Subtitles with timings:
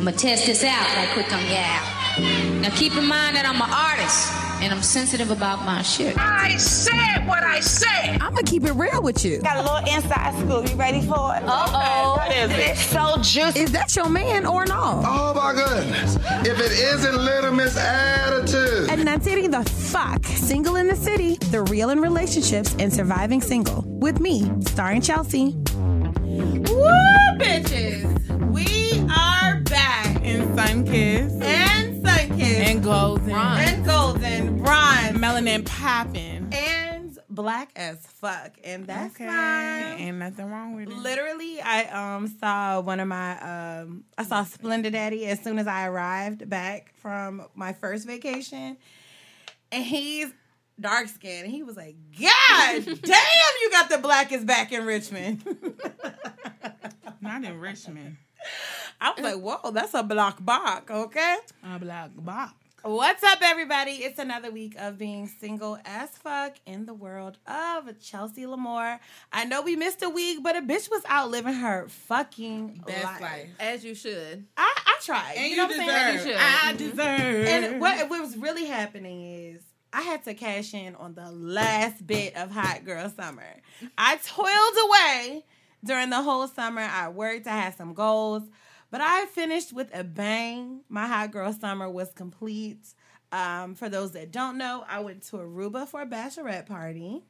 [0.00, 2.58] I'ma test this out right quick on yeah.
[2.62, 6.16] Now keep in mind that I'm an artist and I'm sensitive about my shit.
[6.16, 8.12] I said what I said.
[8.12, 9.42] I'm gonna keep it real with you.
[9.42, 10.70] Got a little inside scoop.
[10.70, 11.42] You ready for it?
[11.44, 12.14] Uh oh.
[12.16, 12.58] What is it?
[12.60, 13.60] It's so juicy.
[13.60, 15.02] Is that your man or no?
[15.04, 16.16] Oh my goodness.
[16.46, 18.88] If it isn't Little Miss Attitude.
[18.88, 20.24] And that's it the fuck.
[20.24, 23.84] Single in the City, the real in relationships and surviving single.
[23.86, 25.56] With me, starring Chelsea.
[26.24, 26.88] Woo,
[27.36, 28.09] bitches.
[30.30, 37.18] We are back in Sunkiss and Sunkiss and Golden and Golden Bronze Melanin Poppin' and
[37.28, 39.26] Black as fuck, and that's okay.
[39.26, 39.98] fine.
[39.98, 40.96] Ain't nothing wrong with it.
[40.96, 45.66] Literally, I um saw one of my um I saw Splendid Daddy as soon as
[45.66, 48.76] I arrived back from my first vacation,
[49.72, 50.28] and he's
[50.78, 51.46] dark skinned.
[51.46, 55.42] And he was like, God damn, you got the blackest back in Richmond.
[57.20, 58.16] Not in Richmond.
[59.00, 61.36] I was like, whoa, that's a block bark, okay?
[61.64, 62.50] A block bark.
[62.82, 63.92] What's up, everybody?
[63.92, 68.98] It's another week of being single as fuck in the world of Chelsea Lamore.
[69.32, 73.04] I know we missed a week, but a bitch was out living her fucking Best
[73.04, 73.20] life.
[73.20, 73.48] life.
[73.58, 74.46] As you should.
[74.56, 75.34] I, I tried.
[75.36, 76.16] And you you, know what I'm saying?
[76.16, 76.26] deserve.
[76.26, 76.36] You.
[76.38, 77.46] I deserve.
[77.48, 79.22] And what, what was really happening
[79.54, 83.44] is I had to cash in on the last bit of Hot Girl Summer.
[83.98, 84.48] I toiled
[84.88, 85.44] away
[85.84, 86.82] during the whole summer.
[86.82, 88.44] I worked, I had some goals,
[88.90, 90.80] but I finished with a bang.
[90.88, 92.94] My Hot Girl Summer was complete.
[93.32, 97.22] Um, for those that don't know, I went to Aruba for a bachelorette party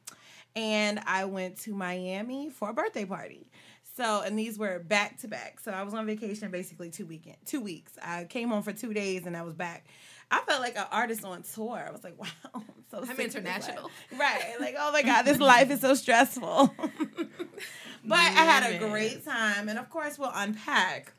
[0.55, 3.49] and I went to Miami for a birthday party.
[3.95, 5.59] So, and these were back to back.
[5.59, 7.93] So I was on vacation basically two weekend, two weeks.
[8.01, 9.85] I came home for two days and I was back.
[10.31, 11.85] I felt like an artist on tour.
[11.87, 13.91] I was like, wow, I'm so I'm sick of this international.
[14.17, 14.55] Right.
[14.59, 16.73] Like, oh my God, this life is so stressful.
[18.05, 19.69] but I had a great time.
[19.69, 21.13] And of course, we'll unpack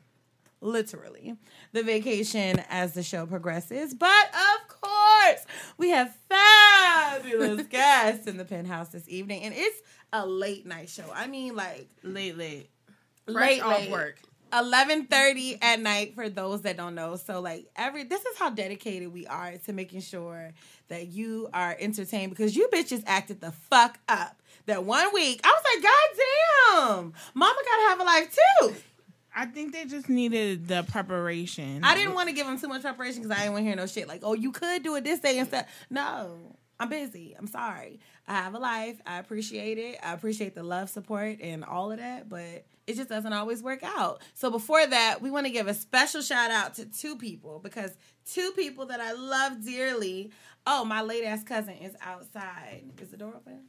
[0.63, 1.35] literally
[1.73, 3.93] the vacation as the show progresses.
[3.93, 5.45] But of course,
[5.77, 9.43] we have fabulous guests in the penthouse this evening.
[9.43, 9.81] And it's
[10.11, 11.05] a late night show.
[11.13, 12.69] I mean, like, late, late.
[13.25, 13.91] Fresh late, off late.
[13.91, 14.19] work.
[14.51, 17.15] Eleven thirty at night for those that don't know.
[17.15, 20.51] So like every this is how dedicated we are to making sure
[20.89, 24.39] that you are entertained because you bitches acted the fuck up.
[24.67, 28.75] That one week I was like, God damn, Mama gotta have a life too.
[29.35, 31.83] I think they just needed the preparation.
[31.83, 33.75] I didn't want to give them too much preparation because I didn't want to hear
[33.75, 35.65] no shit like, oh, you could do it this day instead.
[35.89, 37.35] No, I'm busy.
[37.37, 37.99] I'm sorry.
[38.27, 39.01] I have a life.
[39.05, 39.97] I appreciate it.
[40.03, 43.83] I appreciate the love, support, and all of that, but it just doesn't always work
[43.83, 44.21] out.
[44.33, 47.91] So before that, we want to give a special shout out to two people because
[48.25, 50.31] two people that I love dearly.
[50.67, 52.83] Oh, my late ass cousin is outside.
[53.01, 53.61] Is the door open?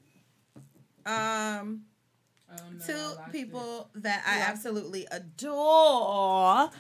[1.06, 1.82] Um,
[2.86, 6.70] two people that I absolutely adore.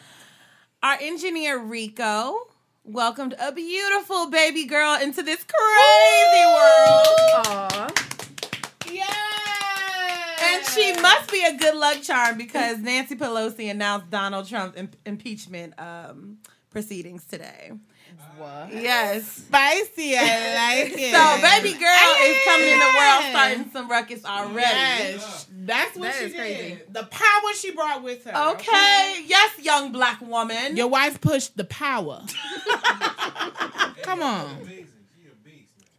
[0.82, 2.48] Our engineer Rico
[2.84, 7.92] welcomed a beautiful baby girl into this crazy world.
[8.92, 9.04] Yeah.
[10.42, 14.90] And she must be a good luck charm because Nancy Pelosi announced Donald Trump's im-
[15.06, 16.38] impeachment um,
[16.70, 17.72] proceedings today.
[18.36, 18.72] What?
[18.72, 19.26] Yes.
[19.26, 20.16] spicy.
[20.16, 20.22] I
[20.82, 21.14] like it.
[21.14, 24.60] So baby girl is coming in the world starting some ruckus already.
[24.60, 26.38] Yes, that's what That she is did.
[26.38, 26.78] crazy.
[26.90, 28.50] The power she brought with her.
[28.54, 29.22] Okay.
[29.26, 30.76] Yes, young black woman.
[30.76, 32.22] Your wife pushed the power.
[34.02, 34.68] Come on.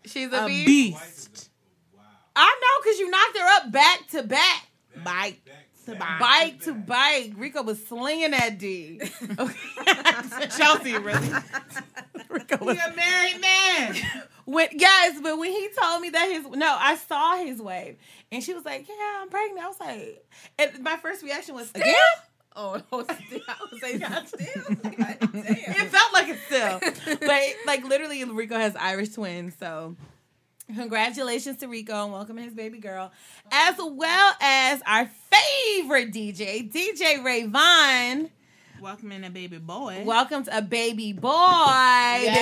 [0.06, 0.66] She's a, A beast.
[0.68, 1.50] beast.
[2.36, 4.68] I know because you knocked her up back to back.
[5.04, 5.40] Bite
[5.86, 6.18] to bite.
[6.20, 7.34] Bike to bike.
[7.38, 9.02] Rico was slinging that D.
[9.40, 10.48] Okay.
[10.58, 11.30] Chelsea, really?
[12.30, 13.96] Rico was He a married man.
[14.46, 17.98] when yes, but when he told me that his no, I saw his wave,
[18.32, 20.26] and she was like, "Yeah, I'm pregnant." I was like,
[20.60, 21.94] and my first reaction was, "Again."
[22.58, 23.42] Oh, no, still.
[23.50, 24.64] I was saying, God, still.
[24.70, 26.80] It felt like it still,
[27.20, 29.96] but like literally, Rico has Irish twins, so.
[30.74, 33.12] Congratulations to Rico and welcoming his baby girl,
[33.52, 38.32] as well as our favorite DJ, DJ Ray Vaughn.
[39.12, 40.02] in a baby boy.
[40.06, 42.36] Welcome to a baby boy, Yes.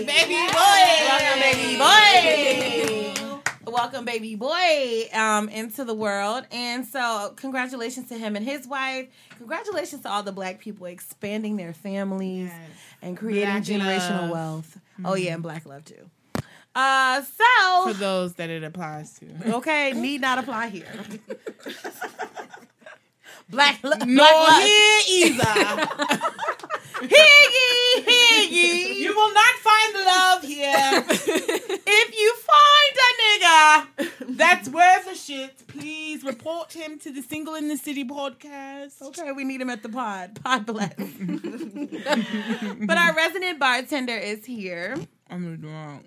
[0.00, 0.88] boy, Baby boy.
[1.04, 3.70] Welcome, baby boy.
[3.70, 6.46] Welcome, baby boy, um, into the world.
[6.50, 9.08] And so, congratulations to him and his wife.
[9.36, 12.70] Congratulations to all the black people expanding their families Yes.
[13.02, 14.30] and creating Black generational love.
[14.30, 14.78] wealth.
[15.04, 16.08] Oh yeah, and black love too.
[16.74, 19.26] Uh, so For those that it applies to.
[19.56, 20.86] okay, need not apply here.
[23.48, 24.62] black, black No love.
[24.62, 25.88] here either.
[27.08, 29.02] Hear ye.
[29.04, 31.04] you will not find love here.
[31.10, 33.86] if you find a nigga,
[34.36, 35.64] That's worth a shit.
[35.68, 39.00] Please report report him to the Single in the City podcast.
[39.02, 40.38] Okay, we need him at the pod.
[40.44, 40.94] Pod bless.
[40.96, 44.96] but our resident bartender is here.
[45.30, 46.04] I'm drunk.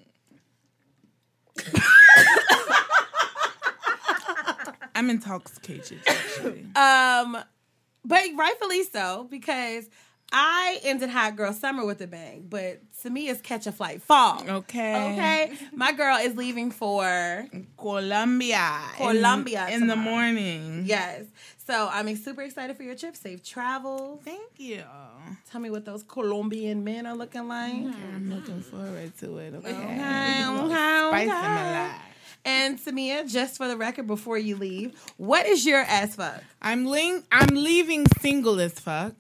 [4.96, 6.66] I'm intoxicated, actually.
[6.76, 7.38] Um,
[8.04, 9.90] but rightfully so because
[10.32, 14.02] I ended hot girl summer with a bang, but to me, it's catch a flight
[14.02, 14.42] fall.
[14.48, 15.14] Okay.
[15.14, 17.46] Okay, my girl is leaving for
[17.78, 18.80] Colombia.
[18.96, 20.84] Colombia in, the morning.
[20.86, 21.26] yes.
[21.72, 23.16] So I'm super excited for your trip.
[23.16, 24.20] Safe travels.
[24.26, 24.84] Thank you.
[25.50, 27.72] Tell me what those Colombian men are looking like.
[27.74, 28.16] Mm-hmm.
[28.16, 29.54] I'm looking forward to it.
[29.56, 29.70] Okay.
[29.70, 31.32] Okay, A okay, Spice in okay.
[31.32, 32.02] my life.
[32.44, 36.44] And Samia, just for the record, before you leave, what is your as fuck?
[36.62, 39.14] I'm ling- I'm leaving single as fuck.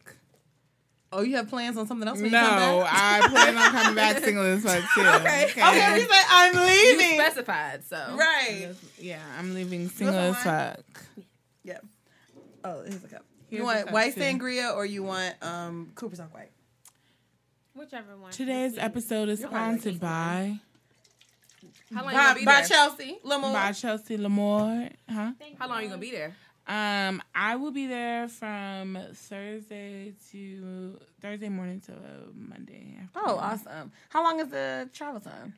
[1.14, 2.22] Oh, you have plans on something else?
[2.22, 2.94] When No, you come back?
[2.94, 5.02] I plan on coming back single as fuck too.
[5.02, 5.44] okay.
[5.52, 5.94] Okay.
[5.94, 6.62] We said I'm You
[6.98, 7.20] leaving.
[7.20, 8.70] specified, so Right.
[8.98, 10.80] Yeah, I'm leaving single as fuck.
[12.64, 12.72] Yeah.
[12.72, 13.26] Oh, here's a cup.
[13.50, 14.22] Here's you want cup, white too.
[14.22, 16.52] sangria or you want um Cooper's Hawk White?
[17.74, 18.32] Whichever one.
[18.32, 20.60] Today's episode is sponsored by
[21.94, 22.66] how long you gonna be by there?
[22.66, 23.18] Chelsea.
[23.24, 23.54] Lamar.
[23.54, 24.92] by Chelsea Lamore.
[25.10, 25.32] Huh?
[25.58, 26.36] How long are you gonna be there?
[26.68, 31.94] Um, I will be there from Thursday to Thursday morning to
[32.34, 33.00] Monday.
[33.16, 33.92] Oh, awesome.
[34.10, 35.56] How long is the travel time?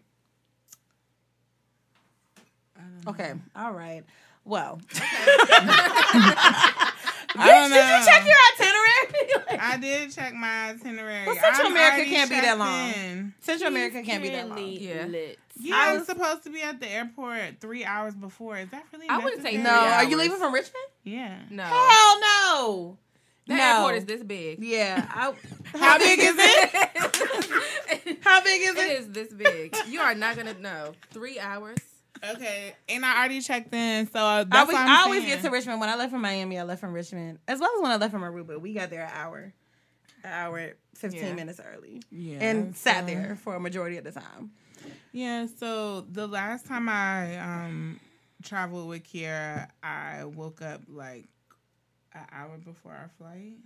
[3.07, 3.33] Okay.
[3.55, 4.03] All right.
[4.45, 6.91] Well, I
[7.35, 7.75] don't know.
[7.75, 9.59] did you check your itinerary?
[9.59, 11.25] I did check my itinerary.
[11.27, 12.89] Well, Central I'm America can't be that long.
[12.91, 13.33] in.
[13.39, 14.57] Central America can't be that long.
[14.59, 15.05] Yeah.
[15.59, 18.57] Yeah, I was supposed to be at the airport three hours before.
[18.57, 19.07] Is that really?
[19.07, 19.63] I wouldn't say necessary?
[19.63, 20.85] No, Three are you leaving from Richmond?
[21.03, 21.37] Yeah.
[21.51, 22.97] No, Hell no.
[23.45, 23.63] the no.
[23.63, 24.63] airport is this big.
[24.63, 25.05] Yeah.
[25.09, 25.31] I,
[25.77, 28.19] How big is it?
[28.23, 28.99] how big is It it?
[28.99, 29.75] is this big.
[29.87, 30.93] You are not gonna know.
[31.11, 31.77] Three hours.
[32.31, 35.79] Okay, and I already checked in, so I, always, I always get to Richmond.
[35.81, 37.39] When I left from Miami, I left from Richmond.
[37.47, 38.59] As well as when I left from Aruba.
[38.61, 39.53] We got there an hour,
[40.23, 41.33] an hour, 15 Yeah.
[41.33, 42.01] minutes early.
[42.11, 44.51] Yeah, and sat there for a majority of the time.
[45.11, 47.99] Yeah, so the last time I um
[48.41, 51.27] traveled with Kiera, I woke up like
[52.13, 53.57] an hour before our flight,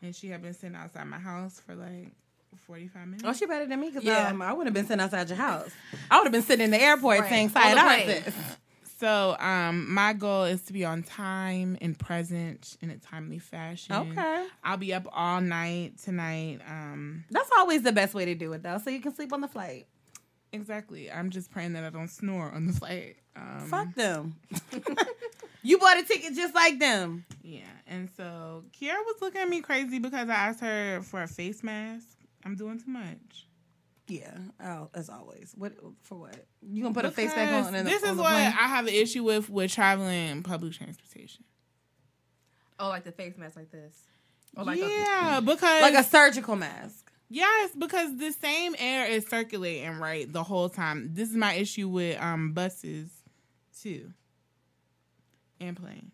[0.00, 2.12] and she had been sitting outside my house for like
[2.66, 3.24] forty five minutes.
[3.26, 4.28] Oh, she better than me because Yeah.
[4.28, 5.70] um, I wouldn't have been sitting outside your house.
[6.10, 7.28] I would have been sitting in the airport Right.
[7.28, 8.22] saying, "Side plane.
[9.00, 13.94] So um, my goal is to be on time and present in a timely fashion.
[13.94, 14.46] Okay.
[14.62, 16.60] I'll be up all night tonight.
[16.66, 19.40] Um, That's always the best way to do it, though, so you can sleep on
[19.40, 19.86] the flight.
[20.52, 21.10] exactly.
[21.10, 23.16] I'm just praying that I don't snore on the flight.
[23.36, 24.36] Um, Fuck them.
[25.62, 27.24] you bought a ticket just like them.
[27.42, 31.28] Yeah, and so Kiara was looking at me crazy because I asked her for a
[31.28, 32.06] face mask.
[32.44, 33.46] I'm doing too much.
[34.06, 34.36] Yeah.
[34.62, 35.54] Oh, as always.
[35.56, 36.18] What for?
[36.18, 37.74] What you gonna put a face back on?
[37.74, 38.46] in this on is the what plane?
[38.48, 41.44] I have an issue with with traveling public transportation.
[42.78, 43.96] Oh, like the face mask like this.
[44.56, 47.10] Or like a, yeah, because like a surgical mask.
[47.28, 51.10] yes, because the same air is circulating right the whole time.
[51.12, 53.08] This is my issue with um buses
[53.80, 54.12] too,
[55.60, 56.12] and planes.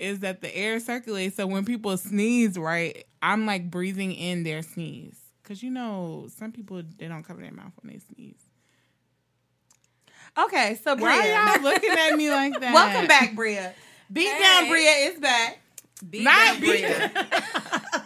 [0.00, 3.04] Is that the air circulates so when people sneeze, right?
[3.22, 5.18] I'm like breathing in their sneeze.
[5.44, 8.40] Cause you know, some people they don't cover their mouth when they sneeze.
[10.38, 12.72] Okay, so Bria, Why y'all looking at me like that?
[12.72, 13.74] welcome back, Bria.
[14.12, 15.58] Beat down, Bria is back.
[16.08, 17.12] beat Not down Bria.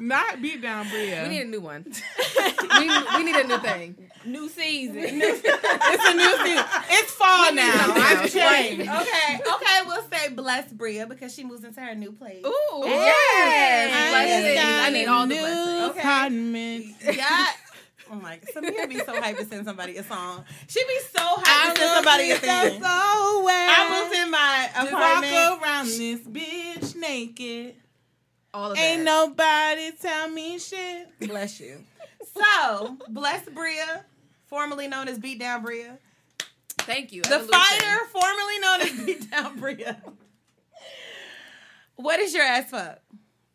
[0.00, 1.22] Not beat down Bria.
[1.24, 1.84] We need a new one.
[2.78, 3.96] we, we need a new thing.
[4.24, 4.96] New season.
[5.00, 6.64] it's a new season.
[6.90, 7.72] It's fall now.
[7.96, 8.32] I've else.
[8.32, 8.82] changed.
[8.88, 12.44] Okay, okay, we'll say bless Bria because she moves into her new place.
[12.46, 13.16] Ooh, Yes.
[13.34, 14.10] yes.
[14.12, 14.86] Blessings.
[14.86, 15.90] I need all the blessings.
[15.90, 16.00] Okay.
[16.00, 16.86] Apartment.
[17.16, 17.46] Yeah.
[18.10, 18.48] Oh my god.
[18.64, 20.44] Samira be so hyped to send somebody a song.
[20.68, 22.80] She be so hyped to send somebody a thing.
[22.80, 23.74] so well.
[23.76, 25.32] I moved in my apartment.
[25.32, 27.74] Just walk around this bitch naked.
[28.58, 29.04] All of Ain't that.
[29.04, 31.06] nobody tell me shit.
[31.20, 31.78] Bless you.
[32.34, 34.04] So, bless Bria,
[34.46, 35.96] formerly known as Beat Down Bria.
[36.78, 37.22] Thank you.
[37.22, 37.52] The Evolution.
[37.52, 40.02] fighter, formerly known as Beat Down Bria.
[41.94, 42.98] What is your ass fuck?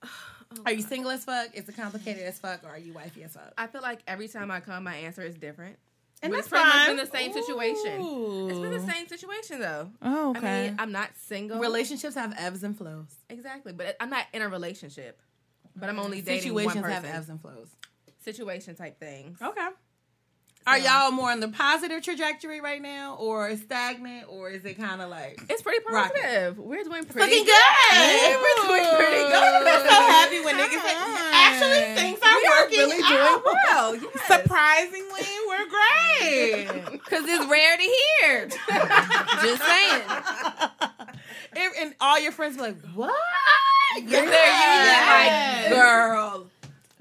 [0.65, 1.50] Are you single as fuck?
[1.53, 2.63] Is it complicated as fuck?
[2.63, 3.51] Or are you wifey as fuck?
[3.57, 5.77] I feel like every time I come, my answer is different.
[6.24, 6.88] And but that's it's pretty much fine.
[6.88, 8.50] been the same situation.
[8.50, 9.92] It's been the same situation though.
[10.01, 10.68] Oh, okay.
[10.68, 11.60] I mean, I'm not single.
[11.60, 13.13] Relationships have ebbs and flows.
[13.30, 15.22] exactly, but I'm not in a relationship.
[15.75, 17.03] But I'm only dating one Situations person.
[17.03, 17.68] have ebbs and flows.
[18.20, 19.42] Situation type things.
[19.42, 19.68] Okay.
[20.65, 25.01] Are y'all more on the positive trajectory right now, or stagnant, or is it kind
[25.01, 26.13] of like It's pretty Rocket.
[26.22, 26.58] positive.
[26.58, 28.38] We're doing pretty looking good?
[28.39, 29.34] We're doing pretty good.
[29.34, 31.34] I'm so happy when niggas Fine.
[31.34, 33.43] actually things are We are working really out.
[33.43, 33.96] doing well.
[34.15, 34.27] Yes.
[34.27, 36.91] Surprisingly, we're great.
[37.03, 38.48] Because it's rare to hear.
[39.41, 40.01] Just saying.
[41.82, 43.13] and all your friends be like, "What?"
[43.98, 46.48] And they're usually like, girl.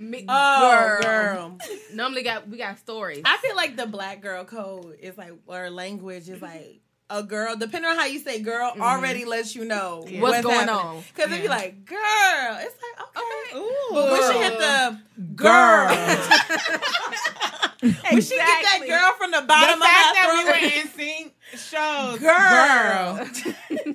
[0.02, 1.02] Me, Oh, girl.
[1.02, 1.58] girl.
[1.94, 3.22] Normally got we got stories.
[3.24, 6.80] I feel like the black girl code is like, or language is like.
[7.10, 8.80] A girl, depending on how you say girl, mm-hmm.
[8.80, 11.02] already lets you know What's going on.
[11.14, 11.50] Because if you Yeah.
[11.50, 13.58] like girl, it's like okay.
[13.58, 13.88] Ooh.
[13.92, 14.98] But when she hit the
[15.34, 15.88] Girl.
[17.82, 20.62] when she get that girl from the The bottom fact of that her we throat,
[20.62, 23.94] were in sync shows Girl.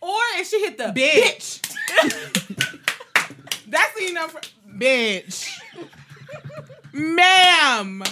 [0.00, 1.60] or if she hit the bitch.
[3.68, 4.40] That's what you know, for,
[4.78, 5.48] bitch,
[6.92, 8.02] ma'am,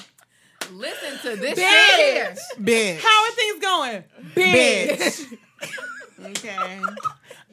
[0.73, 1.97] Listen to this Bitch.
[1.97, 4.05] shit bitch, How are things going?
[4.35, 5.39] bitch.
[6.39, 6.81] okay,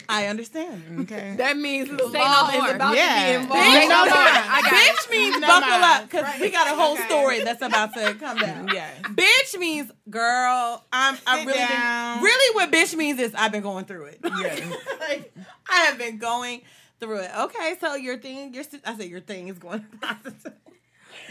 [0.10, 1.00] I understand.
[1.02, 1.34] okay.
[1.38, 2.70] That means the law no more.
[2.70, 3.20] is about Yeah.
[3.26, 3.64] to be involved.
[3.68, 4.06] Bitch, no no more.
[4.06, 4.16] more.
[4.16, 4.74] I got.
[4.74, 5.84] Bitch means No buckle mind.
[5.84, 7.08] up because we got a whole Okay.
[7.08, 8.68] story that's about to come down.
[8.74, 9.02] Yes.
[9.04, 10.86] Bitch means girl.
[10.94, 11.18] I'm.
[11.28, 14.20] I really been, really what bitch means is I've been going through it.
[14.24, 14.56] Yeah.
[15.02, 15.34] like
[15.70, 16.62] I have been going
[17.00, 17.32] through it.
[17.38, 20.54] Okay, so your thing, your I said your thing is going positive.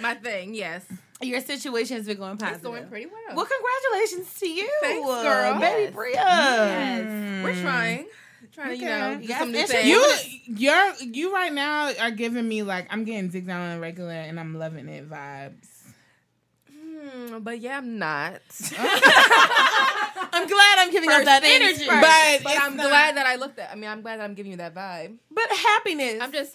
[0.01, 0.85] My thing, yes.
[1.23, 2.57] Your situation has been going positive.
[2.59, 3.37] It's going pretty well.
[3.37, 5.61] Well, congratulations to you, Thanks, girl.
[5.61, 5.95] baby Yes.
[5.95, 6.15] Bria.
[6.15, 7.45] Yes.
[7.45, 7.63] We're mm.
[7.63, 8.07] trying.
[8.53, 9.87] Trying to, you know, do Yes, some new things.
[9.87, 13.81] You, you're, you right now are giving me like I'm getting dick down on a
[13.81, 15.76] regular and I'm loving it vibes.
[17.07, 18.41] Hmm, but yeah, I'm not.
[18.79, 21.85] I'm glad I'm giving us First that energy.
[21.87, 21.89] first.
[21.89, 23.71] But But I'm not- glad that I looked at.
[23.71, 25.17] I mean, I'm glad that I'm giving you that vibe.
[25.31, 26.21] But happiness.
[26.21, 26.55] I'm just.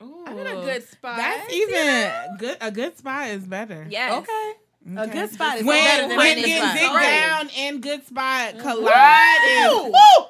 [0.00, 1.16] I'm in a good spot.
[1.16, 2.56] That's even good.
[2.60, 3.86] A good spot is better.
[3.90, 4.12] Yes.
[4.22, 4.52] okay.
[4.96, 7.02] A good spot is When, better than when a getting spot.
[7.02, 10.26] down and good spot collide is Woo!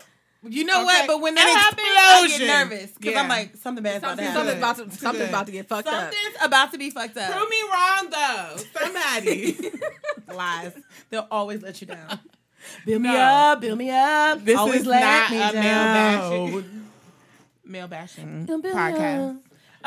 [0.47, 0.85] You know Okay.
[0.85, 1.07] what?
[1.09, 3.23] But when that happens, I get nervous because Yeah.
[3.23, 4.37] I'm like something bad's about to happen.
[4.37, 5.95] something's about to something's about to get fucked up.
[6.13, 7.33] Something's about to be fucked up.
[7.37, 8.57] Prove me wrong though.
[8.81, 9.59] Somebody.
[10.35, 10.73] Lies.
[11.11, 12.21] They'll always let you down.
[12.87, 13.61] Build me up.
[13.61, 14.45] Build me up.
[14.45, 15.85] This always is let not me a male
[16.29, 16.83] bashing
[17.65, 19.41] male bashing podcast.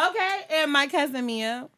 [0.10, 1.70] Okay, and my cousin Mia.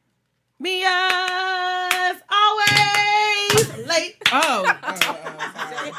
[0.60, 4.16] Mia's always late.
[4.32, 5.92] Oh, oh, oh, sorry.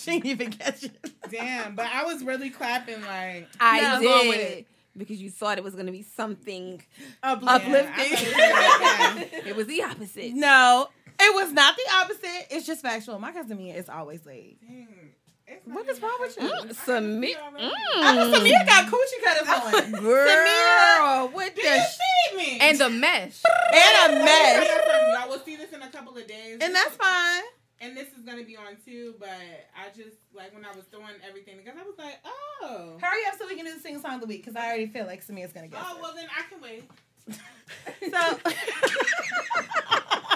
[0.04, 0.92] She didn't even catch it.
[1.30, 1.74] damn!
[1.74, 4.66] But I was really clapping like I No, did with it.
[4.96, 6.82] because you thought it was going to be something.
[7.22, 7.72] Uplifting.
[7.72, 10.32] Yeah, I thought it was It was the opposite.
[10.34, 10.88] No,
[11.18, 12.46] it was not the opposite.
[12.50, 13.18] It's just factual.
[13.18, 14.58] My cousin Mia is always late.
[14.66, 14.88] Dang,
[15.66, 16.48] What is wrong with you?
[16.48, 16.74] happening.
[16.74, 17.36] Submit.
[17.36, 17.70] already.
[17.96, 18.34] I know mm.
[18.34, 20.02] Samia got coochie cutters on.
[20.02, 23.42] Girl, with You the see me and the mesh.
[23.74, 24.68] and a mesh.
[25.18, 27.42] Y'all will see this in a couple of days, And that's fine.
[27.80, 29.14] And this is gonna be on too.
[29.18, 29.28] But
[29.76, 33.38] I just like when I was throwing everything together, I was like, oh, Hurry up
[33.38, 35.22] so we can do the sing song of the week because I already feel like
[35.22, 36.02] Samia's gonna guess oh it.
[36.02, 36.84] well then I can wait.
[38.10, 38.38] So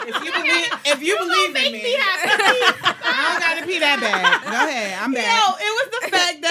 [0.06, 4.42] If you believe, if you believe in me, I don't gotta pee that bad.
[4.44, 5.54] Go ahead, I'm no, back.
[5.60, 6.42] it was the fact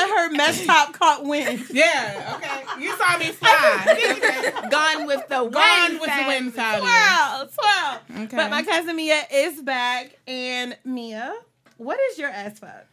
[0.47, 1.63] that her mesh top caught wind.
[1.71, 2.83] Yeah, okay.
[2.83, 4.67] You saw me fly.
[4.69, 5.51] Gone with the Gone
[5.89, 5.99] wind.
[6.01, 6.81] with the wind, Saudi.
[6.85, 8.23] Swirl, swirl.
[8.25, 8.35] Okay.
[8.37, 11.33] But my cousin Mia is back, and Mia,
[11.77, 12.85] what is your ass fuck?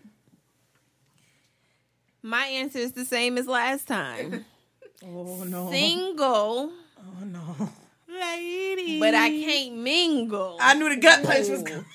[2.22, 4.44] My answer is the same as last time.
[5.02, 5.70] Oh no!
[5.70, 7.70] Single, Oh no!
[8.06, 9.00] lady.
[9.00, 10.58] but I can't mingle.
[10.60, 11.86] I knew the gut punch was coming.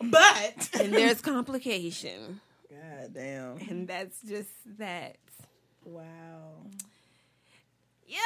[0.12, 2.40] but and there's complication.
[3.04, 3.56] God damn!
[3.68, 5.16] And that's just that.
[5.84, 6.02] Wow.
[8.06, 8.20] Yep.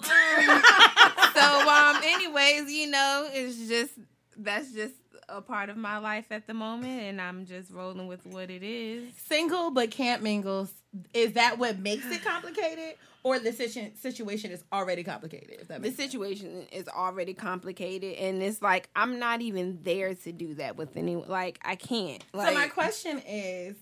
[0.00, 0.62] Um,
[1.34, 3.92] so um anyways, you know, it's just
[4.36, 4.94] that's just
[5.28, 8.62] a part of my life at the moment and I'm just rolling with what it
[8.62, 9.12] is.
[9.16, 10.68] Single but can't mingle.
[11.14, 15.58] Is that what makes it complicated, or the situ- situation is already complicated?
[15.60, 16.10] If that The makes sense.
[16.10, 20.96] situation is already complicated and it's like I'm not even there to do that with
[20.96, 21.28] anyone.
[21.28, 22.24] Like I can't.
[22.32, 23.76] Like so my question is,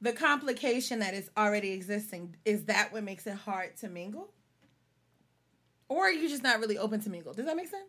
[0.00, 4.28] the complication that is already existing is that what makes it hard to mingle,
[5.88, 7.32] or are you just not really open to mingle?
[7.32, 7.84] Does that make sense?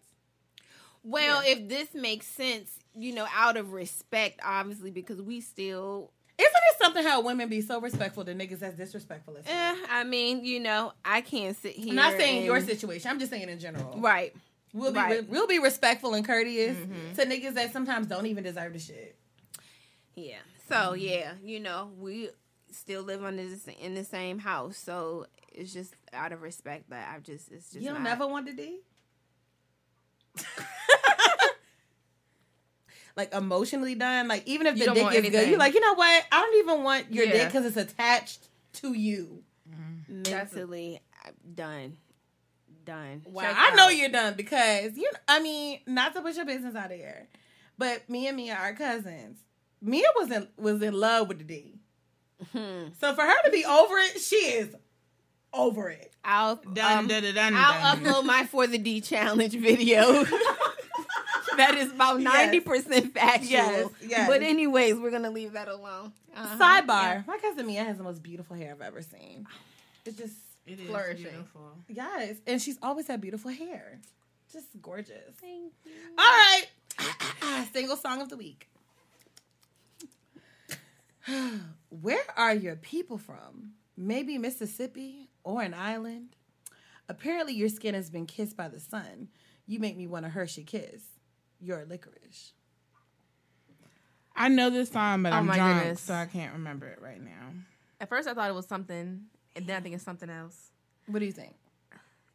[1.03, 6.51] well, if this makes sense, you know, out of respect, obviously, because we still Isn't
[6.51, 10.43] it something how women be so respectful to niggas that's disrespectful as eh, I mean,
[10.43, 11.89] you know, I can't sit here.
[11.89, 13.09] I'm not saying your situation.
[13.09, 13.97] I'm just saying in general.
[13.99, 14.35] Right.
[14.73, 15.29] We'll be Right.
[15.29, 16.77] we'll be respectful and courteous
[17.15, 19.15] to niggas that sometimes don't even deserve the shit.
[20.15, 20.37] Yeah.
[20.67, 20.99] So mm-hmm.
[20.99, 22.29] yeah, you know, we
[22.71, 27.09] still live under this in the same house, so it's just out of respect that
[27.13, 28.79] I've just it's just You don't never want to D?
[33.15, 34.27] like emotionally done.
[34.27, 36.23] Like even if You the dick is good, you're like, you know what?
[36.31, 37.33] I don't even want your Yeah.
[37.33, 39.43] dick because it's attached to you.
[39.69, 40.31] Mm-hmm.
[40.31, 41.97] mentally I'm done.
[42.85, 43.23] Done.
[43.25, 45.11] Wow, Check I know you're done because you.
[45.27, 47.27] I mean, not to put your business out of here,
[47.77, 49.39] but me and Mia are cousins.
[49.81, 51.73] Mia was in was in love with the D.
[52.53, 54.75] So for her to be over it, she is
[55.53, 56.13] over it.
[56.23, 58.03] I'll Dun, um, dun, dun, dun, I'll dun.
[58.05, 60.23] upload my for the D challenge video.
[61.57, 62.33] that is about Yes.
[62.33, 63.49] ninety percent factual.
[63.49, 64.27] Yes, yes.
[64.29, 66.11] But anyways, we're gonna leave that alone.
[66.35, 66.57] Uh-huh.
[66.57, 69.47] Sidebar: My cousin Mia has the most beautiful hair I've ever seen.
[70.05, 70.35] It's just
[70.67, 71.23] It is Flourishing.
[71.23, 71.71] beautiful.
[71.87, 73.99] yes, and she's always had beautiful hair.
[74.51, 75.33] Just gorgeous.
[75.41, 75.91] Thank you.
[76.17, 76.65] All right,
[77.73, 78.67] single song of the week.
[81.89, 83.71] Where are your people from?
[83.95, 86.35] Maybe Mississippi or an island?
[87.09, 89.29] Apparently, your skin has been kissed by the sun.
[89.65, 91.01] You make me want a Hershey kiss.
[91.59, 92.51] You're licorice.
[94.35, 96.01] I know this song, but Oh I'm my drunk, goodness.
[96.01, 97.53] so I can't remember it right now.
[97.99, 99.21] At first, I thought it was something,
[99.55, 100.69] and then I think it's something else.
[101.07, 101.55] What do you think?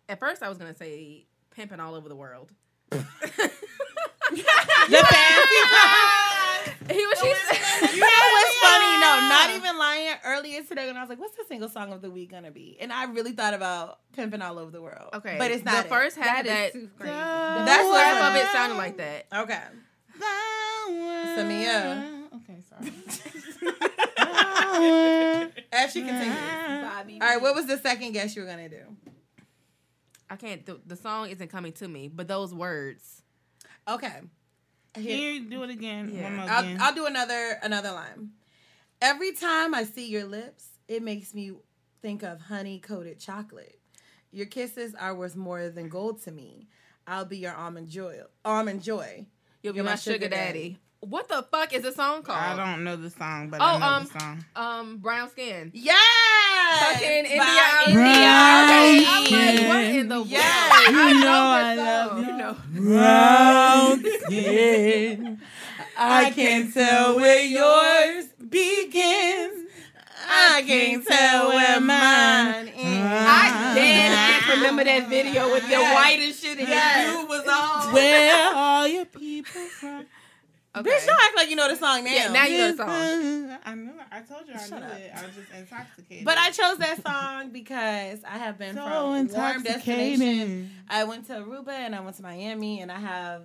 [0.09, 2.51] At first, I was gonna say "pimping all over the world."
[2.91, 2.99] The
[4.99, 5.63] fancy
[6.91, 7.19] He was.
[7.21, 9.01] She said, You know what's funny?
[9.01, 10.15] No, not even lying.
[10.25, 12.77] Earlier today, when I was like, "What's the single song of the week gonna be?"
[12.81, 15.89] and I really thought about "Pimping All Over the World." okay, but it's not the
[15.89, 16.73] first half That of is that.
[16.73, 17.13] too crazy.
[17.13, 17.19] The
[17.65, 19.27] That's first what- half of it sounded like that.
[19.33, 19.37] It.
[19.37, 19.61] Okay.
[21.37, 22.23] Samia.
[22.37, 22.93] Okay, sorry.
[25.73, 26.37] As she continues.
[26.83, 27.19] Bobby.
[27.21, 28.83] All right, what was the second guess you were gonna do?
[30.31, 30.65] I can't.
[30.65, 33.23] The, the song isn't coming to me, but those words.
[33.89, 34.21] Okay.
[34.95, 36.11] Can Here, do it again?
[36.15, 36.25] Yeah.
[36.25, 36.79] One more I'll, again.
[36.81, 38.31] I'll do another another line.
[39.01, 41.53] Every time I see your lips, it makes me
[42.03, 43.79] think of honey coated chocolate.
[44.31, 46.69] Your kisses are worth more than gold to me.
[47.07, 48.21] I'll be your almond joy.
[48.45, 49.27] Almond joy.
[49.63, 50.59] You'll be You're my, my sugar, sugar daddy.
[50.71, 50.79] daddy.
[51.05, 52.39] What the fuck is the song called?
[52.39, 54.45] I don't know the song, but Oh, I know um, the song.
[54.55, 55.73] Um, brown skin.
[55.75, 55.99] Yes.
[56.79, 57.39] Fucking India.
[57.39, 58.05] By India.
[58.07, 58.31] India.
[58.71, 60.71] Okay, I'm like, what in the Yes.
[60.71, 60.95] world?
[60.97, 62.27] You I know I love you.
[62.27, 62.57] You know.
[62.73, 65.41] Brown skin.
[65.99, 69.69] I can't tell where yours begins.
[70.25, 72.79] I can't tell where mine ends.
[72.79, 75.95] I dead ass remember that video with your Yes.
[75.97, 77.11] white and shit and Yes.
[77.13, 77.93] your dude was on.
[77.93, 80.07] Where are your people from?
[80.75, 80.89] Okay.
[80.91, 82.11] Bitch, don't act like you know the song now.
[82.13, 83.59] Yeah, now you know the song.
[83.65, 83.91] I knew.
[83.91, 83.97] it.
[84.11, 84.93] I told you I Shut knew up.
[84.99, 85.13] it.
[85.15, 86.25] I was just intoxicated.
[86.25, 90.71] But I chose that song because I have been so from warm destination.
[90.89, 93.43] I went to Aruba and I went to Miami and I have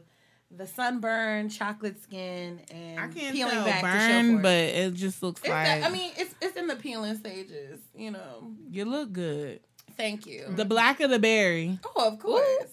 [0.49, 4.53] the sunburn, chocolate skin, and I can't peeling tell back to show burn, for but
[4.53, 4.75] it.
[4.75, 7.81] it just looks It's like that- I mean, it's it's in the peeling stages.
[7.93, 8.53] You know.
[8.71, 9.59] you look good.
[9.97, 10.45] Thank you.
[10.55, 11.77] The black of the berry.
[11.97, 12.69] oh, of course.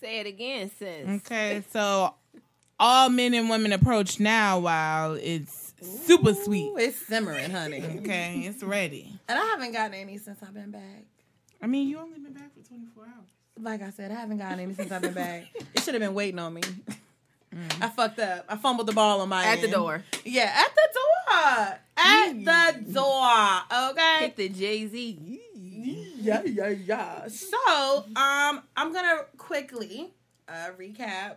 [0.00, 1.06] Say it again, sis.
[1.26, 2.14] Okay, so
[2.82, 6.64] all men and women approach now while it's super sweet.
[6.64, 7.80] Ooh, it's simmering, honey.
[8.00, 9.20] Okay, it's ready.
[9.28, 11.04] And I haven't gotten any since I've been back.
[11.62, 13.28] I mean, you only been back for 24 hours.
[13.60, 15.44] Like I said, I haven't gotten any since I've been back.
[15.74, 16.62] It should have been waiting on me.
[17.80, 18.46] I fucked up.
[18.48, 20.02] I fumbled the ball on my At the door.
[20.24, 21.78] Yeah, at the door.
[21.96, 23.90] At the door.
[23.90, 24.18] Okay.
[24.20, 25.40] Hit the Jay Z.
[25.54, 27.28] Yeah, yeah, yeah.
[27.28, 30.12] So, um, I'm gonna quickly
[30.48, 31.36] uh recap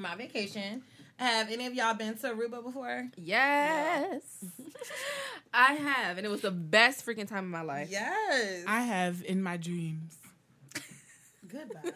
[0.00, 0.82] my vacation.
[1.16, 3.08] Have any of y'all been to Aruba before?
[3.16, 4.22] Yes.
[5.54, 7.88] I have, and it was the best freaking time of my life.
[7.90, 8.64] Yes.
[8.66, 10.16] I have in my dreams.
[11.46, 11.90] Goodbye.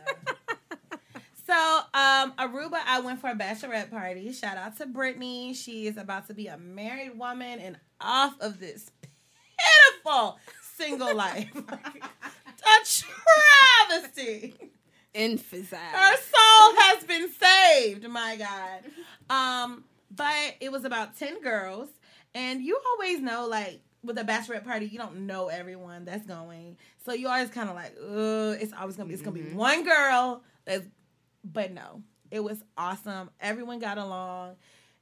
[1.47, 4.33] so, um, Aruba, I went for a bachelorette party.
[4.33, 5.55] Shout out to Brittany.
[5.55, 8.91] She is about to be a married woman and off of this
[9.57, 10.39] pitiful
[10.77, 11.51] single life.
[12.65, 13.05] a
[13.91, 14.55] travesty.
[15.15, 15.79] Emphasize.
[15.93, 18.83] Her soul has been saved, my God.
[19.31, 21.89] Um, but it was about 10 girls,
[22.35, 26.77] and you always know, like, with a bachelorette party, you don't know everyone that's going.
[27.05, 29.83] So you always kind of like, uh, it's always gonna be it's gonna be one
[29.85, 30.85] girl that's
[31.45, 32.03] but no.
[32.31, 33.31] It was awesome.
[33.41, 34.57] Everyone got along.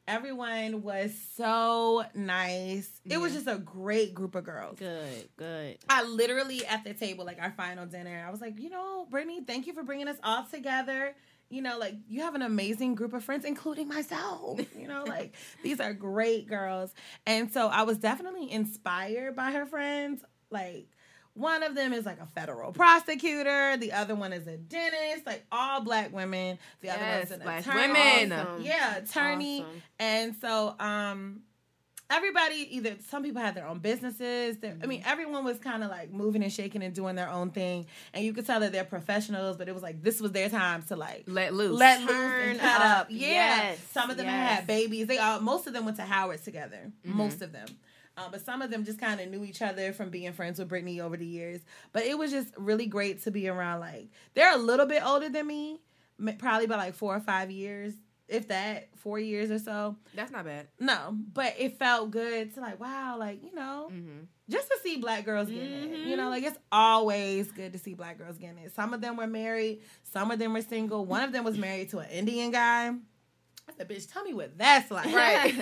[0.08, 2.90] Everyone was so nice.
[3.04, 4.78] It was just a great group of girls.
[4.78, 5.78] Good, good.
[5.88, 9.44] I literally at the table, like our final dinner, I was like, you know, Brittany,
[9.44, 11.14] thank you for bringing us all together.
[11.50, 14.60] You know, like you have an amazing group of friends, including myself.
[14.76, 16.92] You know, like these are great girls.
[17.26, 20.24] And so I was definitely inspired by her friends.
[20.50, 20.88] Like
[21.34, 25.44] one of them is like a federal prosecutor, the other one is a dentist, like
[25.50, 26.58] all black women.
[26.80, 27.80] The other Yes, one's an black attorney.
[27.88, 28.32] women.
[28.32, 28.62] Awesome.
[28.62, 29.62] Yeah, attorney.
[29.62, 29.82] Awesome.
[29.98, 31.40] And so um
[32.10, 34.58] everybody either some people had their own businesses.
[34.58, 37.50] There- I mean, everyone was kind of like moving and shaking and doing their own
[37.50, 37.86] thing.
[38.12, 40.82] And you could tell that they're professionals, but it was like this was their time
[40.88, 41.78] to like Let loose.
[41.78, 43.00] let loose Turn and cut up.
[43.00, 43.06] up.
[43.08, 43.28] Yeah.
[43.28, 44.56] Yes, Some of them yes.
[44.58, 45.06] had babies.
[45.06, 46.92] They all most of them went to Howard together.
[47.04, 47.66] Most of them.
[48.16, 50.68] Uh, but some of them just kind of knew each other from being friends with
[50.68, 51.60] Brittany over the years.
[51.92, 53.80] But it was just really great to be around.
[53.80, 55.80] Like they're a little bit older than me,
[56.38, 57.94] probably by like four or five years.
[58.28, 59.96] if that, four years or so.
[60.14, 60.68] That's not bad.
[60.80, 64.20] No, but it felt good to like, wow, like you know, Mm-hmm.
[64.50, 66.06] just to see black girls getting it.
[66.06, 68.74] You know, like it's always good to see black girls getting it.
[68.74, 71.04] Some of them were married, some of them were single.
[71.04, 72.92] One of them was married to an Indian guy.
[73.76, 75.06] Said, bitch, tell me what that's like.
[75.06, 75.54] Right.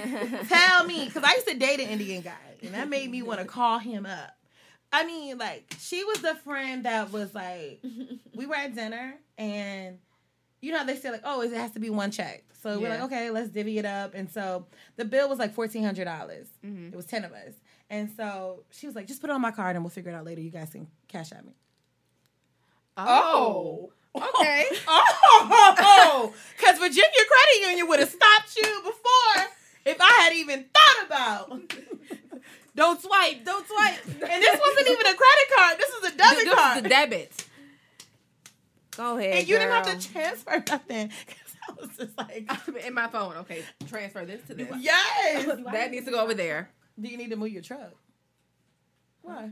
[0.49, 3.41] tell me, because I used to date an Indian guy, and that made me want
[3.41, 4.37] to call him up.
[4.93, 7.83] I mean, like, she was the friend that was like,
[8.35, 9.99] we were at dinner, and
[10.61, 12.45] you know how they say like, oh, it has to be one check.
[12.63, 14.15] So we're like, okay, let's divvy it up.
[14.15, 16.49] And so the bill was like fourteen hundred dollars.
[16.65, 16.89] Mm-hmm.
[16.89, 17.55] It was ten of us,
[17.89, 20.15] and so she was like, just put it on my card, and we'll figure it
[20.15, 20.43] out later.
[20.43, 21.55] You guys can cash at me.
[22.97, 23.93] Oh.
[24.15, 24.67] Okay.
[25.53, 27.20] Oh, because Virginia
[27.71, 29.47] Credit Union would have stopped you before
[29.87, 31.61] if I had even thought about.
[32.75, 33.99] don't swipe, don't swipe.
[34.07, 35.79] And this wasn't even a credit card.
[35.79, 36.85] This was a debit This is card.
[36.85, 37.47] the debit.
[38.97, 39.39] Go ahead.
[39.39, 41.09] and you didn't have to transfer nothing.
[41.27, 42.51] 'Cause I was just like,
[42.87, 43.37] in my phone.
[43.39, 44.69] Okay, transfer this to this.
[44.79, 45.47] yes.
[45.73, 46.71] That needs to go over there.
[47.01, 47.93] Do you need to move your truck?
[49.23, 49.51] Why?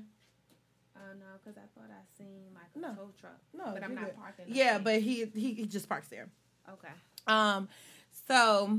[0.96, 2.94] Oh no, because I thought I seen like a No.
[2.94, 3.38] tow truck.
[3.54, 4.16] No, but I'm not good.
[4.16, 4.50] parked in.
[4.50, 4.84] the Yeah, place.
[4.84, 6.28] but he, he he just parks there.
[6.68, 6.88] okay.
[7.28, 7.68] Um,
[8.28, 8.78] so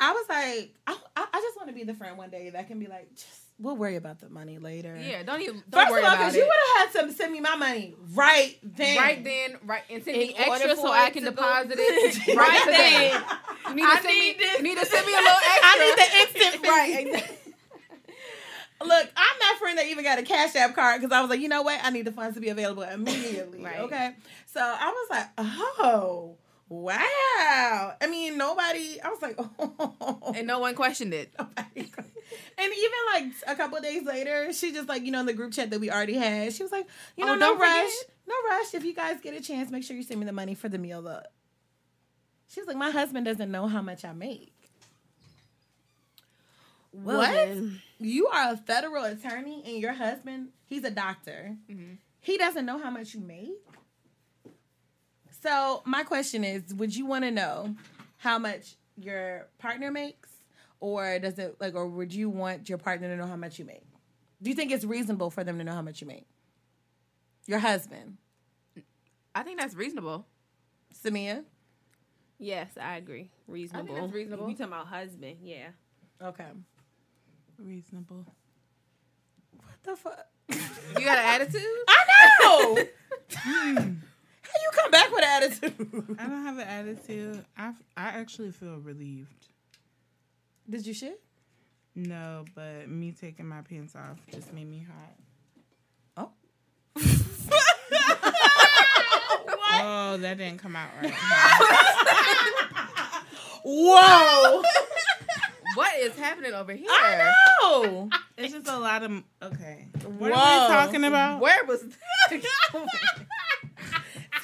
[0.00, 2.66] I was like, I, I, I just want to be the friend one day that
[2.68, 4.98] can be like, just we'll worry about the money later.
[5.00, 6.38] Yeah, don't even don't First worry of all, about because it.
[6.38, 8.96] you would have had to send me my money right then.
[8.98, 11.74] right then, right, and send me In order extra so I can to go- deposit
[11.78, 13.10] it Right right then.
[13.12, 13.22] then.
[13.68, 14.20] You need to I send me.
[14.20, 14.56] need this.
[14.58, 15.62] You need to send me a little extra.
[15.62, 17.38] I need the instant right.
[18.84, 21.40] Look, I'm that friend that even got a Cash App card because I was like,
[21.40, 21.80] you know what?
[21.82, 23.62] I need the funds to be available immediately.
[23.64, 23.78] Right.
[23.80, 24.10] Okay.
[24.46, 26.36] So I was like, oh,
[26.68, 27.94] wow.
[28.00, 30.32] I mean, nobody, I was like, oh.
[30.34, 31.32] And no one questioned it.
[31.38, 31.46] and
[31.76, 35.52] even like a couple of days later, she just like, you know, in the group
[35.52, 37.90] chat that we already had, she was like, you oh, know, Oh, no rush.
[37.90, 38.10] forget.
[38.26, 38.74] No rush.
[38.74, 40.78] If you guys get a chance, make sure you send me the money for the
[40.78, 41.22] meal though.
[42.48, 44.52] She was like, my husband doesn't know how much I make.
[46.92, 47.32] Well, what?
[47.32, 47.80] then.
[47.98, 51.56] You are a federal attorney and your husband, he's a doctor.
[51.70, 51.94] Mm-hmm.
[52.20, 53.50] He doesn't know how much you make.
[55.44, 57.74] So my question is, would you want to know
[58.16, 60.30] how much your partner makes?
[60.80, 63.66] Or does it like or would you want your partner to know how much you
[63.66, 63.84] make?
[64.42, 66.26] Do you think it's reasonable for them to know how much you make?
[67.46, 68.16] Your husband.
[69.34, 70.26] I think that's reasonable.
[71.04, 71.44] Samia?
[72.38, 73.30] Yes, I agree.
[73.46, 74.08] Reasonable.
[74.08, 74.44] reasonable.
[74.44, 75.68] If you talking about husband, yeah.
[76.22, 76.48] Okay.
[77.58, 78.24] Reasonable.
[79.56, 80.26] What the fuck?
[80.48, 81.60] You got an attitude?
[81.88, 82.84] I know.
[83.36, 83.94] Hmm.
[84.54, 86.16] How you come back with attitude?
[86.18, 87.44] I don't have an attitude.
[87.56, 89.48] I, I actually feel relieved.
[90.68, 91.20] Did you shit?
[91.96, 94.84] No, but me taking my pants off just made me
[96.16, 96.32] hot.
[96.96, 97.00] Oh.
[99.86, 101.12] Oh, that didn't come out right.
[103.64, 104.62] Whoa.
[105.74, 106.86] What is happening over here?
[106.88, 108.08] I know.
[108.38, 109.10] It's just a lot of
[109.42, 109.88] okay.
[110.04, 110.38] What Whoa.
[110.38, 111.40] are we talking about?
[111.40, 111.82] Where was?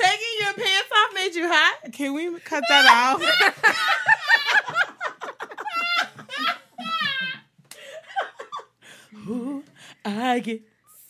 [0.00, 1.92] Taking your pants off made you hot?
[1.92, 2.86] Can we cut that
[3.20, 3.22] off?
[9.28, 9.62] Ooh,
[10.04, 10.62] I get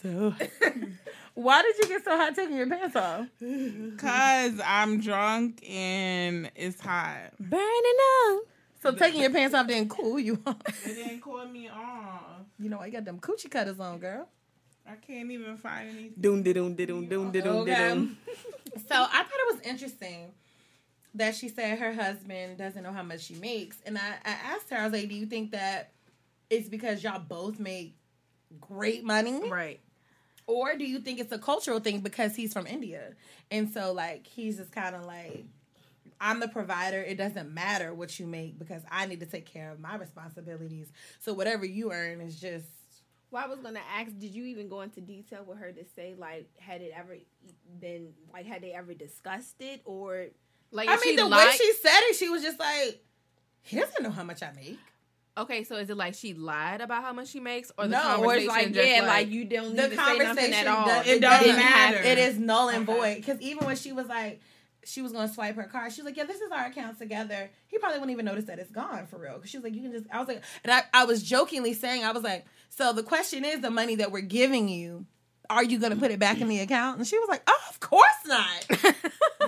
[0.03, 0.35] so
[1.35, 3.27] Why did you get so hot taking your pants off?
[3.99, 7.33] Cause I'm drunk and it's hot.
[7.39, 7.99] Burning
[8.29, 8.43] up.
[8.83, 10.57] So taking your pants off didn't cool you off.
[10.87, 12.47] It didn't cool me off.
[12.59, 14.29] You know, I got them coochie cutters on, girl.
[14.91, 16.15] I can't even find anything.
[16.21, 17.89] Doom de doom de doom doom de doom de Okay.
[17.91, 18.17] doom.
[18.89, 20.33] So I thought it was interesting
[21.15, 23.77] that she said her husband doesn't know how much she makes.
[23.85, 25.93] And I, I asked her, I was like, Do you think that
[26.49, 27.97] it's because y'all both make
[28.61, 29.41] great money?
[29.49, 29.81] Right.
[30.47, 33.13] Or do you think it's a cultural thing because he's from India?
[33.51, 35.45] And so like he's just kind of like
[36.21, 37.03] I'm the provider.
[37.03, 40.93] It doesn't matter what you make because I need to take care of my responsibilities.
[41.21, 42.67] So whatever you earn is just
[43.31, 46.15] Well, I was gonna ask, did you even go into detail with her to say
[46.19, 47.17] like, had it ever
[47.81, 50.27] been like, had they ever discussed it, or
[50.73, 53.03] Like I mean the way she said it, she was just like
[53.63, 54.79] he doesn't know how much I make.
[55.37, 57.99] okay, so is it like she lied about how much she makes, or the No,
[57.99, 58.03] or
[58.35, 60.67] conversation it's like, yeah, like, like, you don't The need to say nothing conversation at
[60.67, 60.87] all.
[60.87, 61.99] does- It doesn't matter.
[62.03, 63.17] It is null and void.
[63.17, 64.41] Because even when she was like,
[64.83, 67.51] she was gonna swipe her card, she was like, "Yeah, this is our account together."
[67.69, 69.35] He probably wouldn't even notice that it's gone for real.
[69.35, 71.75] Because she was like, "You can just." I was like, and I, I was jokingly
[71.75, 75.05] saying, I was like, "So the question is, the money that we're giving you,
[75.49, 77.79] are you gonna put it back in the account?" And she was like, "Oh, of
[77.81, 78.65] course not.
[78.71, 78.93] Why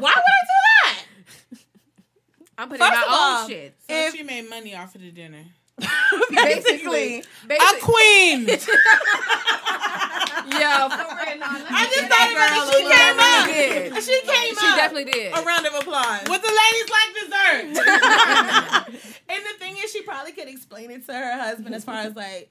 [0.01, 0.99] would I do that?"
[2.59, 3.75] I'm putting First my of all, own shit.
[3.89, 5.45] So If- she made money off of the dinner.
[6.31, 8.47] Basically, A Basic- queen.
[10.53, 11.43] yeah, for real.
[11.43, 12.75] I just thought about it.
[12.77, 13.47] She came up.
[13.47, 14.03] Did.
[14.05, 14.77] She came She up.
[14.77, 15.33] definitely did.
[15.33, 16.29] A round of applause.
[16.29, 17.65] What the ladies like dessert.
[19.29, 22.15] and the thing is, she probably could explain it to her husband as far as
[22.15, 22.51] like,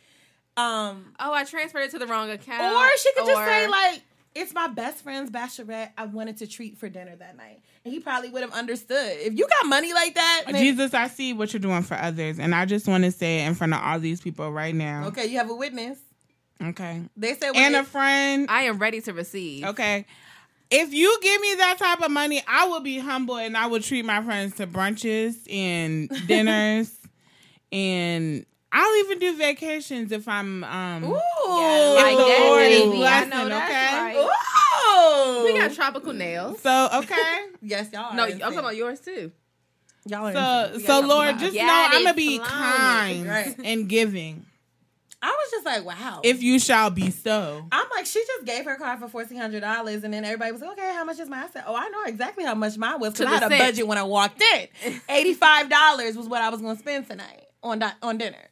[0.58, 2.76] um, Oh, I transferred it to the wrong account.
[2.76, 4.02] or she could just say like,
[4.36, 5.92] "It's my best friend's bachelorette.
[5.98, 9.18] I wanted to treat for dinner that night," and he probably would have understood.
[9.20, 12.38] If you got money like that, man- Jesus, I see what you're doing for others,
[12.40, 15.06] and I just want to say it in front of all these people right now.
[15.08, 15.98] okay, you have a witness.
[16.64, 17.02] Okay.
[17.18, 18.46] They said, And when a friend.
[18.48, 19.66] I am ready to receive.
[19.66, 20.06] Okay.
[20.70, 23.82] If you give me that type of money, I will be humble and I will
[23.82, 26.96] treat my friends to brunches and dinners
[27.72, 33.06] and I'll even do vacations if I'm um Ooh, Like the that, Lord is baby.
[33.06, 33.98] I know that's okay?
[34.00, 34.16] right.
[34.18, 35.44] Ooh.
[35.46, 36.62] We got tropical nails.
[36.62, 37.40] so okay.
[37.62, 38.16] yes, y'all.
[38.16, 39.32] No, I'm talking about yours too.
[40.08, 40.28] y'all.
[40.28, 41.66] Are So so Lord, just vibes.
[41.68, 42.50] know I'm gonna be flowing.
[42.50, 43.56] kind Right.
[43.66, 44.46] and giving.
[45.24, 46.22] I was just like, wow.
[46.24, 47.64] If you shall be so.
[47.72, 50.62] I'm like, she just gave her car for fourteen hundred dollars, and then everybody was
[50.62, 53.00] like, "Okay, how much is mine?" I said, "Oh, I know exactly how much mine
[53.00, 53.60] was because I had a cent.
[53.60, 54.68] budget when I walked in.
[55.10, 58.48] Eighty five dollars was what I was going to spend tonight on di- on dinner.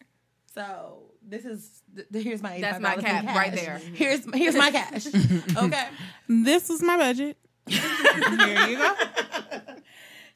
[0.54, 3.36] So this is th- th- here's my That's $85 my cap cash.
[3.36, 3.78] right there.
[3.94, 5.08] Here's here's my cash.
[5.58, 5.88] okay.
[6.28, 7.38] This was my budget.
[7.68, 8.94] Here you go.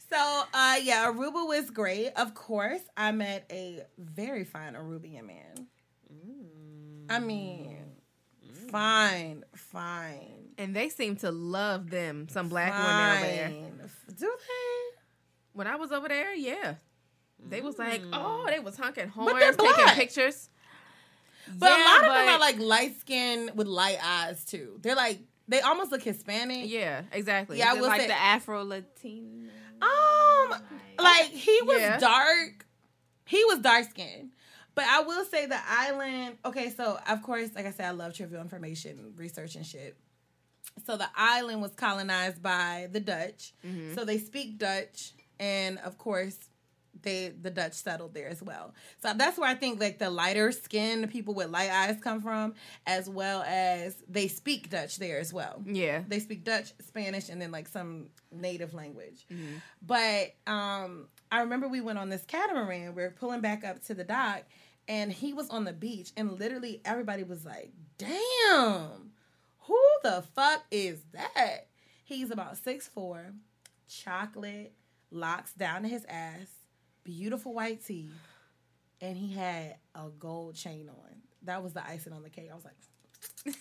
[0.09, 2.11] So uh yeah, Aruba was great.
[2.15, 5.67] Of course, I met a very fine Arubian man.
[7.09, 7.77] I mean,
[8.69, 10.51] fine, fine.
[10.59, 13.89] And they seem to love them, some black women over there.
[14.19, 14.99] Do they?
[15.53, 16.75] When I was over there, yeah.
[17.49, 20.49] They was like, oh, they was honking horns, But taking pictures.
[21.57, 24.79] But a Yeah, lot of them are like light skinned with light eyes too.
[24.81, 26.69] They're like they almost look Hispanic.
[26.69, 27.57] Yeah, exactly.
[27.59, 29.49] Yeah, I will like say- the Afro Latino.
[29.81, 30.55] Um,
[30.97, 31.97] like he was Yeah.
[31.99, 32.65] dark.
[33.25, 34.29] He was dark skinned.
[34.75, 36.37] But I will say the island.
[36.45, 39.97] Okay, so of course, like I said, I love trivial information, research and shit.
[40.85, 43.53] So the island was colonized by the Dutch.
[43.93, 46.37] So they speak Dutch, and of course,
[47.01, 48.73] they the Dutch settled there as well.
[49.01, 52.53] So that's where I think like the lighter skin, people with light eyes come from,
[52.85, 56.03] as well as they speak Dutch there as well Yeah.
[56.07, 59.25] they speak Dutch, Spanish, and then like some native language.
[59.81, 62.95] But um, I remember we went on this catamaran.
[62.95, 64.43] We are pulling back up to the dock,
[64.87, 69.11] and he was on the beach, and literally everybody was like, "Damn,
[69.61, 71.67] who the fuck is that?"
[72.05, 73.33] He's about six four,
[73.89, 74.73] chocolate,
[75.11, 76.47] locks down to his ass,
[77.03, 78.11] beautiful white teeth,
[79.01, 81.15] and he had a gold chain on.
[81.43, 82.49] That was the icing on the cake.
[82.51, 83.55] I was like.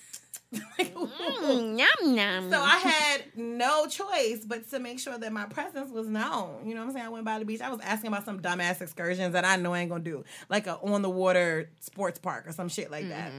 [0.52, 2.50] Mm, yum yum.
[2.50, 6.66] So I had no choice but to make sure that my presence was known.
[6.68, 7.06] You know what I'm saying?
[7.06, 7.62] I went by the beach.
[7.62, 10.66] I was asking about some dumbass excursions that I know I ain't gonna do, like
[10.66, 13.32] a on the water sports park or some shit like that.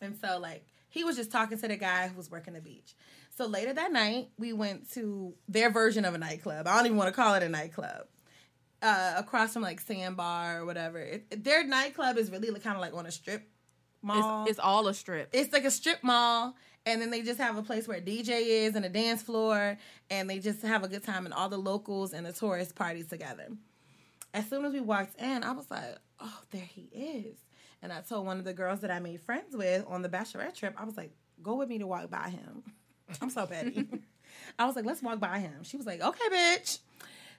[0.00, 2.94] And so like he was just talking to the guy who was working the beach.
[3.36, 6.66] So later that night, we went to their version of a nightclub.
[6.66, 8.06] I don't even want to call it a nightclub.
[8.82, 10.98] Uh, across from like Sandbar or whatever.
[10.98, 13.48] It, their nightclub is really kind of like on a strip
[14.02, 15.28] mall It's, it's all a strip.
[15.32, 18.66] it's like a strip mall and then they just have a place where a DJ
[18.66, 19.78] is and a dance floor
[20.10, 23.06] and they just have a good time and all the locals and the tourists parties
[23.06, 23.46] together.
[24.34, 27.36] As soon as we walked in, I was like, "Oh, there he is."
[27.82, 30.54] And I told one of the girls that I made friends with on the bachelorette
[30.56, 32.62] trip, I was like, "Go with me to walk by him."
[33.20, 33.86] I'm so petty.
[34.58, 36.78] I was like, "Let's walk by him." She was like, "Okay, bitch."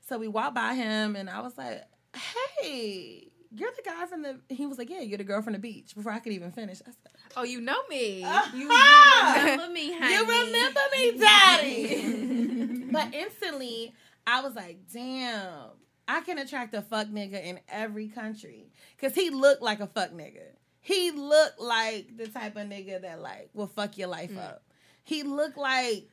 [0.08, 1.84] So we walked by him and I was like,
[2.16, 5.60] "Hey, you're the guy from the." He was like, "Yeah, you're the girl from the
[5.60, 8.24] beach." Before I could even finish, I said, Oh, you know me.
[8.24, 8.56] Uh-huh.
[8.56, 10.14] You, remember me, honey.
[10.14, 12.86] You remember me, daddy.
[12.92, 13.94] but instantly,
[14.28, 15.70] I was like, damn,
[16.08, 18.72] I can attract a fuck nigga in every country.
[18.96, 20.44] Because he looked like a fuck nigga.
[20.80, 24.40] He looked like the type of nigga that, like, will fuck your life mm.
[24.44, 24.64] up.
[25.04, 26.10] He looked like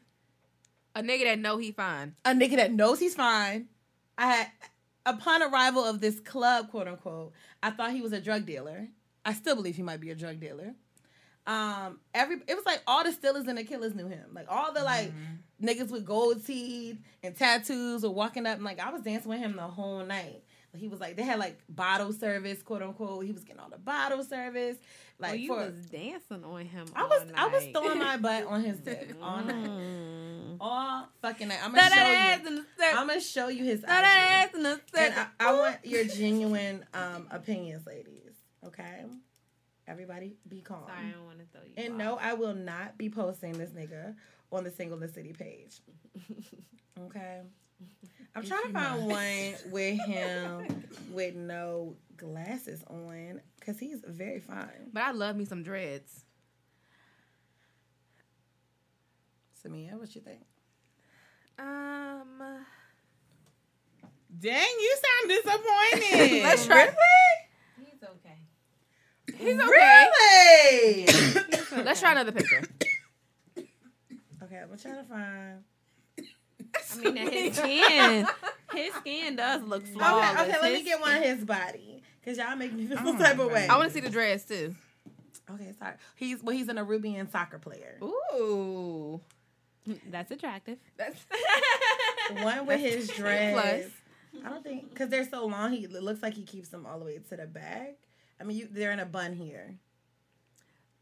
[0.94, 2.14] A nigga that know he fine.
[2.24, 3.68] a nigga that knows he's fine.
[4.20, 4.46] I
[5.06, 8.88] upon arrival of this club, quote unquote, I thought he was a drug dealer.
[9.24, 10.74] I still believe he might be a drug dealer.
[11.46, 14.26] Um, every it was like all the Steelers and the Killers knew him.
[14.32, 15.12] Like all the like
[15.60, 19.40] niggas with gold teeth and tattoos were walking up and like I was dancing with
[19.40, 20.44] him the whole night.
[20.76, 23.24] He was like they had like bottle service, quote unquote.
[23.24, 24.76] He was getting all the bottle service.
[25.18, 26.86] Like Oh, you for, was dancing on him.
[26.94, 30.39] I was all I was throwing my butt on his dick all night.
[30.60, 31.58] All fucking night.
[31.62, 32.48] I'm gonna show ass you.
[32.48, 32.64] in the.
[32.94, 33.88] I'm gonna show you his IG.
[33.88, 35.14] ass in the And.
[35.14, 38.32] I, I want your genuine um, opinions, ladies.
[38.66, 39.04] Okay,
[39.88, 40.82] everybody, be calm.
[40.86, 41.72] Sorry, I don't want to throw you.
[41.76, 41.98] And off.
[41.98, 44.14] no, I will not be posting this nigga
[44.52, 45.80] on the Single the City page.
[47.06, 47.40] Okay.
[48.34, 54.90] I'm trying to find one with him with no glasses on because he's very fine.
[54.92, 56.24] But I love me some dreads.
[59.64, 60.40] Samia, what you think?
[61.58, 62.64] Um,
[64.38, 66.42] Dang, you sound disappointed.
[66.44, 66.88] let's try.
[67.78, 68.38] He's okay.
[69.36, 69.70] He's okay.
[69.70, 71.06] Really?
[71.84, 72.62] Let's try another picture.
[73.56, 75.64] okay, I'm trying to find.
[76.92, 78.26] I mean, his skin,
[78.72, 80.30] his skin does look flawless.
[80.30, 82.02] Okay, okay, let me get one of his body.
[82.24, 83.66] Cause y'all make me feel Oh some my type of way.
[83.66, 84.74] I want to see the dress too.
[85.50, 85.94] Okay, sorry.
[86.16, 87.98] He's well, he's an Arubian soccer player.
[88.02, 89.20] Ooh,
[90.10, 90.78] That's attractive.
[90.96, 91.18] that's
[92.42, 93.52] One with his dress.
[94.32, 94.44] plus.
[94.44, 95.72] I don't think because they're so long.
[95.72, 97.96] He it looks like he keeps them all the way to the back.
[98.40, 99.74] I mean, you, they're in a bun here.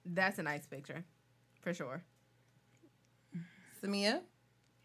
[0.06, 1.04] that's a nice picture,
[1.60, 2.02] for sure.
[3.82, 4.20] Samia,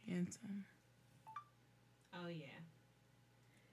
[0.08, 0.66] Handsome.
[2.14, 2.46] Oh yeah.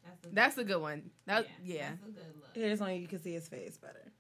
[0.05, 1.11] That's a, That's a good one.
[1.27, 2.51] That yeah, That's a good look.
[2.55, 4.13] here's one you can see his face better.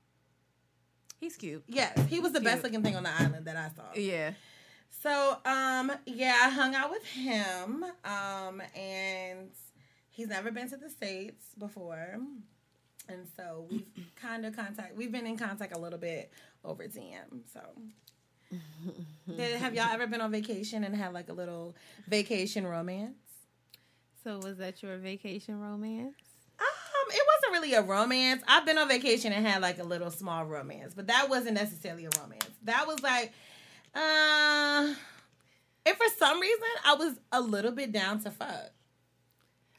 [1.20, 1.62] he's cute.
[1.68, 3.84] Yes, he was the best looking thing on the island that I saw.
[3.94, 4.32] Yeah,
[4.90, 9.50] So, um, yeah, I hung out with him, um, and
[10.10, 12.18] he's never been to the states before,
[13.08, 13.86] and so we've
[14.20, 14.96] kind of contact.
[14.96, 16.30] We've been in contact a little bit
[16.64, 17.40] over DM.
[17.52, 17.60] So,
[19.36, 21.76] Did, have y'all ever been on vacation and had like a little
[22.08, 23.14] vacation romance?
[24.24, 26.14] So was that your vacation romance?
[26.58, 28.42] Um, it wasn't really a romance.
[28.46, 32.04] I've been on vacation and had like a little small romance, but that wasn't necessarily
[32.06, 32.50] a romance.
[32.64, 33.32] That was like,
[33.94, 34.94] uh,
[35.86, 38.70] and for some reason, I was a little bit down to fuck.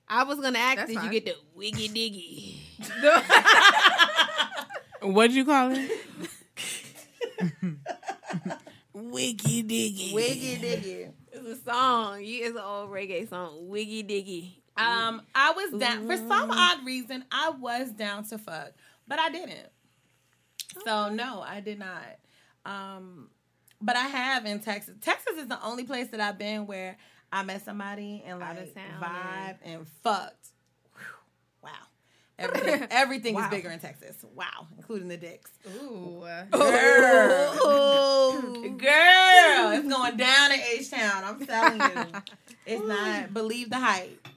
[0.07, 1.05] I was gonna ask, That's did fine.
[1.05, 2.57] you get the wiggy diggy?
[5.01, 5.91] What'd you call it?
[8.93, 10.13] Wiggy diggy.
[10.13, 11.11] Wiggy diggy.
[11.31, 12.19] It's a song.
[12.21, 13.69] It's an old reggae song.
[13.69, 14.51] Wiggy diggy.
[14.77, 17.23] Um, I was down for some odd reason.
[17.31, 18.73] I was down to fuck,
[19.07, 19.69] but I didn't.
[20.85, 22.17] So no, I did not.
[22.65, 23.29] Um,
[23.81, 24.95] but I have in Texas.
[25.01, 26.97] Texas is the only place that I've been where
[27.31, 30.47] I met somebody and like vibe and fucked.
[30.95, 31.03] Whew.
[31.63, 31.69] Wow.
[32.39, 34.25] Everything, everything is bigger in Texas.
[34.35, 35.51] Wow, including the dicks.
[35.81, 36.51] ooh, Girl,
[38.77, 41.23] girl, it's going down in H Town.
[41.23, 42.21] I'm telling you,
[42.65, 43.33] it's not.
[43.33, 44.27] Believe the hype.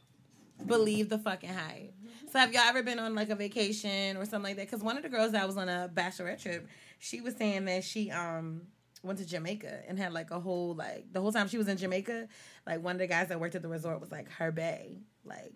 [0.67, 1.93] Believe the fucking hype.
[2.31, 4.67] So, have y'all ever been on like a vacation or something like that?
[4.67, 6.67] Because one of the girls that was on a bachelorette trip,
[6.99, 8.63] she was saying that she um
[9.05, 11.77] went to Jamaica and had like a whole like the whole time she was in
[11.77, 12.29] Jamaica,
[12.67, 14.99] like one of the guys that worked at the resort was like her bay.
[15.25, 15.53] like.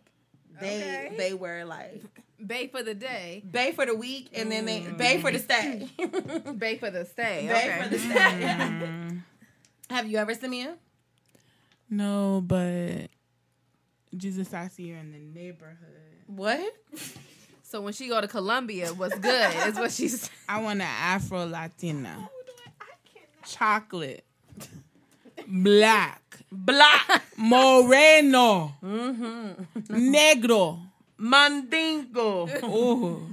[0.61, 1.15] They Okay.
[1.17, 2.03] they were like
[2.45, 4.97] Bay for the day, bay for the week and then they mm.
[4.97, 5.89] bay for the stay.
[6.59, 7.47] bay for the stay.
[7.47, 7.83] Bay Okay.
[7.83, 8.15] for the stay.
[8.15, 9.19] Mm-hmm.
[9.91, 10.69] Have you ever seen me?
[11.91, 13.09] No, but
[14.17, 15.77] Jesus, I see you in the neighborhood.
[16.27, 16.75] What?
[17.63, 20.31] so when she go to Colombia, what's good is what she's.
[20.49, 22.29] I want an Afro Latina.
[23.49, 24.25] Chocolate.
[25.47, 26.23] Black.
[26.53, 27.23] Black.
[27.37, 28.75] Moreno.
[28.83, 29.53] Mm-hmm.
[30.15, 30.79] Negro.
[31.17, 32.49] Mandingo.
[32.65, 33.33] Ooh.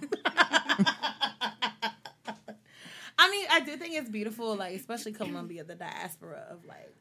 [3.18, 6.94] I mean, I do think it's beautiful, like especially Colombia, the diaspora of like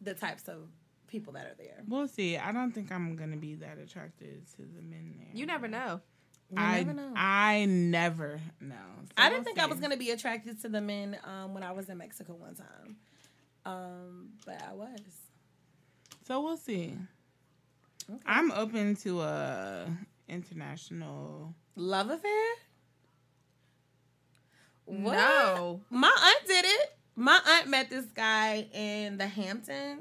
[0.00, 0.68] the types of
[1.06, 1.82] people that are there.
[1.86, 2.36] We'll see.
[2.36, 5.28] I don't think I'm gonna be that attracted to the men there.
[5.34, 6.00] You never know.
[6.52, 7.12] You I never know.
[7.16, 8.74] I never know.
[9.04, 11.72] So I didn't think I was gonna be attracted to the men um, when I
[11.72, 12.96] was in Mexico one time,
[13.64, 15.00] um, but I was.
[16.26, 16.94] So we'll see.
[18.26, 19.86] I'm open to a
[20.28, 21.54] international.
[21.74, 22.44] Love affair?
[24.84, 25.14] What?
[25.14, 25.80] No.
[25.88, 26.96] My aunt did it.
[27.16, 30.00] My aunt met this guy in the Hamptons.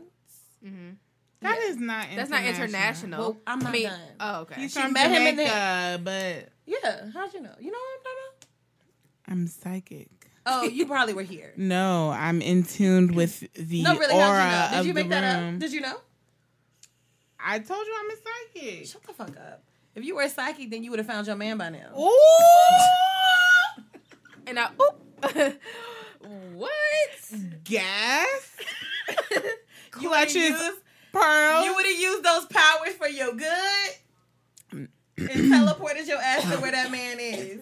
[1.41, 2.07] That is not.
[2.15, 3.19] That's not international.
[3.19, 3.99] Well, I'm not I mean, done.
[4.19, 4.61] oh, okay.
[4.61, 7.55] He's She from met him in the- Jamaica, but Yeah, how'd you know?
[7.59, 8.45] You know what I'm talking about?
[9.27, 10.09] I'm psychic.
[10.45, 11.53] Oh, you probably were here.
[11.57, 14.69] No, I'm in tune with the No, really, aura how'd you know?
[14.71, 15.53] Did of you make the that room.
[15.55, 15.59] up?
[15.59, 15.97] Did you know?
[17.43, 18.15] I told you I'm a
[18.61, 18.85] psychic.
[18.87, 19.63] Shut the fuck up.
[19.95, 21.91] If you were a psychic, then you would have found your man by now.
[21.99, 22.17] Ooh,
[24.47, 25.01] And I, oop.
[26.55, 26.71] what?
[27.63, 28.57] gas,
[29.29, 29.53] You would've
[29.91, 30.71] clutches,
[31.13, 31.65] used- pearls.
[31.65, 33.91] You would have used those powers for your good
[34.71, 34.89] and
[35.51, 37.61] teleported your ass to where that man is.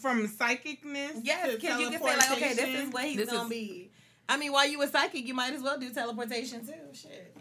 [0.00, 1.20] from psychicness.
[1.22, 2.90] Yes, because you can say like, okay, this is teleportation.
[2.90, 3.90] what he's This gonna is- be.
[4.28, 6.72] I mean, while you were psychic, you might as well do teleportation too.
[6.92, 7.34] Shit.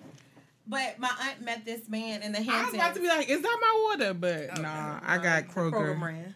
[0.67, 3.41] But my aunt met this man in the I was about to be like, is
[3.41, 4.13] that my water?
[4.13, 5.71] But oh, nah, I got Kroger.
[5.73, 6.33] Kroger brand.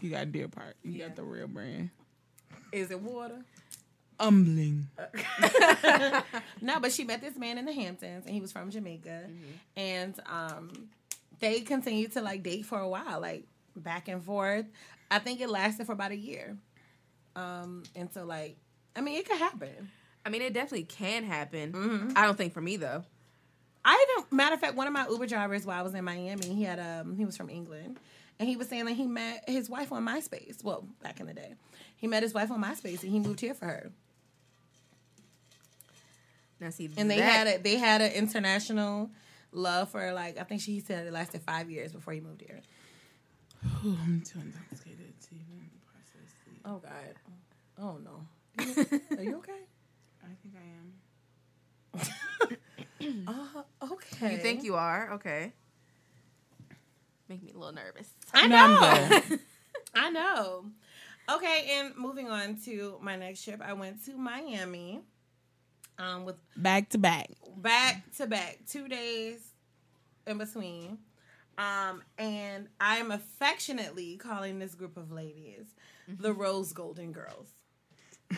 [0.00, 0.76] You got Deer Park.
[0.82, 1.90] You got the real brand.
[2.72, 3.42] Is it water?
[4.20, 4.88] Umbling.
[6.60, 9.50] No, but she met this man in the Hamptons, and he was from Jamaica, Mm-hmm.
[9.76, 10.88] and um,
[11.40, 13.44] they continued to like date for a while, like
[13.76, 14.66] back and forth.
[15.10, 16.56] I think it lasted for about a year.
[17.36, 18.56] Um, and so like,
[18.96, 19.90] I mean, it could happen.
[20.24, 21.72] I mean, it definitely can happen.
[21.72, 22.12] Mm-hmm.
[22.16, 23.04] I don't think for me though.
[23.84, 24.32] I don't.
[24.32, 26.78] matter of fact, one of my Uber drivers while I was in Miami, he had
[26.80, 27.98] um he was from England,
[28.38, 30.64] and he was saying that he met his wife on MySpace.
[30.64, 31.54] Well, back in the day,
[31.96, 33.90] he met his wife on MySpace, and he moved here for her.
[36.64, 39.10] Now see, And they that- had a they had an international
[39.52, 42.60] love for like I think she said it lasted five years before he moved here.
[43.84, 46.68] Ooh, I'm too intoxicated to even process the.
[46.68, 47.14] Oh God.
[47.78, 48.26] Oh no.
[49.18, 49.52] Are you okay?
[50.22, 52.56] I think I am.
[53.26, 53.62] Uh,
[53.92, 54.32] okay.
[54.32, 55.52] You think you are okay?
[57.28, 58.08] Make me a little nervous.
[58.32, 59.38] I know.
[59.94, 60.64] I know.
[61.30, 65.00] Okay, and moving on to my next trip, I went to Miami.
[65.98, 67.30] Um, with Back to back.
[67.56, 69.38] back to back, two days
[70.26, 70.98] in between.
[71.56, 75.66] Um, and I am affectionately calling this group of ladies
[76.08, 77.46] the Rose Golden Girls.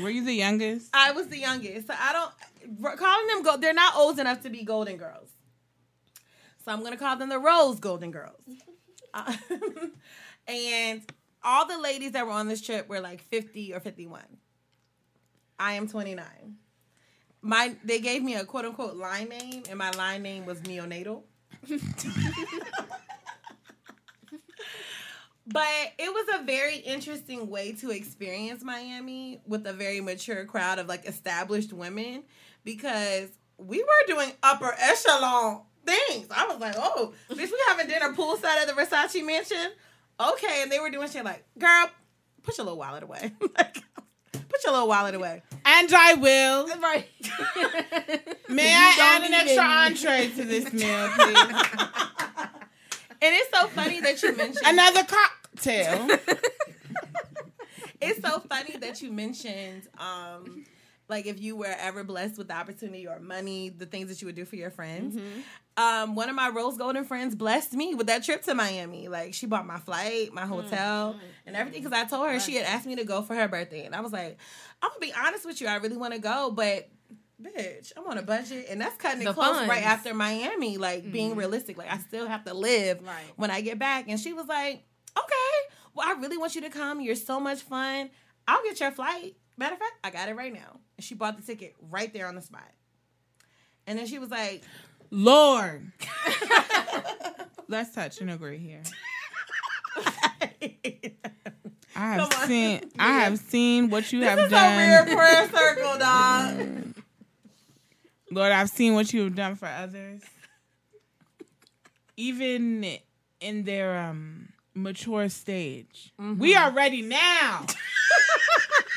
[0.00, 0.90] Were you the youngest?
[0.94, 2.32] I was the youngest, so I don't
[2.98, 3.56] calling them go.
[3.58, 5.30] They're not old enough to be Golden Girls,
[6.64, 8.42] so I'm gonna call them the Rose Golden Girls.
[9.16, 9.32] Uh,
[10.48, 11.00] and
[11.44, 14.20] all the ladies that were on this trip were like 50 or 51.
[15.58, 16.24] I am 29.
[17.42, 21.22] My they gave me a quote unquote line name, and my line name was neonatal.
[25.46, 30.78] But it was a very interesting way to experience Miami with a very mature crowd
[30.78, 32.22] of like established women
[32.64, 33.28] because
[33.58, 36.28] we were doing upper echelon things.
[36.30, 39.72] I was like, oh, bitch, we having dinner poolside at the Versace mansion.
[40.18, 41.90] Okay, and they were doing shit like, girl,
[42.42, 43.34] push a little wallet away.
[43.58, 43.82] like,
[44.54, 45.42] put your little wallet away.
[45.64, 46.68] And I will.
[46.78, 47.08] Right.
[48.48, 51.66] May I add an extra entree to this meal, please?
[53.22, 56.08] And it's so funny that you mentioned Another cocktail.
[58.00, 60.64] it's so funny that you mentioned um
[61.08, 64.26] like if you were ever blessed with the opportunity or money the things that you
[64.26, 65.16] would do for your friends.
[65.16, 65.40] Mm-hmm.
[65.76, 69.08] Um one of my rose golden friends blessed me with that trip to miami.
[69.08, 70.52] Like she bought my flight my mm-hmm.
[70.52, 73.48] hotel and everything because i told her she had asked me to go for her
[73.48, 74.38] birthday and i was like
[74.82, 76.88] i'm gonna be honest with you i really want to go but
[77.42, 81.10] bitch i'm on a budget and that's cutting it The close right after miami like
[81.10, 81.38] being mm-hmm.
[81.40, 83.24] realistic like i still have to live Right.
[83.36, 84.84] when i get back and she was like
[85.16, 88.10] okay well i really want you to come you're so much fun
[88.48, 91.36] i'll get your flight matter of fact i got it right now and she bought
[91.36, 92.70] the ticket right there on the spot
[93.86, 94.62] and then she was like
[95.10, 95.92] Lord.
[97.68, 98.82] Let's touch and agree here.
[101.96, 105.16] I have seen I have seen what you this have is a weird done.
[105.16, 106.94] prayer circle dog
[108.30, 110.22] Lord, I've seen what you have done for others.
[112.16, 112.84] Even
[113.40, 116.12] in their um mature stage.
[116.20, 116.40] Mm-hmm.
[116.40, 117.66] We are ready now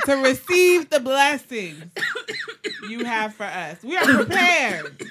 [0.05, 1.85] to receive the blessings
[2.89, 3.81] you have for us.
[3.83, 5.07] We are prepared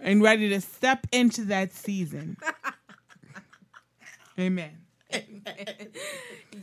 [0.00, 2.36] and ready to step into that season.
[4.38, 4.78] Amen.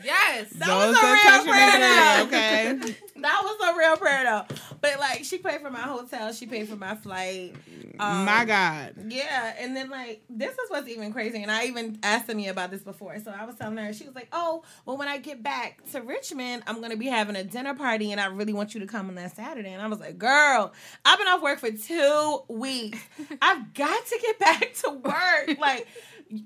[0.04, 0.50] Yes.
[0.52, 2.24] That Those was a real prayer, though.
[2.28, 2.96] okay?
[3.22, 6.68] that was a real prayer though but like she paid for my hotel she paid
[6.68, 7.54] for my flight
[8.02, 8.96] um, My God.
[9.10, 12.72] Yeah, and then like this is what's even crazy, and I even asked Amy about
[12.72, 13.20] this before.
[13.20, 16.02] So I was telling her, she was like, "Oh, well, when I get back to
[16.02, 19.10] Richmond, I'm gonna be having a dinner party, and I really want you to come
[19.10, 20.74] on that Saturday." And I was like, "Girl,
[21.06, 22.98] I've been off work for two weeks.
[23.42, 25.60] I've got to get back to work.
[25.60, 25.88] Like,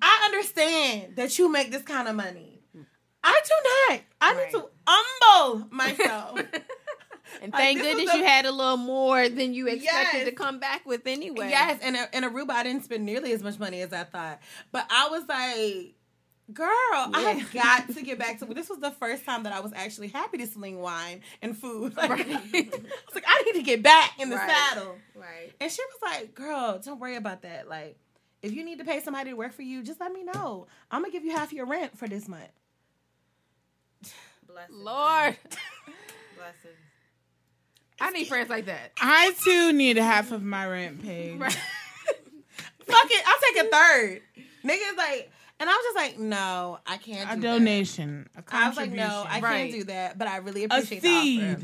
[0.02, 2.55] I understand that you make this kind of money.
[3.26, 4.02] I do not.
[4.22, 6.40] I need to humble myself."
[7.42, 10.26] And thank goodness the- you had a little more than you expected Yes.
[10.26, 11.50] to come back with anyway.
[11.50, 14.40] Yes, and in Aruba, I didn't spend nearly as much money as I thought.
[14.72, 15.96] But I was like,
[16.54, 19.60] girl, I have got to get back to this was the first time that I
[19.60, 21.94] was actually happy to sling wine and food.
[21.98, 22.26] Like, Right.
[22.30, 24.50] I was like, I need to get back in the Right.
[24.50, 24.96] saddle.
[25.16, 25.52] Right.
[25.60, 27.68] And she was like, girl, don't worry about that.
[27.68, 27.98] Like,
[28.44, 30.68] if you need to pay somebody to work for you, just let me know.
[30.92, 32.50] I'm gonna give you half your rent for this month.
[34.72, 35.38] Lord.
[38.00, 38.92] I need friends like that.
[39.02, 41.40] I too need half of my rent paid.
[41.42, 41.58] Fuck
[43.10, 44.22] it, I'll take a third.
[44.64, 47.32] Niggas like, and I was just like, no, I can't.
[47.32, 47.48] A do that.
[47.56, 48.28] A donation.
[48.36, 49.58] A I was like, no, I Right.
[49.58, 50.18] can't do that.
[50.18, 51.62] But I really a appreciate the offer.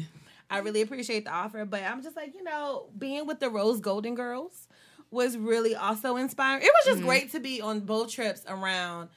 [0.49, 1.65] I really appreciate the offer.
[1.65, 4.67] But I'm just like, you know, being with the Rose Golden Girls
[5.11, 6.63] was really also inspiring.
[6.63, 6.99] It was Mm-hmm.
[6.99, 9.09] just great to be on both trips around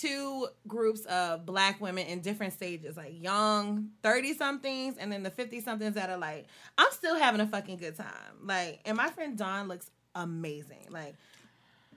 [0.00, 5.30] two groups of black women in different stages, like young 30 somethings and then the
[5.30, 8.06] 50 somethings that are like, I'm still having a fucking good time.
[8.42, 10.86] Like, and my friend Dawn looks amazing.
[10.90, 11.14] Like,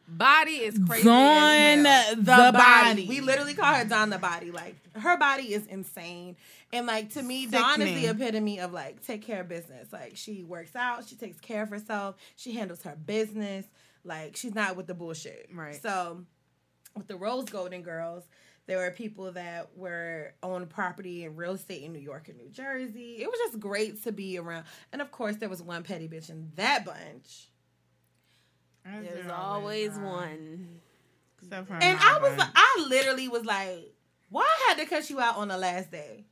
[0.10, 1.04] Body is crazy.
[1.04, 2.16] Dawn hell.
[2.16, 3.08] the, body.
[3.10, 4.52] We literally call her Dawn the body.
[4.52, 6.38] Like her body is insane.
[6.72, 9.92] And like to me, Dawn is the epitome of like take care of business.
[9.92, 13.66] Like she works out, she takes care of herself, she handles her business.
[14.06, 15.50] Like she's not with the bullshit.
[15.54, 15.76] Right.
[15.82, 16.24] So
[16.98, 18.24] with the Rose Golden Girls,
[18.66, 22.50] there were people that were on property and real estate in New York and New
[22.50, 23.18] Jersey.
[23.20, 24.66] It was just great to be around.
[24.92, 27.48] And of course, there was one petty bitch in that bunch.
[28.86, 30.80] There's always one.
[31.42, 32.38] Except for And I was, Nava.
[32.40, 33.94] like, I literally was like,
[34.30, 36.26] why I had to cut you out on the last day?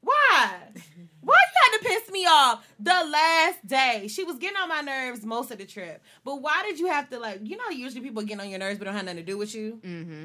[0.00, 0.58] Why?
[1.22, 1.36] Why
[1.74, 4.08] you had to piss me off the last day?
[4.08, 6.02] She was getting on my nerves most of the trip.
[6.24, 7.40] But why did you have to like?
[7.42, 9.54] You know, usually people get on your nerves, but don't have nothing to do with
[9.54, 9.80] you.
[9.82, 10.24] Mm-hmm.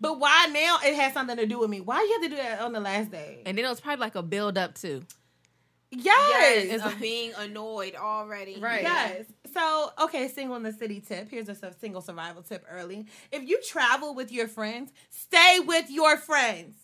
[0.00, 1.80] But why now it has something to do with me?
[1.80, 3.42] Why you have to do that on the last day?
[3.44, 5.02] And then it was probably like a build up too.
[5.90, 6.68] Yes.
[6.68, 8.58] Yes, of being annoyed already.
[8.60, 8.82] Right.
[8.82, 9.24] Yes.
[9.52, 11.28] So, okay, single in the city tip.
[11.28, 13.06] Here's a single survival tip early.
[13.32, 16.78] If you travel with your friends, stay with your friends.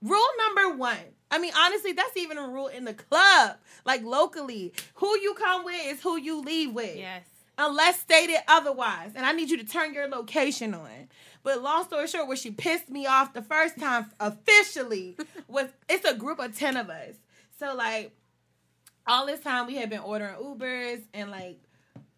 [0.00, 0.96] Rule number one.
[1.30, 4.72] I mean, honestly, that's even a rule in the club, like locally.
[4.94, 6.96] Who you come with is who you leave with.
[6.96, 7.24] Yes.
[7.56, 9.12] Unless stated otherwise.
[9.14, 11.08] And I need you to turn your location on.
[11.42, 15.16] But long story short, where she pissed me off the first time officially
[15.48, 17.14] was it's a group of 10 of us.
[17.58, 18.12] So like
[19.06, 21.60] all this time we had been ordering Ubers and like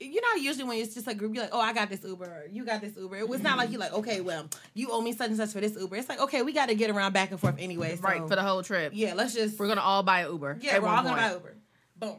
[0.05, 2.25] you know, usually when it's just a group, you're like, oh, I got this Uber,
[2.25, 3.17] or you got this Uber.
[3.17, 3.73] It was not like mm-hmm.
[3.73, 5.97] you're like, okay, well, you owe me such and such for this Uber.
[5.97, 7.97] It's like, okay, we got to get around back and forth anyway.
[7.97, 8.93] So, Right for the whole trip.
[8.95, 10.59] yeah, let's just We're gonna all buy an Uber.
[10.61, 11.21] yeah, we're all gonna point.
[11.21, 11.55] buy Uber.
[11.97, 12.17] Boom.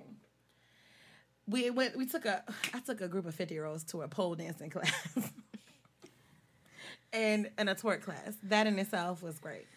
[1.47, 1.97] We went.
[1.97, 2.43] We took a.
[2.73, 5.31] I took a group of fifty year olds to a pole dancing class,
[7.11, 8.35] and and a twerk class.
[8.43, 9.67] That in itself was great.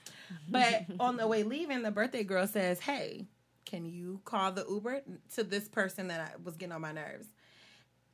[0.48, 3.26] But on the way leaving, the birthday girl says, "Hey,
[3.64, 5.02] can you call the Uber
[5.34, 7.26] to this person that I was getting on my nerves?"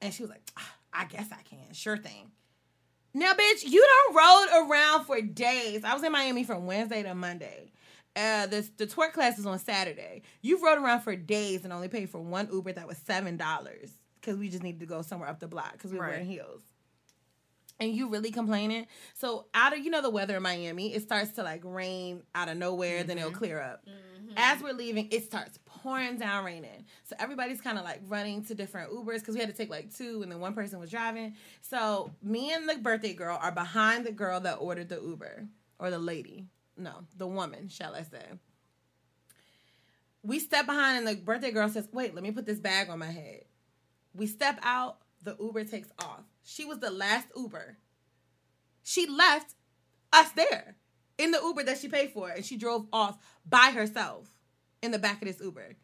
[0.03, 1.72] And she was like, "Ah, "I guess I can.
[1.72, 2.30] Sure thing."
[3.14, 5.84] Now, bitch, you don't rode around for days.
[5.84, 7.72] I was in Miami from Wednesday to Monday.
[8.14, 10.22] Uh, the the twerk class is on Saturday.
[10.42, 13.90] You rode around for days and only paid for one Uber that was seven dollars
[14.20, 16.11] because we just needed to go somewhere up the block because we were Right.
[16.12, 16.62] wearing heels.
[17.82, 18.86] And you really complaining?
[19.12, 22.48] So out of you know the weather in Miami, it starts to like rain out
[22.48, 23.38] of nowhere, then it'll mm-hmm.
[23.38, 23.84] clear up.
[23.84, 24.34] Mm-hmm.
[24.36, 26.84] As we're leaving, it starts pouring down raining.
[27.02, 29.92] So everybody's kind of like running to different Ubers because we had to take like
[29.92, 31.34] two, and then one person was driving.
[31.60, 35.48] So me and the birthday girl are behind the girl that ordered the Uber
[35.80, 36.46] or the lady.
[36.76, 38.26] No, the woman, shall I say.
[40.22, 43.00] We step behind, and the birthday girl says, Wait, let me put this bag on
[43.00, 43.42] my head.
[44.14, 46.22] We step out, the Uber takes off.
[46.45, 47.76] She was the last Uber.
[48.82, 49.55] She left
[50.12, 50.76] us there
[51.18, 53.18] in the Uber that she paid for, and she drove off
[53.49, 54.28] by herself
[54.82, 55.76] in the back of this Uber.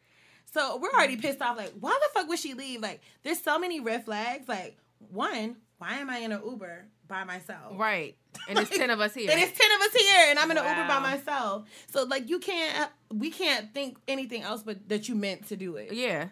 [0.53, 1.23] So we're already mm.
[1.23, 1.57] pissed off.
[1.57, 2.81] Like, why the fuck would she leave?
[2.81, 4.49] Like, there's so many red flags.
[4.49, 4.79] Like,
[5.11, 7.79] one, why am I in an Uber by myself?
[7.79, 8.17] Right.
[8.49, 9.31] And it's ten of us here.
[9.31, 11.69] And it's ten of us here, and I'm in an Uber by myself.
[11.91, 15.77] So like, you can't, we can't think anything else but that you meant to do
[15.77, 15.93] it.
[15.93, 16.29] yeah.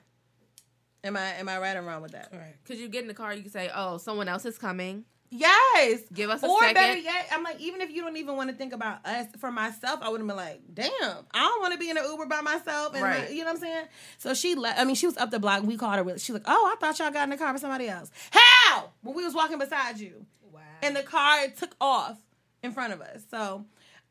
[1.06, 2.28] Am I, am I right or wrong with that?
[2.32, 2.54] Right.
[2.66, 6.02] Cause you get in the car, you can say, "Oh, someone else is coming." Yes.
[6.12, 6.74] Give us a or second.
[6.74, 9.50] better yet, I'm like, even if you don't even want to think about us, for
[9.50, 10.90] myself, I would have been like, damn,
[11.34, 12.94] I don't want to be in an Uber by myself.
[12.94, 13.20] And Right.
[13.20, 13.86] like, you know what I'm saying?
[14.18, 14.80] So she left.
[14.80, 15.62] I mean, she was up the block.
[15.64, 16.04] We called her.
[16.04, 18.10] with- She's like, oh, I thought y'all got in the car with somebody else.
[18.30, 18.90] How?
[19.02, 20.26] When we was walking beside you.
[20.52, 20.60] Wow.
[20.82, 22.18] And the car took off
[22.62, 23.22] in front of us.
[23.30, 23.64] So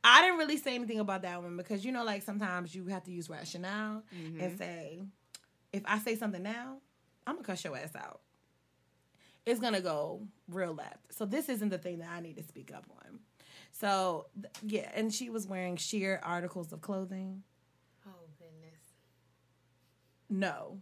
[0.04, 3.04] I didn't really say anything about that one because, you know, like sometimes you have
[3.06, 4.58] to use rationale and mm-hmm.
[4.58, 5.02] say,
[5.72, 6.78] if I say something now,
[7.28, 8.22] I'm to cuss your ass out
[9.46, 11.14] it's gonna go real left.
[11.14, 13.20] So this isn't the thing that I need to speak up on.
[13.72, 17.44] So th- yeah, and she was wearing sheer articles of clothing.
[18.08, 18.80] oh goodness.
[20.30, 20.80] No,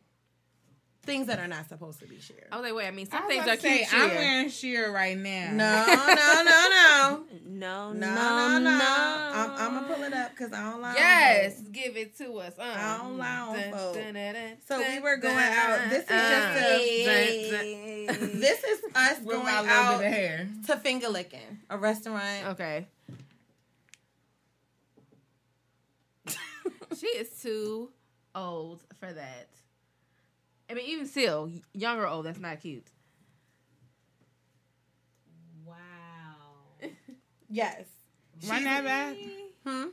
[1.06, 2.48] things that are not supposed to be sheer.
[2.52, 4.92] I was like, "Wait, I mean, some was things are say, cute." I'm wearing sheer
[4.92, 5.52] right now.
[5.54, 8.78] No, no, no, no, No, no, no, no, no.
[8.78, 9.32] no.
[9.34, 10.90] I'm, I'm gonna pull it up because I don't lie.
[10.90, 11.70] on Yes, folks.
[11.70, 12.54] give it to us.
[12.58, 12.64] Uh.
[12.64, 13.94] I don't lie on Dun, folk.
[13.96, 15.90] dun, dun, dun, So we were going dun, out.
[15.90, 18.40] This is uh, just dun, dun.
[18.40, 20.48] This is us going out bit of hair.
[20.68, 22.48] to finger licking, a restaurant.
[22.48, 22.88] Okay.
[26.98, 27.90] she is too
[28.36, 29.48] old for that.
[30.74, 32.88] I mean, even still, young or old, that's not cute.
[35.66, 35.76] Wow.
[37.48, 37.84] Yes.
[38.50, 39.16] Run that back.
[39.64, 39.90] Hmm.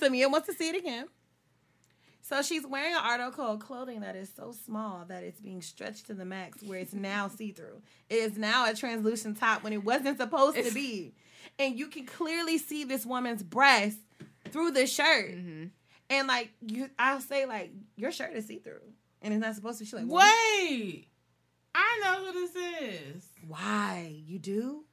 [0.00, 1.06] Samia wants to see it again.
[2.22, 6.08] So she's wearing an article of clothing that is so small that it's being stretched
[6.08, 7.80] to the max, where it's now see through.
[8.10, 11.14] It is now a translucent top when it wasn't supposed to be,
[11.60, 13.98] and you can clearly see this woman's breast
[14.50, 15.36] through the shirt.
[15.36, 15.66] Mm-hmm.
[16.08, 18.80] And like you, I'll say like your shirt is see through,
[19.22, 19.84] and it's not supposed to.
[19.84, 19.86] be.
[19.86, 20.24] She's like, well,
[20.60, 21.08] Wait.
[21.74, 23.28] I know who this is.
[23.46, 24.14] Why?
[24.26, 24.84] You do?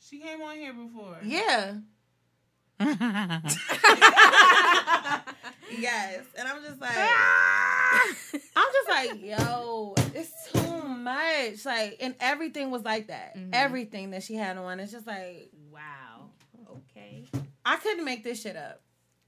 [0.00, 1.18] She came on here before.
[1.22, 1.74] Yeah.
[2.80, 2.90] yes.
[6.36, 8.14] And I'm just like I'm
[8.72, 11.64] just like, yo, it's too much.
[11.64, 13.36] Like, and everything was like that.
[13.36, 13.50] Mm-hmm.
[13.52, 14.80] Everything that she had on.
[14.80, 16.30] It's just like, Wow.
[16.70, 17.24] Okay.
[17.64, 18.82] I couldn't make this shit up.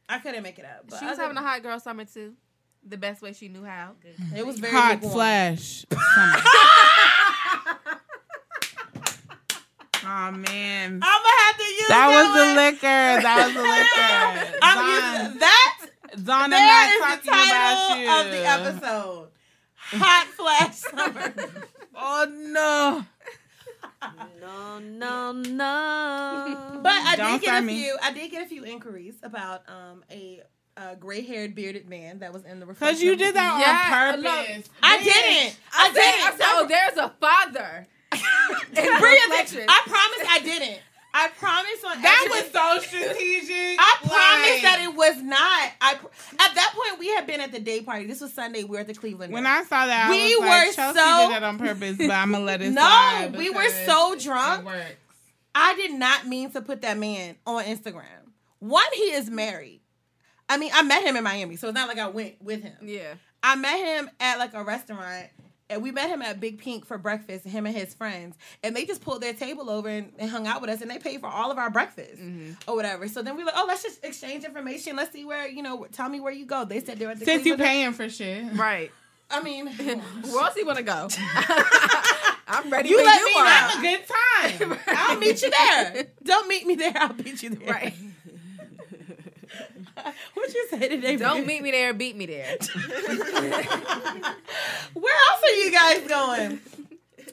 [0.08, 0.84] I couldn't make it up.
[0.88, 2.34] But She was other- having a hot girl summer too.
[2.88, 3.92] The best way she knew how.
[4.36, 5.84] It was very Hot flash.
[6.14, 6.42] summer.
[10.04, 11.00] oh man.
[11.02, 12.36] I'm gonna have to use That was one.
[12.38, 13.22] the liquor.
[13.22, 13.62] That was the
[14.46, 14.58] liquor.
[14.62, 15.78] I'm Zon, using that.
[16.18, 18.06] Zon, I'm There not is talking the title about you.
[18.10, 19.28] of the episode.
[19.76, 21.34] Hot flash summer.
[21.94, 23.04] Oh no.
[24.40, 26.78] No, no, no.
[26.82, 27.82] But I Don't did get start a me.
[27.82, 27.96] few.
[28.02, 30.42] I did get a few inquiries about um a,
[30.76, 34.68] uh gray-haired bearded man that was in the Cause you did that Yeah, on purpose.
[34.82, 35.04] I Bitch.
[35.04, 35.58] didn't.
[35.72, 36.38] I, I didn't.
[36.38, 37.86] said, oh, there's a father.
[38.12, 38.20] And
[38.74, 39.66] Bria did- reflection.
[39.68, 40.80] I promise I didn't.
[41.18, 43.78] I promise on That was so strategic.
[43.80, 45.72] I promise that it was not.
[45.80, 46.06] I pr-
[46.38, 48.06] at that point we had been at the day party.
[48.06, 48.64] This was Sunday.
[48.64, 49.32] We were at the Cleveland.
[49.32, 51.96] When I saw that, I We was like, were Chelsea so- did that on purpose,
[51.96, 54.66] but I'm gonna let it No, slide we were because so It drunk.
[54.66, 54.94] works.
[55.54, 58.04] I did not mean to put that man on Instagram.
[58.58, 59.80] One, he is married.
[60.50, 62.76] I mean, I met him in Miami, so it's not like I went with him.
[62.82, 63.14] Yeah.
[63.42, 65.28] I met him at like a restaurant,
[65.68, 67.44] and we met him at Big Pink for breakfast.
[67.44, 70.60] Him and his friends, and they just pulled their table over and, and hung out
[70.60, 72.52] with us, and they paid for all of our breakfast mm-hmm.
[72.70, 73.08] or whatever.
[73.08, 74.96] So then we were like, oh, let's just exchange information.
[74.96, 75.86] Let's see where you know.
[75.92, 76.64] Tell me where you go.
[76.64, 77.24] They said they're at the.
[77.24, 78.90] Since you Cleveland- paying for shit, Right.
[79.28, 79.98] I mean, Where
[80.44, 81.08] else you want to go?
[82.48, 83.44] I'm ready you when let you me are.
[83.44, 83.68] know.
[83.76, 84.78] a good time.
[84.96, 86.06] I'll meet you there.
[86.22, 86.92] Don't meet me there.
[86.94, 87.68] I'll meet you there.
[87.72, 87.94] Right.
[90.34, 91.16] what you say today?
[91.16, 92.44] Don't meet me there, beat me there.
[94.94, 96.60] Where else are you guys going?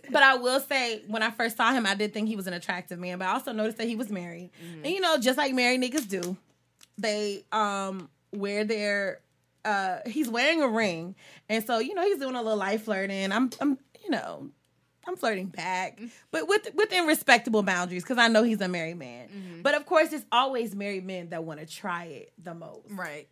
[0.09, 2.53] But I will say, when I first saw him, I did think he was an
[2.53, 3.17] attractive man.
[3.19, 4.51] But I also noticed that he was married,
[4.83, 6.37] and you know, just like married niggas do,
[6.97, 9.19] they um wear their
[9.65, 11.15] uh he's wearing a ring,
[11.49, 13.31] and so you know he's doing a little life flirting.
[13.31, 14.49] I'm I'm you know.
[15.07, 16.07] I'm flirting back, mm-hmm.
[16.31, 19.27] but with within respectable boundaries because I know he's a married man.
[19.27, 19.61] Mm-hmm.
[19.61, 22.89] But of course, it's always married men that want to try it the most.
[22.91, 23.27] right.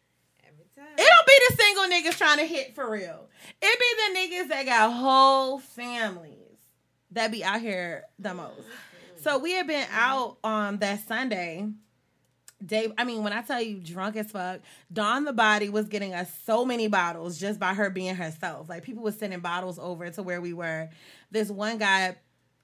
[0.45, 0.93] Every time.
[0.97, 3.29] It don't be the single niggas trying to hit for real.
[3.61, 6.37] It be the niggas that got whole families
[7.11, 8.39] that be out here the mm-hmm.
[8.39, 8.61] most.
[9.21, 11.67] So we had been out on that Sunday.
[12.63, 14.61] Dave, I mean, when I tell you drunk as fuck,
[14.91, 18.69] Dawn the body was getting us so many bottles just by her being herself.
[18.69, 20.89] Like people were sending bottles over to where we were.
[21.31, 22.17] This one guy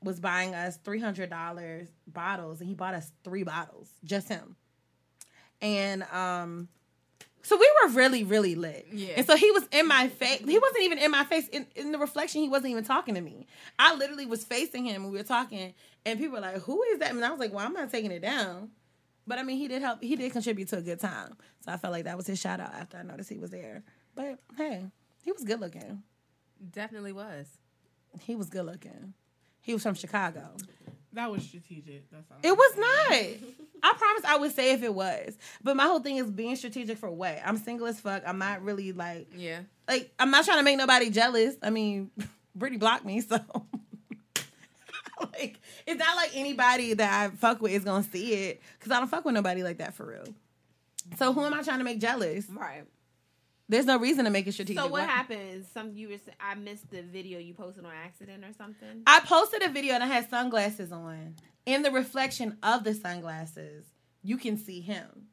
[0.03, 4.55] was buying us three hundred dollars bottles, and he bought us three bottles, just him.
[5.61, 6.67] And um,
[7.47, 8.87] so we were really, really lit.
[8.91, 9.13] Yeah.
[9.15, 10.39] And so he was in my face.
[10.39, 11.47] He wasn't even in my face.
[11.47, 13.47] In, in the reflection, he wasn't even talking to me.
[13.79, 15.73] I literally was facing him and we were talking.
[16.05, 17.11] And people were like, who is that?
[17.11, 18.71] And I was like, well, I'm not taking it down.
[19.25, 20.03] But I mean, he did help.
[20.03, 21.37] He did contribute to a good time.
[21.61, 23.83] So I felt like that was his shout out after I noticed he was there.
[24.13, 24.85] But hey,
[25.23, 26.03] he was good looking.
[26.71, 27.47] Definitely was.
[28.21, 29.13] He was good looking.
[29.61, 30.41] He was from Chicago.
[31.13, 32.09] that was strategic.
[32.11, 32.37] That's all.
[32.43, 33.53] It was not.
[33.83, 35.37] I promise I would say if it was.
[35.63, 37.39] But my whole thing is being strategic for what?
[37.45, 38.23] I'm single as fuck.
[38.25, 39.59] I'm not really like Yeah.
[39.87, 41.55] like I'm not trying to make nobody jealous.
[41.61, 42.11] I mean,
[42.55, 43.39] Brittany blocked me, so
[45.33, 48.99] like it's not like anybody that I fuck with is gonna see it because I
[48.99, 50.25] don't fuck with nobody like that for real.
[51.17, 52.47] So who am I trying to make jealous?
[52.49, 52.83] Right.
[53.69, 54.81] There's no reason to make it strategic.
[54.81, 55.65] So what Why- happened?
[55.73, 56.15] Some you were.
[56.39, 59.03] I missed the video you posted on accident or something.
[59.05, 61.35] I posted a video and I had sunglasses on.
[61.65, 63.85] In the reflection of the sunglasses,
[64.23, 65.27] you can see him.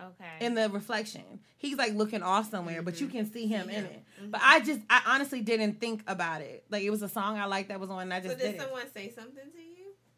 [0.00, 0.44] Okay.
[0.44, 1.22] in the reflection.
[1.56, 3.16] He's like looking off somewhere, but you mm-hmm.
[3.16, 4.04] can see him in it.
[4.20, 4.30] Mm-hmm.
[4.30, 6.64] But I just, I honestly didn't think about it.
[6.68, 8.44] Like it was a song I liked that was on, and I so just did
[8.44, 8.60] did it.
[8.60, 9.74] someone say something to you?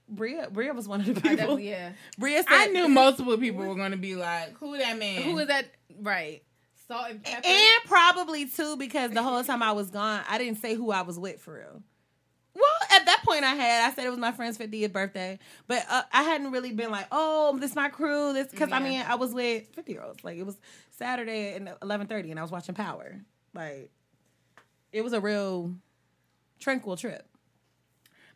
[0.09, 1.37] Bria, Bria was one of the I people.
[1.37, 1.93] definitely, yeah.
[2.19, 5.23] Bria said, I knew multiple people were gonna be like, "Who that man?
[5.23, 5.67] Who is that?
[6.01, 6.43] Right.
[6.89, 7.47] Salt and pepper.
[7.47, 11.03] and probably too because the whole time I was gone, I didn't say who I
[11.03, 11.83] was with for real.
[12.55, 13.91] Well, at that point, I had.
[13.91, 17.07] I said it was my friend's 50th birthday, but uh, I hadn't really been like,
[17.13, 20.25] "Oh, this my crew." This because I mean, I was with 50 year olds.
[20.25, 20.57] Like it was
[20.91, 23.21] Saturday at 11:30, and I was watching Power.
[23.53, 23.91] Like
[24.91, 25.75] it was a real
[26.59, 27.29] tranquil trip,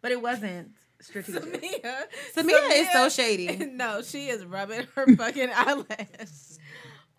[0.03, 1.43] but it wasn't strategic.
[1.43, 2.03] Samia.
[2.37, 3.65] Samia is so shady.
[3.73, 6.59] no, she is rubbing her fucking eyelash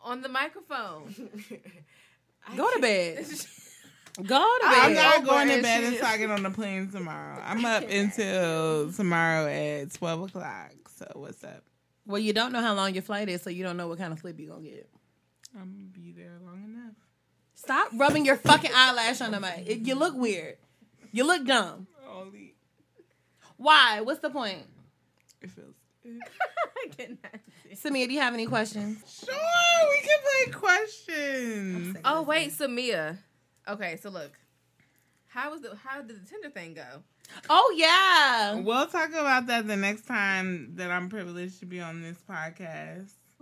[0.04, 1.14] on the microphone.
[2.58, 3.26] Go to bed.
[4.18, 4.78] Go to bed.
[4.80, 7.42] I'm not going to and bed she until is- I get on the plane tomorrow.
[7.44, 10.72] I'm up until tomorrow at twelve o'clock.
[10.98, 11.64] So what's up?
[12.06, 14.12] well, you don't know how long your flight is, so you don't know what kind
[14.12, 14.90] of sleep you're gonna get.
[15.56, 16.96] I'm gonna be there long enough.
[17.56, 19.64] Stop rubbing your fucking eyelash on the mic.
[19.66, 20.58] It- you look weird.
[21.14, 21.88] You look dumb.
[22.10, 22.56] Only
[23.58, 24.02] Why?
[24.02, 24.64] What's the point?
[25.42, 25.76] it feels.
[27.76, 28.98] Samia, do you have any questions?
[29.26, 29.36] Sure,
[29.90, 31.98] we can play questions.
[32.06, 33.18] Oh wait, Samia.
[33.68, 34.32] Okay, so look.
[35.28, 37.04] How was the how did the Tinder thing go?
[37.50, 38.56] Oh yeah.
[38.56, 43.12] We'll talk about that the next time that I'm privileged to be on this podcast.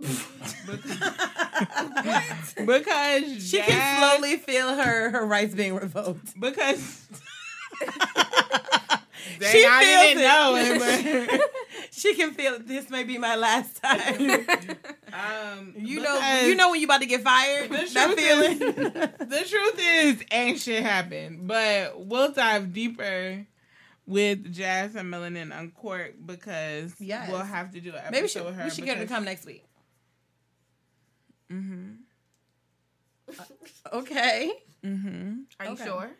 [0.66, 6.38] because, because She Jazz- can slowly feel her her rights being revoked.
[6.40, 7.06] because
[9.38, 10.26] Dang, She I feels didn't it.
[10.26, 11.40] know it,
[11.92, 14.46] She can feel this may be my last time.
[15.12, 17.70] um, You know, because you know when you about to get fired.
[17.70, 18.58] The That truth feeling.
[19.28, 23.46] the truth is ain't shit happened, but we'll dive deeper
[24.06, 27.28] with Jazz and Melanin on court because Yes.
[27.30, 28.64] we'll have to do an episode Maybe she, with her.
[28.64, 29.64] we should get her to come next week.
[31.52, 31.92] Mm-hmm.
[33.92, 34.52] Okay.
[34.84, 35.32] Mm-hmm.
[35.60, 35.84] Are you Okay.
[35.84, 36.10] sure?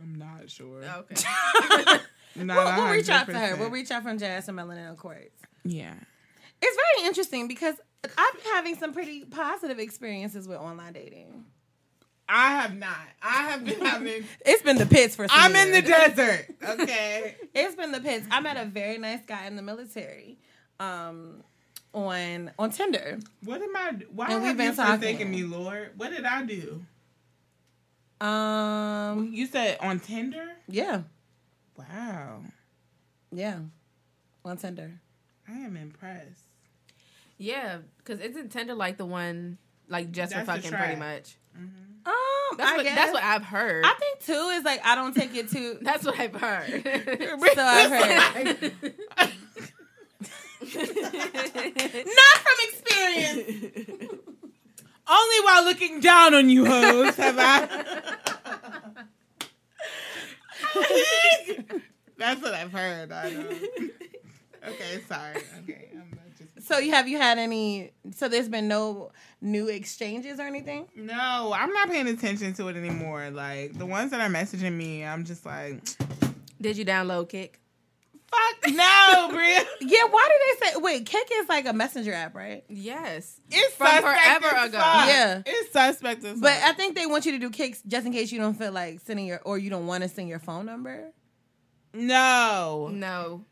[0.00, 0.82] I'm not sure.
[0.84, 1.14] Okay.
[2.36, 3.56] Not We'll, we'll reach out to her.
[3.56, 3.58] 100%.
[3.58, 5.32] We'll reach out from Jazz and Melanin court.
[5.64, 5.94] Yeah.
[6.62, 7.74] It's very interesting because
[8.04, 11.44] I've been having some pretty positive experiences with online dating.
[12.28, 12.94] I have not.
[13.22, 14.24] I have been having.
[14.46, 15.26] It's been the pits for.
[15.26, 16.46] Some I'm in the desert.
[16.62, 17.34] Okay.
[17.54, 18.24] It's been the pits.
[18.30, 20.38] I met a very nice guy in the military,
[20.78, 21.42] um,
[21.92, 23.18] on on Tinder.
[23.44, 23.92] What am I?
[24.12, 25.90] Why And we've have been you forsaken me, Lord?
[25.96, 26.84] What did I do?
[28.24, 30.46] Um, You said on Tinder.
[30.68, 31.02] yeah,
[31.88, 32.40] Wow.
[33.32, 33.58] yeah,
[34.44, 34.92] on Tinder.
[35.48, 36.44] I am impressed.
[37.38, 39.58] yeah, because isn't Tinder like the one
[39.88, 40.98] like just for That's the fucking pretty track.
[40.98, 41.36] much?
[42.06, 42.12] Um,
[42.56, 42.94] That's I what guess.
[42.96, 43.84] that's what I've heard.
[43.84, 45.78] I think too is like I don't take it too.
[45.82, 46.82] that's what I've heard.
[46.82, 46.82] so
[47.58, 48.72] I've heard.
[50.62, 54.12] Not from experience.
[55.12, 57.79] Only while looking down on you hoes have I.
[62.30, 63.12] That's what I've heard.
[63.12, 63.48] I know.
[64.62, 65.36] Okay, sorry.
[65.62, 66.68] Okay, I'm just.
[66.68, 67.92] So you have you had any?
[68.14, 69.10] So there's been no
[69.40, 70.86] new exchanges or anything.
[70.94, 73.30] No, I'm not paying attention to it anymore.
[73.30, 75.80] Like the ones that are messaging me, I'm just like,
[76.60, 77.58] Did you download Kik?
[78.30, 79.60] fuck no, Bria.
[79.80, 80.76] Yeah, why do they say?
[80.76, 82.62] Wait, Kik is like a messenger app, right?
[82.68, 83.40] Yes.
[83.50, 84.78] It's From forever ago.
[84.78, 85.08] fuck.
[85.08, 85.42] Yeah.
[85.46, 86.42] it's suspect as well.
[86.42, 86.68] But fuck.
[86.68, 89.00] I think they want you to do Kiks just in case you don't feel like
[89.00, 91.12] sending your or you don't want to send your phone number.
[91.92, 93.44] No, No.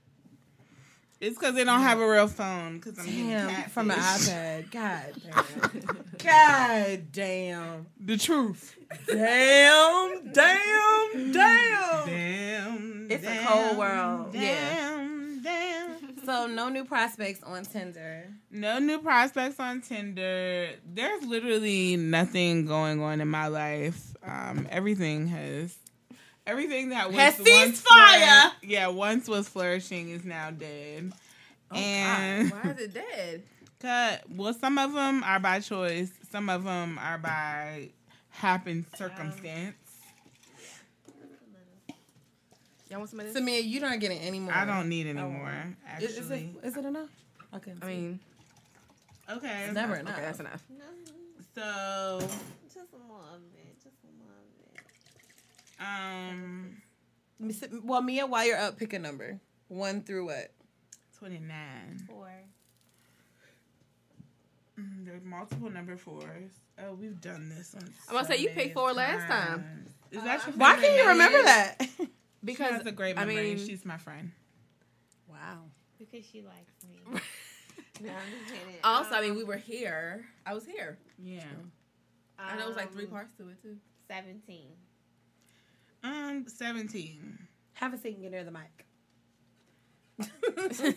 [1.20, 2.78] it's because they don't have a real phone.
[2.78, 4.70] Because I'm Damn, from an iPad.
[4.70, 5.04] God
[6.22, 6.94] damn.
[6.98, 7.86] God damn.
[8.00, 8.76] The truth.
[9.06, 10.32] Damn.
[10.32, 11.32] Damn.
[11.32, 12.06] Damn.
[12.06, 13.06] Damn.
[13.10, 14.32] It's a cold world.
[14.32, 15.42] Damn.
[15.42, 16.24] Damn.
[16.24, 18.26] So no new prospects on Tinder.
[18.50, 20.68] No new prospects on Tinder.
[20.86, 24.14] There's literally nothing going on in my life.
[24.22, 25.74] Um, everything has,
[26.48, 28.18] everything that was Has once ceased fire.
[28.18, 31.12] flour- Yeah, once was flourishing is now dead.
[31.70, 33.42] Oh, and Why is it dead?
[33.80, 34.22] cut.
[34.34, 36.10] Well, some of them are by choice.
[36.30, 37.90] Some of them are by
[38.30, 39.76] happen um, circumstance.
[42.90, 43.36] Y'all want some of this?
[43.36, 44.54] Samia, you don't getting any more.
[44.54, 45.76] I don't need any oh, more.
[46.00, 47.10] Is, is it, Actually, is it enough?
[47.54, 47.74] Okay.
[47.82, 48.20] I mean,
[49.30, 49.64] okay.
[49.64, 50.14] it's never enough.
[50.14, 50.62] okay, that's enough.
[51.54, 52.18] So,
[52.72, 53.76] Just a little bit.
[53.82, 54.80] Just a little bit.
[55.80, 56.80] Um,
[57.38, 59.40] me sit- Well, Mia, while you're up, pick a number.
[59.68, 60.50] One through what?
[61.18, 61.98] twenty nine.
[62.06, 62.30] Four.
[64.78, 66.50] Mm, There's multiple number fours.
[66.80, 67.82] Oh, we've done this on.
[68.08, 69.86] I'm gonna say, you so picked many four last time.
[70.12, 71.24] Is that your Why favorite can you number?
[71.24, 71.88] remember that?
[72.40, 73.54] She Because has a great I memory.
[73.56, 74.30] mean- She's my friend.
[75.28, 75.58] wow.
[75.98, 77.00] Because she likes me.
[78.00, 78.76] no, I'm just kidding.
[78.84, 80.24] also, I mean, Um, we were here.
[80.46, 80.96] I was here.
[81.18, 81.42] Yeah.
[82.38, 83.76] I know it was like three um, parts to it too.
[84.08, 84.68] 17.
[86.08, 87.38] Um, seventeen.
[87.74, 88.86] Have a seat and get near the mic.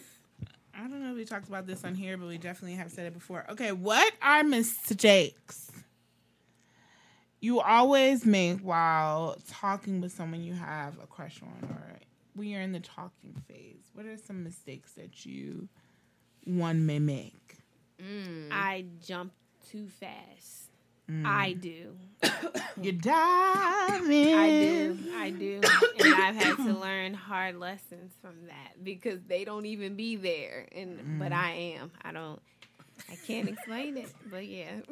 [0.74, 3.06] I don't know if we talked about this on here, but we definitely have said
[3.06, 3.46] it before.
[3.50, 5.72] Okay, what are mistakes
[7.42, 12.00] you always make while talking with someone you have a crush on or
[12.36, 13.90] when you're in the talking phase?
[13.94, 15.68] What are some mistakes that you
[16.46, 17.58] one may make?
[18.52, 19.34] I jump
[19.70, 20.61] too fast.
[21.10, 21.26] Mm.
[21.26, 21.96] I do.
[22.82, 24.34] You dive in.
[24.36, 24.98] I do.
[25.16, 25.62] I do.
[26.00, 30.68] And I've had to learn hard lessons from that because they don't even be there.
[30.72, 31.92] And but I am.
[32.02, 32.42] I don't
[33.10, 34.10] I can't explain it.
[34.30, 34.82] But yeah.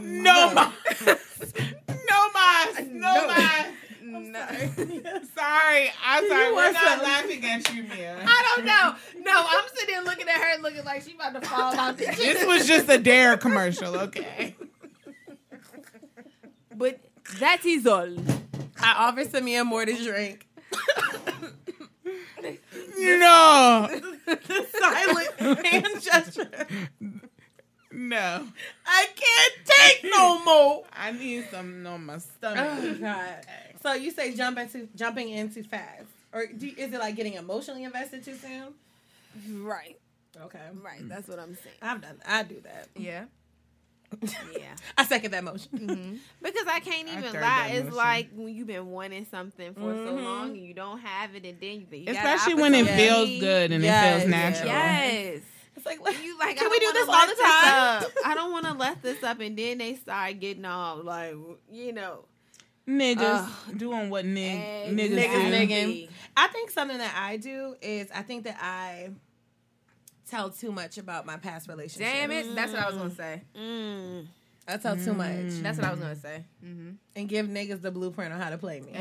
[0.00, 0.72] No mas.
[1.88, 2.86] No mas.
[2.90, 3.66] No mas.
[4.02, 4.18] No,
[5.34, 6.46] Sorry, I'm sorry.
[6.48, 8.18] You We're not so- laughing at you, Mia.
[8.26, 8.94] I don't know.
[9.22, 12.04] No, I'm sitting there looking at her, looking like she about to fall out the
[12.06, 12.14] gym.
[12.16, 14.54] This was just a dare commercial, okay?
[16.74, 17.00] But
[17.38, 18.14] that is all.
[18.80, 20.46] I offered Samia more to drink.
[22.98, 23.88] No,
[24.78, 26.66] Silent hand gesture.
[27.90, 28.46] no.
[28.86, 30.84] I can't take no more.
[30.92, 32.66] I need something on my stomach.
[32.82, 33.46] Oh God.
[33.82, 37.34] So you say jump into jumping in too fast, or do, is it like getting
[37.34, 38.74] emotionally invested too soon?
[39.64, 39.98] Right.
[40.40, 40.58] Okay.
[40.82, 41.08] Right.
[41.08, 41.76] That's what I'm saying.
[41.82, 42.20] I've done.
[42.26, 42.88] I do that.
[42.96, 43.24] Yeah.
[44.20, 44.74] Yeah.
[44.98, 46.20] I second that motion.
[46.42, 47.68] Because I can't even third lie.
[47.72, 47.96] It's motion.
[47.96, 50.24] like when you've been wanting something for so Mhm.
[50.24, 53.40] long and you don't have it, and then you, you got Especially when it feels
[53.40, 54.66] good and Yes, it feels natural.
[54.68, 55.40] Yes.
[55.74, 56.56] It's like, You like?
[56.56, 58.10] Can we don't this all the time?
[58.26, 61.34] I don't want to let this up, and then they start getting all like,
[61.70, 62.26] you know,
[62.86, 63.78] Niggas Ugh.
[63.78, 65.72] doing what nig- niggas, Niggas do.
[65.74, 66.08] nigging.
[66.36, 69.10] I think something that I do is I think that I
[70.32, 72.10] tell too much about my past relationships.
[72.10, 72.54] Damn it.
[72.54, 73.42] That's what I was gonna say.
[73.56, 74.26] Mm.
[74.66, 76.44] I tell too much That's what I was gonna say.
[76.64, 76.90] Mm-hmm.
[77.16, 78.94] and give niggas the blueprint on how to play me.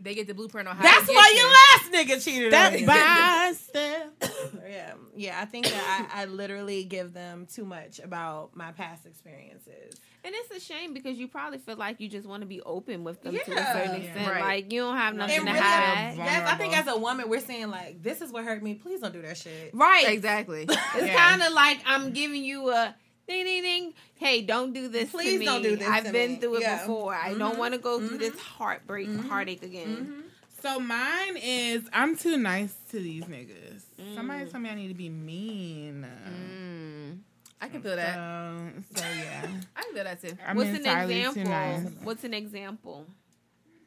[0.00, 0.82] They get the blueprint on how.
[0.82, 1.40] That's to get why you.
[1.40, 2.86] your last nigga cheated on That you.
[2.86, 4.32] by step.
[4.68, 5.40] yeah, yeah.
[5.40, 9.94] I think that I, I literally give them too much about my past experiences.
[10.26, 13.04] And it's a shame because you probably feel like you just want to be open
[13.04, 13.96] with them to a certain Yeah.
[14.08, 14.28] extent.
[14.30, 14.40] Right.
[14.40, 16.14] Like you don't have nothing And to really, hide.
[16.16, 18.74] yes, I think as a woman, we're saying like, "This is what hurt me.
[18.74, 20.08] Please don't do that shit." Right.
[20.08, 20.62] Exactly.
[20.96, 21.28] It's Yeah.
[21.28, 22.94] kind of like I'm giving you a
[23.26, 23.94] ding ding ding.
[24.16, 25.10] Hey, don't do this.
[25.10, 25.46] to Please me.
[25.46, 26.36] don't do this I've to been me.
[26.38, 26.80] through it Yeah.
[26.80, 27.14] before.
[27.14, 27.58] I don't Mhm.
[27.58, 28.20] want to go through Mhm.
[28.20, 30.24] this heartbreak, heartache again.
[30.62, 33.82] So mine is I'm too nice to these niggas.
[34.00, 34.14] Mm.
[34.14, 36.06] Somebody told me I need to be mean.
[36.26, 37.18] Mm.
[37.60, 38.14] I can feel that.
[38.14, 39.46] So, so yeah.
[39.76, 40.36] I can feel that too.
[40.46, 41.50] I'm What's an entirely too example?
[41.52, 41.92] nice.
[42.02, 43.06] What's an example?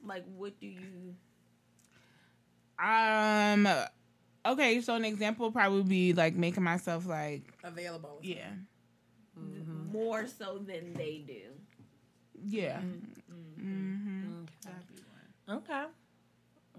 [0.04, 1.16] Like, what do you?
[2.80, 3.68] Um.
[4.46, 8.20] Okay, so an example would probably be like making myself like Available.
[8.22, 8.50] yeah,
[9.92, 11.42] More so than they do.
[12.46, 12.80] yeah.
[12.80, 13.64] Mm-hmm.
[13.64, 14.44] hmm
[15.50, 15.84] Okay.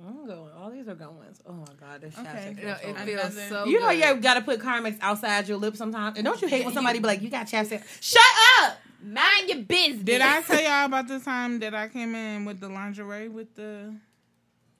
[0.06, 0.52] I'm going.
[0.56, 1.40] All these are good ones.
[1.44, 2.28] Oh my god, this Okay.
[2.28, 3.18] chapstick You know, feels so it good.
[3.32, 3.64] feels so.
[3.64, 6.16] You know, you gotta put Carmex outside your lips sometimes.
[6.16, 7.82] And don't you hate when somebody be like, "You got chapstick"?
[8.00, 8.22] Shut
[8.62, 8.78] up.
[9.02, 10.02] Mind your business.
[10.04, 13.54] Did I tell y'all about the time that I came in with the lingerie with
[13.56, 13.94] the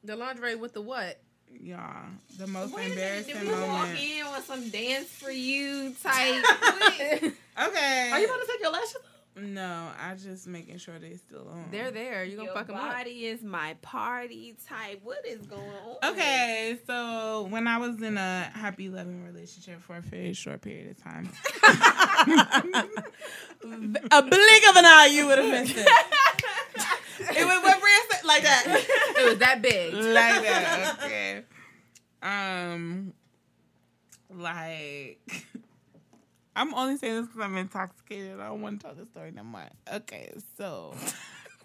[0.05, 1.20] the lingerie with the what?
[1.61, 2.07] Y'all
[2.38, 6.44] the most Wait a embarrassing did we walk in with some dance for you type?
[7.61, 8.11] Okay.
[8.12, 8.94] Are you about to take your lashes?
[8.96, 9.03] off?
[9.42, 11.66] No, I just making sure they still on.
[11.70, 12.24] They're there.
[12.24, 12.82] You gonna Your fuck them up?
[12.92, 15.01] body is my party type.
[15.03, 16.11] What is going on?
[16.12, 20.90] Okay, so when I was in a happy loving relationship for a very short period
[20.90, 21.28] of time,
[24.11, 25.86] A blink of an eye, you would have missed it.
[27.20, 27.78] it was what Bria said,
[28.29, 28.64] like that.
[29.18, 29.95] It was that big.
[29.95, 31.43] like that, okay.
[32.22, 33.12] Um,
[34.31, 35.20] like
[36.57, 38.41] I'm only saying this because I'm intoxicated.
[38.41, 39.68] I don't want to tell the story no more.
[39.93, 40.95] Okay, so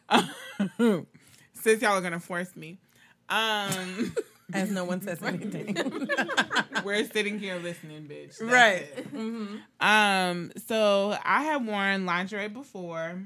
[1.53, 2.77] since y'all are gonna force me,
[3.29, 4.15] um,
[4.53, 5.75] As no one says anything.
[6.83, 8.37] we're sitting here listening, bitch.
[8.37, 8.81] That's right.
[8.97, 9.11] it.
[9.13, 9.61] Mhm.
[9.79, 13.23] Um, so I had worn lingerie before.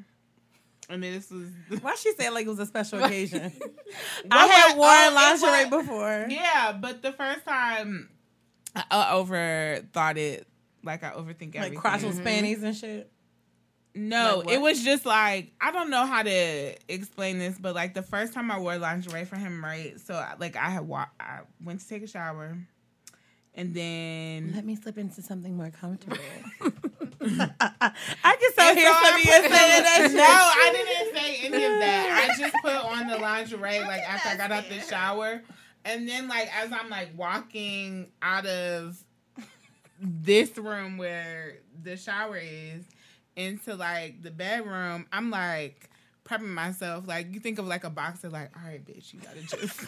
[0.90, 1.50] And this was
[1.82, 3.52] Why she said like it was a special occasion?
[4.32, 6.26] I had worn um, lingerie was- before.
[6.30, 8.10] Yeah, but the first time
[8.76, 10.48] I I overthought it,
[10.84, 11.76] like I overthink everything.
[11.82, 12.12] Like everything.
[12.12, 13.12] crotchal panties and shit.
[13.96, 17.94] No, Like it was just like I don't know how to explain this, but like
[17.96, 20.00] the first time I wore lingerie for him, right?
[20.00, 22.58] So like I had wa- I went to take a shower,
[23.56, 26.18] and then Let me slip into something more comfortable.
[27.30, 30.14] I can so And hear so I Samia saying that shit.
[30.14, 32.30] No, I didn't say any of that.
[32.30, 35.42] I just put on the lingerie like after I got out the shower.
[35.86, 38.98] And then like as I'm like walking out of
[40.00, 42.84] this room where the shower is
[43.36, 45.90] into like the bedroom, I'm like
[46.28, 47.08] prepping myself.
[47.08, 49.80] Like you think of like a boxer, like, all right, bitch, you gotta just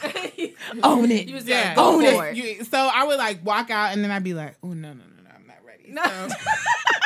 [0.83, 1.27] Own it.
[1.27, 2.13] You was yeah, yeah, go own it.
[2.13, 2.35] it.
[2.35, 5.03] you, so I would like walk out and then I'd be like, oh no, no,
[5.03, 5.93] no, no, I'm not ready.
[5.93, 6.35] So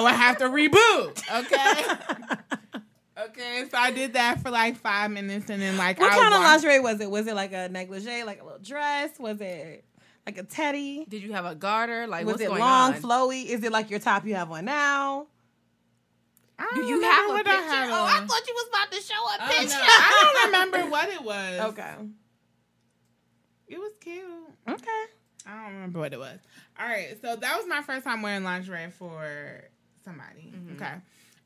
[0.00, 1.22] I would have to reboot.
[1.40, 2.80] Okay.
[3.28, 3.64] okay.
[3.70, 6.40] So I did that for like five minutes and then like What I kind of
[6.40, 7.10] lingerie was it?
[7.10, 9.10] Was it like a negligee, like a little dress?
[9.18, 9.84] Was it
[10.26, 11.04] like a teddy?
[11.08, 12.06] Did you have a garter?
[12.06, 13.00] Like Was what's it going long, on?
[13.02, 13.46] flowy?
[13.46, 15.26] Is it like your top you have on now?
[16.58, 17.58] I don't Do you remember have a what picture?
[17.58, 19.76] I had oh, I thought you was about to show a Oh, picture.
[19.76, 21.60] no, I don't remember what it was.
[21.72, 21.94] Okay.
[23.68, 24.24] It was cute.
[24.68, 25.04] Okay.
[25.46, 26.38] I don't remember what it was.
[26.78, 29.62] All right, so that was my first time wearing lingerie for
[30.04, 30.52] somebody.
[30.54, 30.76] Mm-hmm.
[30.76, 30.94] Okay.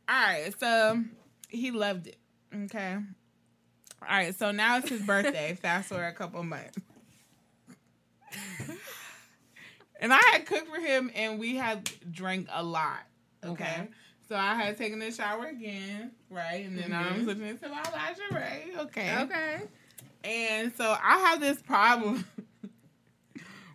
[0.09, 1.03] All right, so
[1.49, 2.17] he loved it.
[2.55, 2.97] Okay.
[4.03, 5.55] All right, so now it's his birthday.
[5.61, 6.79] Fast forward a couple months.
[10.01, 13.01] and I had cooked for him and we had drank a lot.
[13.45, 13.65] Okay.
[13.65, 13.89] Okay.
[14.29, 16.65] So I had taken a shower again, right?
[16.67, 17.25] And then I'm mm-hmm.
[17.25, 18.77] switching into my lingerie.
[18.79, 19.17] Okay.
[19.23, 19.63] Okay.
[20.25, 22.25] And so I have this problem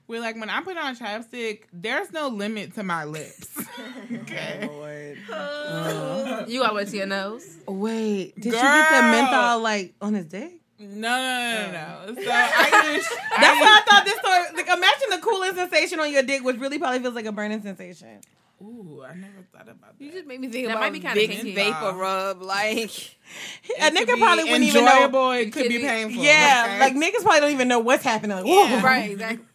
[0.09, 3.47] where, like, when I put on chapstick, there's no limit to my lips.
[4.23, 4.67] okay.
[4.67, 6.45] Oh, uh-huh.
[6.47, 7.57] You all the way to your nose.
[7.67, 10.53] Wait, did you get the menthol like on his dick?
[10.79, 11.71] No, no, no, no.
[11.71, 11.99] no.
[12.07, 12.15] Oh.
[12.23, 13.07] So I use.
[13.39, 14.43] That's why I thought this story.
[14.55, 17.61] Like, imagine the cooling sensation on your dick, which really probably feels like a burning
[17.61, 18.21] sensation.
[18.61, 20.03] Ooh, I never thought about that.
[20.03, 21.55] You just made me think That about might be kinda Vicks kinky.
[21.55, 22.41] vapor rub.
[22.41, 22.89] Like,
[23.79, 24.91] A nigga probably wouldn't even know.
[24.95, 26.21] enjoyable, It could could be be- painful.
[26.23, 26.79] Yeah, okay?
[26.79, 28.35] like niggas probably don't even know what's happening.
[28.37, 28.63] Like, whoa.
[28.65, 28.85] Yeah.
[28.85, 29.45] Right, exactly.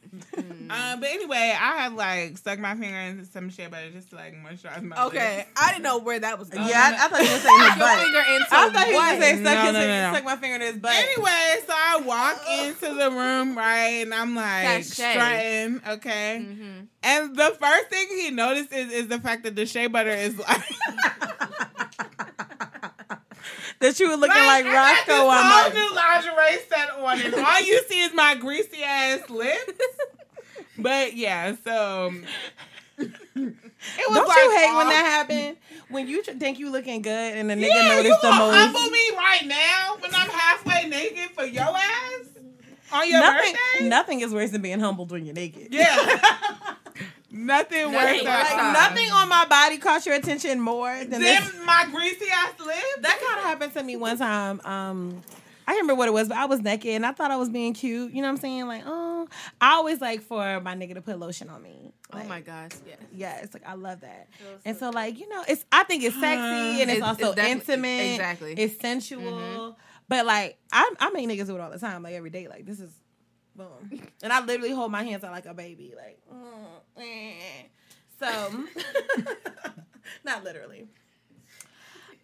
[0.70, 4.10] Um, but anyway, I had like stuck my finger into some shit, but it just
[4.10, 5.48] to like moisturize my okay, lips.
[5.60, 6.66] I didn't know where that was going.
[6.68, 7.98] Yeah, I, I thought you were saying his Your butt.
[7.98, 9.12] finger into I thought he was what?
[9.12, 10.12] gonna say stuck, No, his, no, no, no.
[10.14, 10.92] stuck my finger in his butt.
[10.94, 15.12] Anyway, so I walk into the room, right, and I'm like Sachet.
[15.12, 16.44] strutting, okay.
[16.46, 16.86] Mhm.
[17.02, 20.62] And the first thing he notices is the fact that the shea butter is like
[23.84, 24.72] that you were looking like, Roscoe.
[24.72, 25.72] I got this whole my.
[25.74, 29.72] new lingerie set on, and all you see is my greasy ass lips.
[30.78, 32.24] But yeah, so um,
[32.98, 33.06] it
[33.36, 35.56] was Don't like you hate when that happened?
[35.88, 38.56] When you think you looking good and the nigga Yeah, you noticed the gonna most.
[38.56, 42.26] humble me right now when I'm halfway naked for your ass
[42.92, 43.88] on your Nothing, birthday?
[43.88, 45.68] nothing is worse than being humbled when you're naked.
[45.70, 46.18] Yeah.
[47.36, 51.20] Nothing Nothing worse Like nothing on my body caught your attention more than.
[51.20, 52.96] Them my greasy ass lips.
[53.00, 54.60] That kind of happened to me one time.
[54.64, 55.20] Um,
[55.66, 57.48] I can't remember what it was, but I was naked and I thought I was
[57.48, 58.12] being cute.
[58.12, 58.66] You know what I'm saying?
[58.68, 59.26] Like, oh,
[59.60, 61.92] I always like for my nigga to put lotion on me.
[62.12, 62.94] Oh my gosh, yeah.
[63.12, 64.28] Yeah, it's like I love that.
[64.64, 66.36] And so like, you know, it's I think it's sexy
[66.82, 68.12] and it's, It's- also it's intimate.
[68.12, 68.52] exactly.
[68.52, 69.76] It's sensual.
[70.06, 72.46] But like I I make niggas do it all the time, like every day.
[72.46, 72.92] Like this is
[73.56, 74.08] boom.
[74.22, 75.94] And I literally hold my hands out like a baby.
[75.96, 77.64] Like mm, eh.
[78.18, 78.64] so
[80.24, 80.88] not literally.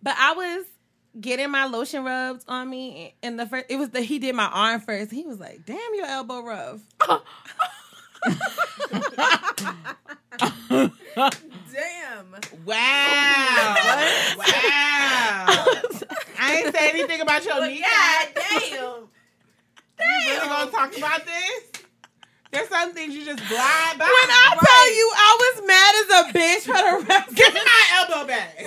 [0.03, 0.65] But I was
[1.21, 4.47] getting my lotion rubs on me and the first it was the he did my
[4.47, 5.11] arm first.
[5.11, 6.81] He was like, damn your elbow rough.
[11.73, 12.33] Damn.
[12.65, 12.77] Wow.
[14.37, 14.47] wow.
[16.39, 17.81] I ain't say anything about your knee.
[17.81, 19.09] God damn.
[20.01, 21.83] You really gonna talk about this?
[22.51, 24.05] There's some things you just glide by.
[24.05, 27.61] When I tell you I was mad as a bitch for the rest Give me
[27.65, 28.67] my elbow back.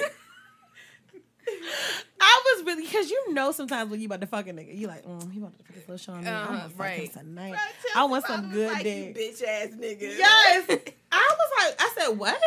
[2.19, 4.87] I was really because you know sometimes when you about to fuck a nigga, you
[4.87, 6.29] like, mm, he about to put his lotion on me.
[6.29, 7.13] I'm Uh-huh, gonna fuck him right.
[7.13, 7.55] tonight.
[7.95, 9.15] I want some good dick.
[9.15, 10.01] bitch ass nigga.
[10.17, 10.65] Yes.
[11.11, 12.39] I was like, I said, what?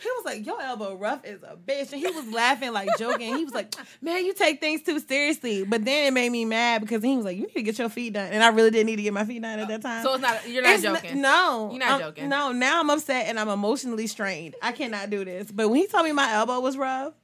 [0.00, 1.92] He was like, your elbow rough is a bitch.
[1.92, 3.36] And he was laughing, like joking.
[3.36, 5.64] He was like, man, you take things too seriously.
[5.64, 7.88] But then it made me mad because he was like, you need to get your
[7.88, 8.30] feet done.
[8.32, 10.04] And I really didn't need to get my feet done at that time.
[10.04, 10.48] So it's not.
[10.48, 11.20] You're not It's joking.
[11.20, 12.28] no, You're not I'm- joking.
[12.28, 14.54] No, now I'm upset and I'm emotionally strained.
[14.62, 15.50] I cannot do this.
[15.50, 17.14] But when he told me my elbow was rough,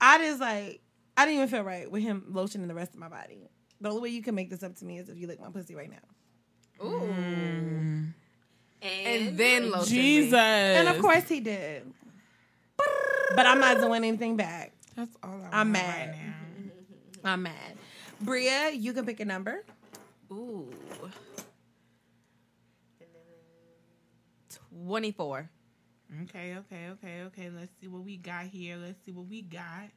[0.00, 0.80] I just like
[1.20, 3.46] I didn't even feel right with him lotioning the rest of my body.
[3.78, 5.50] The only way you can make this up to me is if you lick my
[5.50, 6.84] pussy right now.
[6.86, 6.98] Ooh.
[6.98, 8.14] Mm.
[8.80, 9.96] And, And then lotion.
[9.96, 10.02] me.
[10.02, 10.32] Jesus.
[10.34, 11.92] And of course he did.
[13.36, 14.72] But I'm not doing anything back.
[14.96, 16.08] That's all I I'm want mad.
[16.08, 16.16] right
[17.24, 17.24] now.
[17.32, 17.76] I'm mad.
[18.22, 19.62] Bria, you can pick a number.
[20.32, 20.70] Ooh.
[24.72, 25.50] Twenty-four.
[26.22, 27.50] Okay, okay, okay, okay.
[27.54, 28.76] Let's see what we got here.
[28.78, 29.90] Let's see what we got.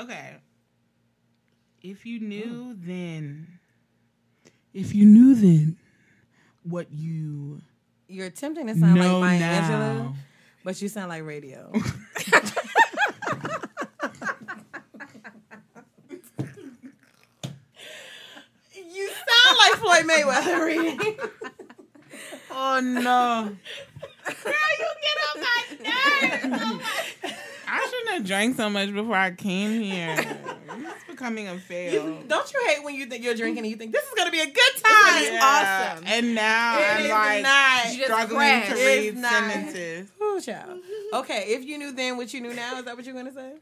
[0.00, 0.36] Okay.
[1.82, 3.58] If you knew then,
[4.74, 5.76] if you knew then
[6.62, 7.60] what you
[8.08, 10.14] You're attempting to sound like Maya now, Angelou,
[10.64, 11.70] but you sound like radio.
[11.74, 11.82] you
[19.10, 21.18] sound like Floyd Mayweather reading.
[22.50, 23.56] Oh no.
[24.44, 26.62] Girl, you get on my nerves.
[26.62, 26.80] Oh
[27.70, 30.16] I shouldn't have drank so much before I came here.
[30.18, 32.22] It's becoming a fail.
[32.26, 34.40] Don't you hate when you think you're drinking and you think this is gonna be
[34.40, 35.22] a good time?
[35.22, 35.92] Yeah.
[35.92, 36.04] awesome.
[36.06, 37.86] And now It I'm like not.
[37.92, 39.30] Struggling to read not.
[39.32, 40.10] sentences.
[40.22, 40.80] Ooh, child.
[41.12, 43.52] Okay, if you knew then what you knew now, is that what you're gonna say?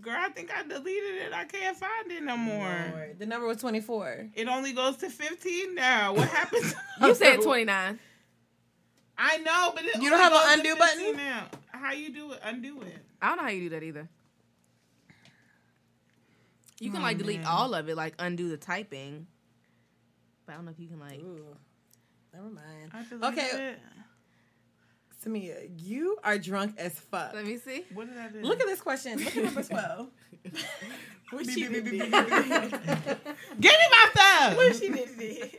[0.00, 1.32] Girl, I think I deleted it.
[1.32, 3.10] I can't find it no more.
[3.18, 4.28] The number was 24.
[4.34, 6.14] It only goes to 15 now.
[6.14, 6.72] What happened?
[7.00, 7.98] You said twenty-nine.
[9.18, 11.16] I know, but it You don't have an undo button?
[11.16, 11.46] Now.
[11.72, 12.40] How you do it?
[12.44, 12.96] Undo it.
[13.20, 14.08] I don't know how you do that either.
[16.80, 17.46] You can Oh, like delete man.
[17.48, 19.26] all of it, like undo the typing.
[20.46, 21.20] But I don't know if you can like.
[22.32, 22.92] Never mind.
[23.22, 23.70] I Okay.
[23.72, 23.78] it.
[25.24, 27.34] Samia, you are drunk as fuck.
[27.34, 27.84] Let me see.
[27.92, 28.40] What did I do?
[28.42, 29.18] Look at this question.
[29.18, 30.08] Look at number 12.
[31.30, 31.84] what she did.
[31.84, 32.22] Give me my
[34.14, 34.56] stuff.
[34.56, 35.58] What she did.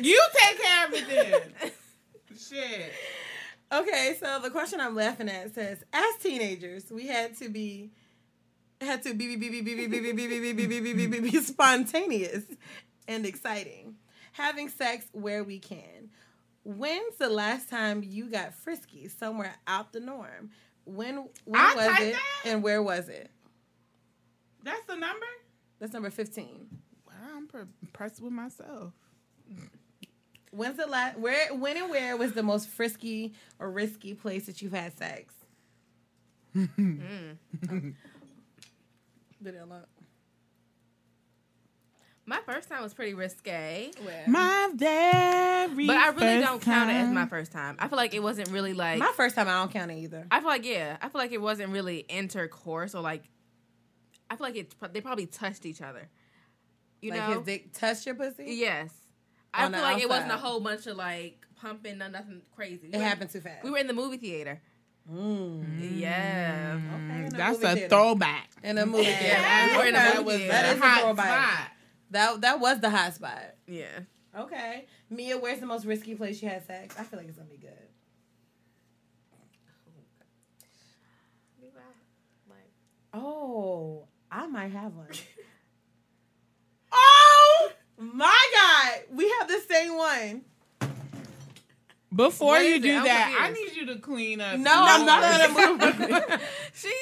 [0.00, 1.08] You take care of it
[1.62, 1.70] then.
[2.48, 2.92] Shit.
[3.72, 7.90] Okay, so the question I'm laughing at says, as teenagers, we had to be
[8.80, 11.06] had to be be be be be be be be be be be be be
[11.06, 12.44] be be spontaneous
[13.06, 13.96] and exciting.
[14.32, 16.10] Having sex where we can.
[16.64, 20.50] When's the last time you got frisky somewhere out the norm?
[20.84, 23.30] When when was it and where was it?
[24.62, 25.26] That's the number.
[25.78, 26.68] That's number 15.
[27.06, 27.48] Wow, I'm
[27.82, 28.92] impressed with myself.
[30.52, 34.60] When's the last where when and where was the most frisky or risky place that
[34.60, 35.34] you've had sex?
[36.54, 36.68] Did
[39.42, 39.88] it unlock?
[42.24, 43.90] My first time was pretty risque,
[44.28, 45.86] My very.
[45.86, 47.76] but I really first don't count it as my first time.
[47.80, 48.98] I feel like it wasn't really like.
[49.00, 50.26] My first time, I don't count it either.
[50.30, 50.98] I feel like yeah.
[51.00, 53.24] I feel like it wasn't really intercourse or like.
[54.30, 54.74] I feel like it.
[54.92, 56.08] They probably touched each other.
[57.00, 57.34] You like know.
[57.38, 58.44] his dick touched your pussy.
[58.54, 58.92] Yes.
[59.54, 62.88] I feel the like it wasn't a whole bunch of like pumping, no, nothing crazy.
[62.92, 63.64] It happened too fast.
[63.64, 64.60] We were in the movie theater.
[65.10, 65.98] Mm.
[65.98, 66.78] Yeah.
[66.94, 67.88] Okay, in a That's a theater.
[67.88, 68.50] throwback.
[68.62, 69.20] in a movie theater.
[69.24, 70.08] Yeah, we're in a Okay.
[70.14, 70.52] movie was theater.
[70.52, 71.26] That is a hot throwback.
[71.54, 71.70] spot.
[72.10, 73.54] That that was the hot spot.
[73.66, 74.00] Yeah.
[74.38, 76.94] Okay, Mia, where's the most risky place you had sex?
[76.98, 77.72] I feel like it's gonna be good.
[83.14, 85.06] Oh, I might have one.
[87.98, 90.42] My god, we have the same one.
[92.14, 92.82] Before What you is it?
[92.82, 94.58] do that, I need you to clean up.
[94.58, 96.40] No, no I'm not gonna move.
[96.74, 96.92] She.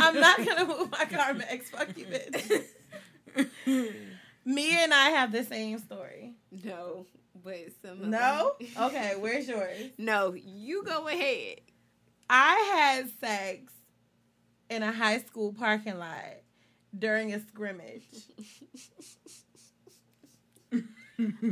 [0.00, 1.64] I'm not gonna move my Carmex.
[1.64, 2.64] Fuck you, bitch.
[4.46, 6.34] Mia and I have the same story.
[6.64, 7.06] No,
[7.44, 8.00] but some.
[8.02, 8.52] of No?
[8.58, 9.90] them- Okay, where's yours?
[9.98, 11.60] No, you go ahead.
[12.30, 12.54] I
[12.96, 13.72] had sex
[14.70, 16.36] in a high school parking lot
[16.98, 18.04] during a scrimmage.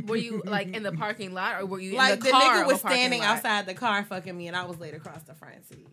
[0.05, 2.41] Were you like in the parking lot or were you Like in the, the car?
[2.63, 3.37] nigga was a standing lot?
[3.37, 5.87] outside the car fucking me, and I was laid across the front seat.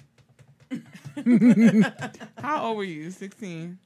[2.38, 3.10] How old were you?
[3.10, 3.78] 16.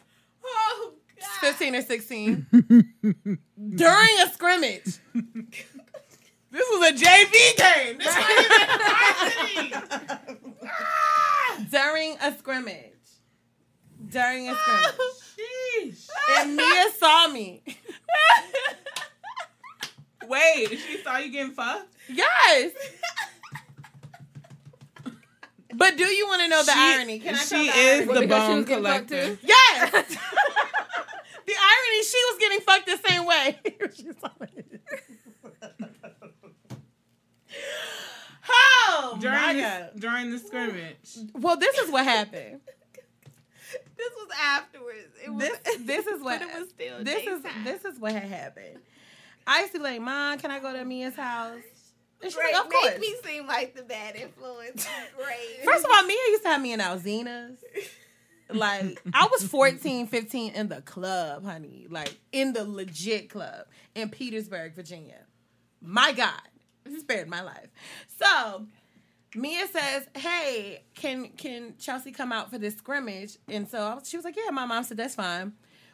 [0.45, 1.29] Oh, God.
[1.41, 2.47] 15 or 16.
[3.75, 4.99] during a scrimmage.
[6.53, 7.99] This was a JV game.
[7.99, 10.37] This wasn't even varsity.
[10.73, 11.65] Ah!
[11.71, 12.93] during a scrimmage.
[14.09, 15.97] During a oh, scrimmage.
[15.97, 16.09] Sheesh.
[16.39, 17.63] and Mia saw me.
[20.69, 21.87] Wait, she saw you getting fucked?
[22.09, 22.73] Yes.
[25.75, 27.19] But do you want to know the She- irony?
[27.21, 28.15] Can I tell she the is irony?
[28.15, 29.37] the because bone was getting fucked collector.
[29.37, 29.39] too?
[29.47, 29.91] Yes.
[31.47, 33.59] the irony, she was getting fucked the same way.
[33.97, 34.07] She
[38.49, 39.91] oh my During god.
[39.95, 41.17] the, during the scrimmage.
[41.35, 42.61] Well, this is what happened.
[43.97, 45.09] This was afterwards.
[45.25, 48.13] It was, This this is what but it was still this is this is what
[48.13, 48.79] had happened.
[49.47, 51.55] I used to be like, Mom, can I go to Mia's house?
[52.23, 52.53] And she's Great.
[52.55, 52.91] like, Of course.
[52.93, 54.87] Make me seem like the bad influence.
[55.17, 55.65] Great.
[55.65, 57.59] First of all, Mia used to have me in Alzina's.
[58.53, 61.87] Like, I was 14, 15 in the club, honey.
[61.89, 65.21] Like, in the legit club in Petersburg, Virginia.
[65.81, 66.41] My God,
[66.85, 67.69] This is spared my life.
[68.19, 68.67] So,
[69.37, 74.25] Mia says, "Hey, can can Chelsea come out for this scrimmage?" And so she was
[74.25, 75.53] like, "Yeah." My mom said, "That's fine."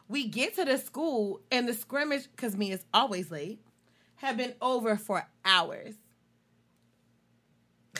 [0.09, 3.61] We get to the school, and the scrimmage, because Mia's always late,
[4.16, 5.94] had been over for hours.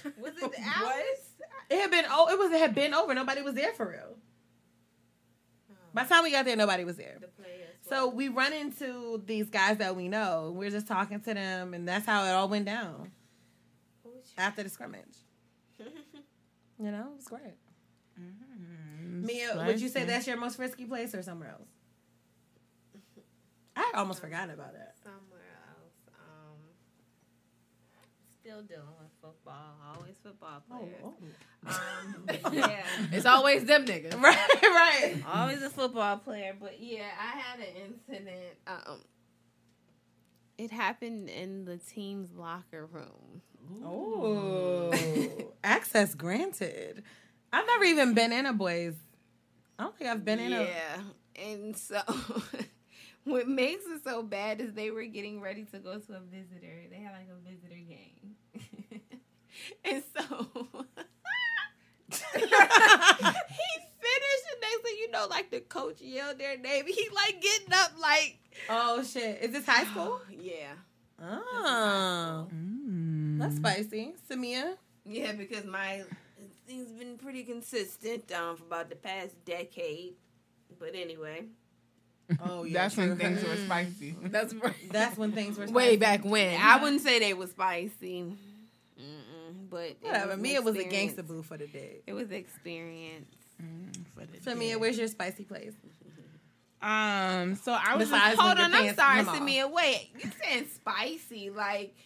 [0.04, 0.92] was it the hours?
[1.68, 3.12] It had been oh, it was it had been over.
[3.12, 4.16] Nobody was there for real.
[5.92, 7.16] By the time we got there, nobody was there.
[7.20, 7.74] The players.
[7.88, 10.52] So we run into these guys that we know.
[10.54, 13.11] We're just talking to them, and that's how it all went down
[14.38, 15.16] after the scrimmage.
[16.78, 17.57] You know, it was great.
[18.20, 19.24] Mm-hmm.
[19.24, 21.68] Mia, would you say that's your most risky place or somewhere else?
[23.76, 24.94] I had almost forgot about that.
[25.03, 25.92] somewhere else.
[26.18, 26.58] Um,
[28.40, 29.76] still dealing with football.
[29.94, 31.04] Always football Oh, players.
[31.04, 32.48] oh.
[32.48, 32.84] Um, yeah.
[33.12, 34.14] It's always them niggas.
[34.22, 35.16] right, right.
[35.32, 37.66] Always a football player, but yeah, I had an
[38.08, 38.57] incident.
[38.66, 39.00] Um,
[40.58, 43.42] it happened in the team's locker room.
[43.84, 44.90] Oh,
[45.64, 47.03] access granted.
[47.53, 48.94] I've never even been in a boys.
[49.78, 50.62] I don't think I've been in a.
[50.62, 50.98] yeah,
[51.44, 52.00] and so
[53.26, 56.84] what makes it so bad is they were getting ready to go to a visitor.
[56.90, 58.36] They had like a visitor game,
[59.84, 60.46] and so
[62.34, 66.84] he finished, and they said, you know, like the coach yelled their name.
[66.86, 68.38] He like getting up, like,
[68.68, 69.42] Oh shit!
[69.42, 70.18] Is this high school?
[70.30, 70.72] yeah,
[71.20, 73.38] Oh, Mm.
[73.38, 74.14] that's spicy.
[74.30, 74.74] Samia.
[75.04, 76.03] yeah, because my
[76.66, 80.14] things been pretty consistent um for about the past decade.
[80.78, 81.46] But anyway,
[82.44, 83.66] Oh yeah, That's when things were mm.
[83.66, 84.16] spicy.
[84.24, 84.54] That's.
[84.90, 86.54] That's when things were Way back when.
[86.54, 86.82] I mm-hmm.
[86.82, 88.22] wouldn't say they were spicy.
[89.00, 89.70] Mm-mm.
[89.70, 90.36] but it Whatever.
[90.36, 91.14] Me, it was a experience.
[91.14, 92.00] gangster boo for the day.
[92.07, 93.28] It was experience.
[93.62, 94.03] Mm-hmm.
[94.14, 94.76] For the Samia, day.
[94.76, 95.72] where's your spicy place?
[96.82, 99.36] Um, so I was Besides just, Hold on, I'm sorry, come off.
[99.36, 99.72] Samia.
[99.72, 101.50] Wait, you saying spicy?
[101.50, 101.96] Like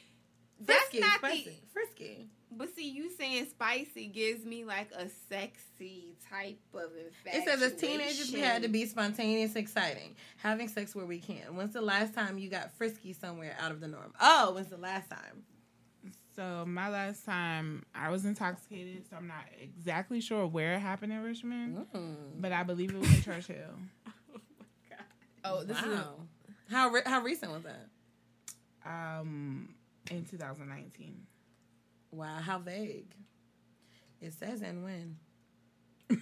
[0.61, 1.53] that's Frisky, not spicy, the.
[1.73, 2.27] frisky.
[2.53, 6.91] But see, you saying spicy gives me like a sexy type of
[7.25, 11.55] It says as teenagers we had to be spontaneous, exciting, having sex where we can.
[11.55, 14.13] When's the last time you got frisky somewhere out of the norm?
[14.21, 15.45] Oh, when's the last time?
[16.37, 21.13] so my last time I was intoxicated, so I'm not exactly sure where it happened
[21.13, 21.87] in Richmond,
[22.39, 23.57] but I believe it was in Church Hill.
[24.33, 25.05] Oh, my god!
[25.45, 26.15] Oh, this is Wow.
[26.71, 27.89] How re- how recent was that?
[28.87, 29.75] Um,
[30.11, 31.27] in 2019.
[32.13, 33.15] Wow, how vague.
[34.21, 35.17] It says and when.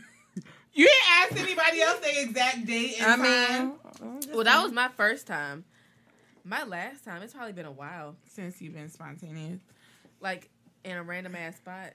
[0.73, 3.67] You didn't ask anybody else the exact date and I time
[4.01, 5.65] mean, well, that was my first time.
[6.45, 8.15] My last time, it's probably been a while.
[8.31, 9.61] since you've been spontaneous.
[10.21, 10.51] Like
[10.85, 11.95] in a random ass spot.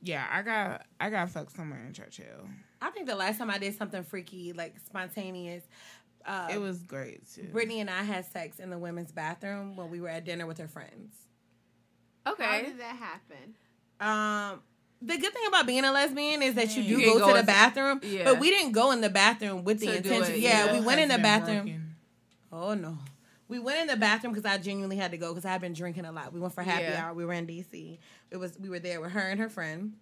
[0.00, 2.48] Yeah, I got I got fucked somewhere in Church Hill.
[2.80, 5.64] I think the last time I did something freaky, like spontaneous,
[6.24, 7.48] uh, It was great too.
[7.52, 10.56] Brittany and I had sex in the women's bathroom when we were at dinner with
[10.58, 11.14] her friends.
[12.24, 13.54] How did that happen?
[14.00, 14.60] Um,
[15.00, 17.32] the good thing about being a lesbian is that you do You go, go to
[17.34, 18.24] the into- bathroom, yeah.
[18.24, 20.40] but we didn't go in the bathroom with the To do intention.
[20.40, 20.72] Yeah, yeah.
[20.78, 21.64] we went in the bathroom.
[21.64, 21.94] broken.
[22.52, 22.98] Oh no.
[23.48, 25.72] We went in the bathroom because I genuinely had to go because I had been
[25.74, 26.32] drinking a lot.
[26.32, 27.04] We went for happy Yeah.
[27.06, 27.14] hour.
[27.14, 27.98] We were in DC.
[28.30, 29.94] It was we were there with her and her friend,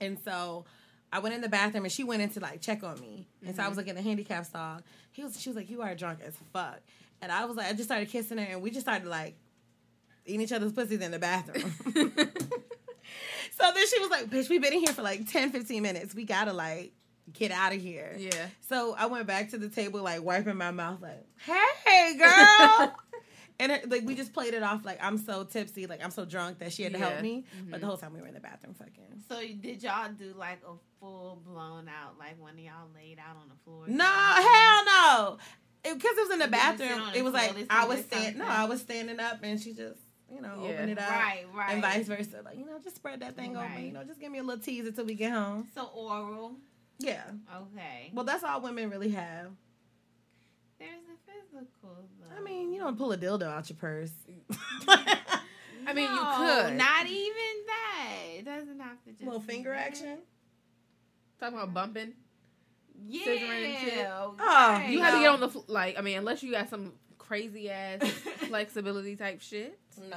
[0.00, 0.64] and so
[1.12, 3.28] I went in the bathroom and she went in to like check on me.
[3.46, 4.80] And so I was like in the handicap stall.
[5.12, 6.80] He was she was like, "You are drunk as fuck,"
[7.20, 9.36] and I was like, I just started kissing her and we just started like
[10.26, 11.72] eating each other's pussies in the bathroom.
[11.94, 16.14] so then she was like, "Bitch, we've been in here for like 10, 15 minutes.
[16.14, 16.92] We gotta like."
[17.32, 18.16] Get out of here.
[18.18, 18.48] Yeah.
[18.68, 21.24] So I went back to the table, like wiping my mouth, like,
[21.86, 22.92] "Hey, girl,"
[23.60, 26.24] and her, like we just played it off like I'm so tipsy, like I'm so
[26.24, 27.08] drunk that she had to Yeah.
[27.10, 27.44] help me.
[27.56, 27.70] Mm-hmm.
[27.70, 29.22] But the whole time we were in the bathroom, fucking.
[29.28, 33.48] So did y'all do like a full blown out, like when y'all laid out on
[33.48, 33.84] the floor?
[33.86, 35.38] No, hell no,
[35.84, 37.02] because it, was in the you bathroom.
[37.10, 38.46] it the was floor like I was or stand, no.
[38.48, 40.00] I was standing up, and she just.
[40.34, 40.70] You know, Yeah.
[40.70, 41.72] opened it up, Right, right.
[41.72, 42.40] and vice versa.
[42.44, 43.70] Like you know, just spread that thing open.
[43.70, 43.84] Right.
[43.84, 45.68] You know, just give me a little teaser till we get home.
[45.74, 46.56] So oral.
[46.98, 47.22] Yeah.
[47.54, 48.10] Okay.
[48.14, 49.48] Well, that's all women really have.
[50.78, 52.36] There's a physical though.
[52.36, 54.12] I mean, you don't pull a dildo out your purse.
[54.88, 56.76] I mean, No, you could.
[56.76, 58.16] Not even that.
[58.38, 59.88] It doesn't have to just little finger that.
[59.88, 60.18] action.
[61.40, 62.12] Talking about bumping.
[63.08, 63.26] Yeah.
[63.26, 64.06] Scissoring and shit.
[64.08, 64.88] Oh, right.
[64.90, 65.98] You have to get on the fl- like.
[65.98, 68.00] I mean, unless you got some crazy ass
[68.48, 70.16] flexibility type shit, Nah.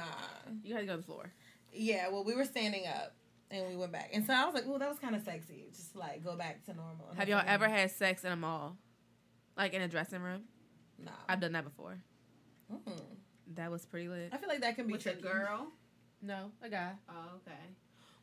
[0.62, 1.32] you gotta go to the floor.
[1.72, 3.14] Yeah, well, we were standing up
[3.50, 5.66] and we went back, and so I was like, "Oh, that was kind of sexy."
[5.72, 7.08] Just like go back to normal.
[7.10, 8.76] And Have y'all like, ever had sex in a mall,
[9.56, 10.42] like in a dressing room?
[10.98, 11.10] Nah.
[11.28, 11.98] I've done that before.
[12.72, 13.00] Mm-mm.
[13.54, 14.30] That was pretty lit.
[14.32, 15.22] I feel like that can be with a tricky.
[15.22, 15.68] girl.
[16.22, 16.92] No, a guy.
[17.08, 17.58] Oh, okay.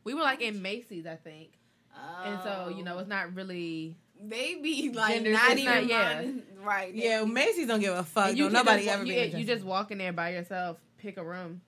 [0.02, 1.52] We were like in Macy's, I think,
[1.96, 2.22] Oh.
[2.24, 2.98] and so you know oh.
[2.98, 3.96] it's not really.
[4.20, 6.14] they be like Gender not it's even not- yeah.
[6.14, 6.94] minding- right.
[6.94, 8.34] Yeah, Macy's don't give a fuck.
[8.36, 9.38] you Don't nobody just, ever you, be.
[9.38, 9.70] you just room.
[9.70, 11.60] walk in there by yourself, pick a room.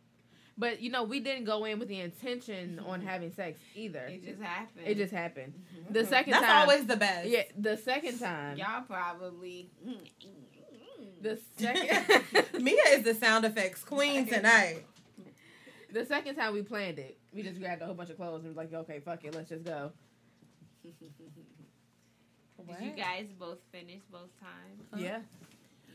[0.58, 4.06] But you know, we didn't go in with the intention on having sex either.
[4.06, 4.86] It just happened.
[4.86, 5.52] It just happened.
[5.52, 5.92] Mm-hmm.
[5.92, 7.28] The second That's time, always the best.
[7.28, 7.42] yeah.
[7.58, 9.68] The second time, y'all probably.
[9.86, 9.98] Mm,
[11.20, 12.32] the mm, mm.
[12.32, 14.86] second, Mia is the sound effects queen tonight.
[15.92, 18.48] the second time we planned it, we just grabbed a whole bunch of clothes and
[18.48, 19.92] was like, okay, fuck it, let's just go.
[20.82, 20.94] Did
[22.80, 24.82] you guys both finish both times?
[24.96, 25.18] Yeah.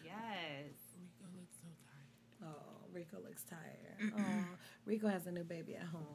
[0.06, 0.74] Yes.
[2.44, 4.14] Oh, Rico looks tired.
[4.18, 4.46] Oh,
[4.86, 6.06] Rico has a new baby at home.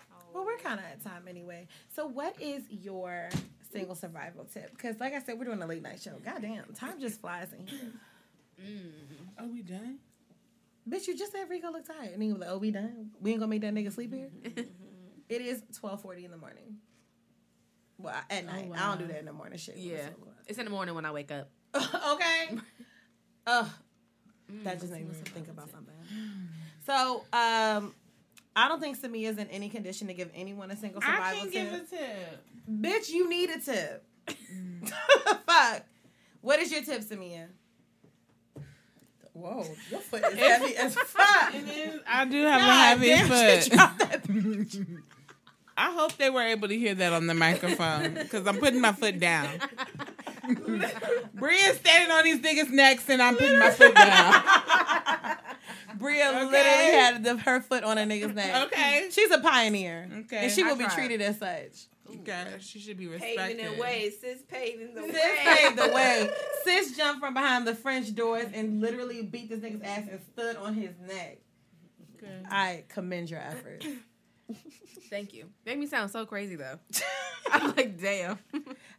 [0.00, 0.16] Oh.
[0.34, 1.68] Well, we're kind of at time anyway.
[1.88, 3.28] So, what is your
[3.72, 4.70] single survival tip?
[4.70, 6.12] Because, like I said, we're doing a late night show.
[6.24, 7.92] Goddamn, time just flies in here.
[8.60, 9.42] Mm.
[9.42, 9.98] Are we done?
[10.88, 13.10] Bitch, you just said Rico look tired, and he was like, "Oh, we done?
[13.20, 14.60] We ain't gonna make that nigga sleep here." Mm-hmm.
[15.28, 16.78] it is twelve forty in the morning.
[17.98, 18.70] Well, at oh, night.
[18.76, 19.58] I don't do that in the morning.
[19.58, 19.76] Shit.
[19.76, 20.08] Yeah.
[20.46, 21.50] It's in the morning when I wake up.
[21.74, 22.58] okay.
[23.46, 23.66] Ugh.
[24.64, 25.94] That just made me think about something.
[26.84, 27.94] So, um,
[28.56, 31.32] I don't think Samia is in any condition to give anyone a single survival I
[31.42, 31.52] can tip.
[31.52, 32.44] give a tip.
[32.68, 34.04] Bitch, you need a tip.
[35.46, 35.84] Fuck.
[36.40, 37.46] What is your tip, Samia?
[39.32, 41.54] Whoa, your foot is heavy as fuck.
[41.54, 42.00] It is.
[42.06, 43.78] I do have God a heavy foot.
[43.98, 44.86] that
[45.76, 48.92] I hope they were able to hear that on the microphone because I'm putting my
[48.92, 49.48] foot down.
[51.34, 54.42] Bria's standing on these niggas' necks and I'm putting my foot down.
[55.98, 56.44] Bria Okay.
[56.44, 58.66] literally had the, her foot on a nigga's neck.
[58.66, 59.08] Okay.
[59.10, 60.08] She's a pioneer.
[60.24, 60.38] Okay.
[60.38, 60.94] And she I will be tried.
[60.94, 61.86] treated as such.
[62.20, 63.38] Okay, she should be respected.
[63.58, 64.10] Paving the way.
[64.20, 65.36] Sis paving the Sis way.
[65.44, 66.30] paved the way.
[66.64, 70.56] Sis jumped from behind the French doors and literally beat this nigga's ass and stood
[70.56, 71.38] on his neck.
[72.18, 72.42] Okay.
[72.50, 73.86] I commend your efforts.
[75.10, 75.48] Thank you.
[75.66, 76.78] Make me sound so crazy though.
[77.52, 78.38] I'm like, damn.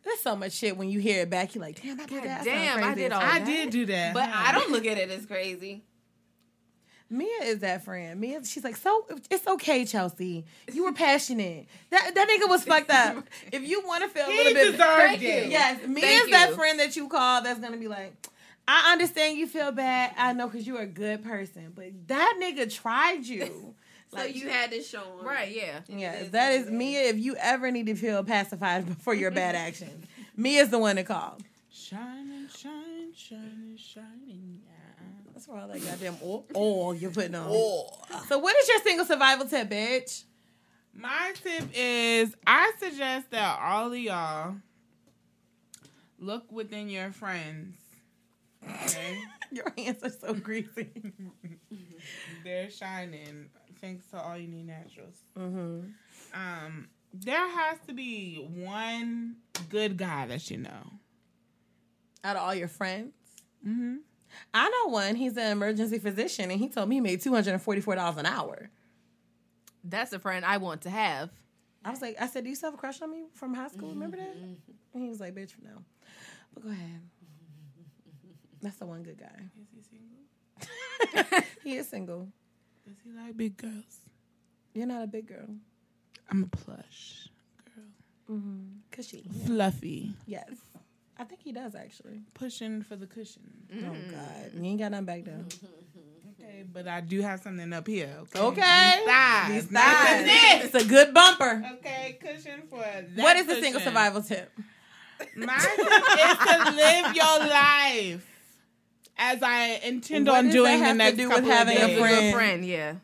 [0.03, 1.55] There's so much shit when you hear it back.
[1.55, 2.41] You're like, damn, I did that.
[2.41, 3.21] I sound damn, I did all.
[3.21, 3.45] I that.
[3.45, 4.13] did do that.
[4.13, 5.83] But I don't look at it as crazy.
[7.09, 8.19] Mia is that friend.
[8.19, 10.45] Mia, she's like, so it's okay, Chelsea.
[10.71, 11.67] You were passionate.
[11.91, 13.27] That that nigga was fucked up.
[13.51, 15.49] If you want to feel a He little bit, deserved it.
[15.51, 16.55] yes, Mia's Thank that you.
[16.55, 18.13] friend that you call that's gonna be like,
[18.67, 20.13] I understand you feel bad.
[20.17, 23.75] I know because you're a good person, but that nigga tried you.
[24.15, 25.25] So you had to show him.
[25.25, 25.79] Right, yeah.
[25.87, 27.01] Yes, that is Mia.
[27.09, 31.03] If you ever need to feel pacified for your bad actions, Mia's the one to
[31.03, 31.37] call.
[31.71, 34.61] Shining, shine, shining, shining.
[34.65, 35.05] Yeah.
[35.33, 37.49] That's for all that goddamn oil, oil you're putting on.
[38.27, 40.23] So, what is your single survival tip, bitch?
[40.93, 44.55] My tip is I suggest that all of y'all
[46.19, 47.75] look within your friends.
[48.63, 49.19] Okay?
[49.51, 50.89] Your hands are so greasy.
[52.43, 53.49] They're shining
[53.83, 55.15] thanks to all you need naturals.
[55.37, 55.79] Mm-hmm.
[56.33, 59.35] Um, there has to be one
[59.69, 60.91] good guy that you know.
[62.23, 63.13] Out of all your friends,
[63.67, 63.95] Mm-hmm.
[64.53, 65.15] I know one.
[65.15, 68.17] He's an emergency physician, and he told me he made two hundred and forty-four dollars
[68.17, 68.69] an hour.
[69.83, 71.29] That's a friend I want to have.
[71.85, 73.69] I was like, I said, "Do you still have a crush on me from high
[73.69, 73.89] school?
[73.89, 75.83] Remember that?" And he was like, "Bitch, no."
[76.53, 77.01] But go ahead.
[78.61, 79.43] That's the one good guy.
[79.61, 81.43] Is he single?
[81.63, 82.27] He is single.
[82.85, 83.99] Does he like big girls?
[84.73, 85.47] You're not a big girl.
[86.29, 87.29] I'm a plush
[87.75, 88.37] girl.
[88.37, 88.63] Mm-hmm.
[88.91, 90.13] Cause she, Fluffy.
[90.25, 90.49] yes,
[91.17, 92.21] I think he does actually.
[92.33, 93.43] Pushing for the cushion.
[93.73, 94.63] Oh God, mm-hmm.
[94.63, 95.35] you ain't got nothing back there.
[95.35, 96.43] Mm-hmm.
[96.43, 98.15] Okay, but I do have something up here.
[98.19, 98.39] Okay.
[98.39, 99.49] Okay, These thighs.
[99.49, 100.65] These thighs.
[100.65, 101.63] It's a good bumper.
[101.75, 103.15] Okay, cushion for that.
[103.15, 104.51] what is the single survival tip?
[105.37, 108.32] My tip is to live your life
[109.17, 111.77] as I intend What on doing that have the to next do with couple having
[111.77, 111.99] a of days.
[111.99, 112.33] friend?
[112.33, 112.95] Friend, yeah.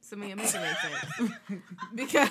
[0.00, 1.32] So me, it makes it sense.
[1.94, 2.30] because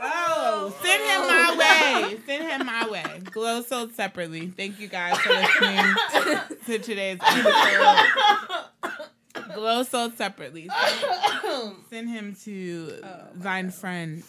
[0.00, 2.18] Oh, send him my way.
[2.26, 3.20] Send him my way.
[3.32, 4.46] Glow sold separately.
[4.48, 8.64] Thank you guys for listening to today's episode.
[9.54, 10.68] Glow sold separately.
[11.42, 14.22] Send, send him to oh thine friend.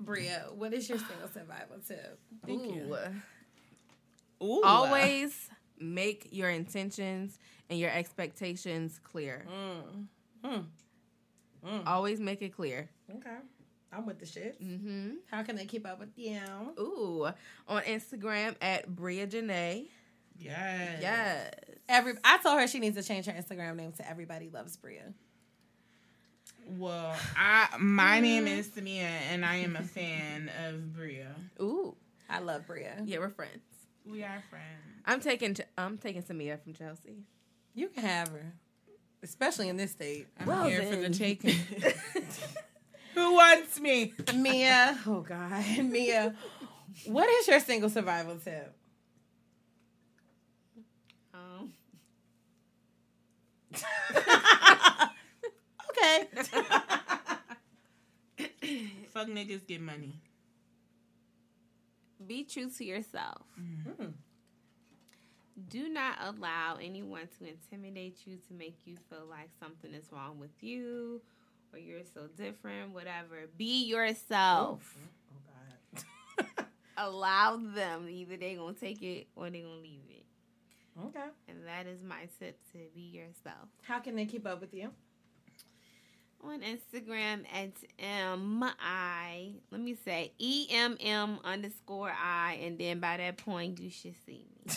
[0.00, 2.18] Bria, what is your single survival tip?
[2.44, 2.96] Thank ooh, you.
[4.42, 4.62] Ooh.
[4.64, 5.48] always
[5.78, 7.38] make your intentions
[7.70, 9.44] and your expectations clear.
[9.48, 10.06] Mm.
[10.44, 10.64] Mm.
[11.66, 11.86] Mm.
[11.86, 12.88] Always make it clear.
[13.10, 13.36] Okay,
[13.92, 14.60] I'm with the shit.
[14.62, 15.10] Mm-hmm.
[15.30, 16.40] How can they keep up with you?
[16.78, 17.28] Ooh,
[17.68, 19.88] on Instagram at Bria Janae.
[20.38, 20.98] Yes.
[21.00, 21.50] Yes.
[21.88, 25.12] Every I told her she needs to change her Instagram name to Everybody Loves Bria.
[26.78, 31.34] Well, I my name is Samia and I am a fan of Bria.
[31.60, 31.94] Ooh,
[32.28, 32.96] I love Bria.
[33.04, 33.62] yeah, we're friends.
[34.08, 34.64] We are friends.
[35.04, 37.16] I'm taking I'm taking Samia from Chelsea.
[37.74, 38.52] You can have her,
[39.22, 40.26] especially in this state.
[40.40, 41.10] I'm Well here for then.
[41.12, 41.54] the taking.
[43.14, 44.12] Who wants me?
[44.34, 46.34] Mia, oh God, Mia,
[47.06, 48.74] what is your single survival tip?
[51.34, 51.72] Um,
[55.98, 56.28] Okay.
[59.12, 60.12] Fuck niggas get money.
[62.24, 63.42] Be true to yourself.
[63.60, 64.06] Mm-hmm.
[65.68, 70.38] Do not allow anyone to intimidate you to make you feel like something is wrong
[70.38, 71.22] with you
[71.72, 73.48] or you're so different, whatever.
[73.56, 74.96] Be yourself.
[75.32, 75.38] Oh
[75.96, 76.66] God.
[76.98, 78.08] Allow them.
[78.08, 80.24] Either they're gonna take it or they're gonna leave it.
[81.06, 81.26] Okay.
[81.48, 83.68] And that is my tip to be yourself.
[83.82, 84.90] How can they keep up with you?
[86.48, 93.00] On Instagram at M I let me say E M M underscore I and then
[93.00, 94.74] by that point you should see me.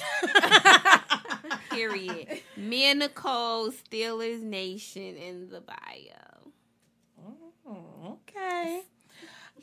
[1.69, 2.39] Period.
[2.57, 6.53] Me and Nicole Steelers Nation in the bio.
[7.67, 8.81] Oh, okay.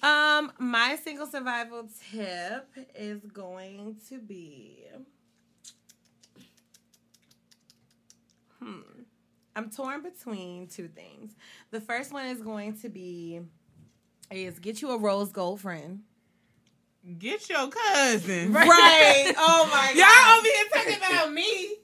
[0.02, 4.84] Um, my single survival tip is going to be
[8.66, 8.95] Hmm.
[9.56, 11.34] I'm torn between two things.
[11.70, 13.40] The first one is going to be
[14.30, 16.00] is get you a rose gold friend.
[17.18, 18.52] Get your cousin.
[18.52, 19.32] Right.
[19.36, 19.96] oh my God.
[19.96, 21.76] Y'all over here talking about me.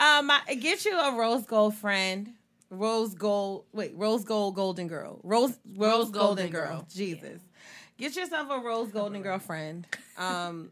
[0.00, 2.34] Um, I, get you a rose gold friend.
[2.70, 3.64] Rose gold.
[3.72, 5.18] Wait, rose gold golden girl.
[5.22, 6.66] Rose rose, golden, golden girl.
[6.68, 6.86] girl.
[6.92, 7.40] Jesus.
[7.96, 9.86] Get yourself a rose golden girlfriend.
[10.16, 10.70] Um,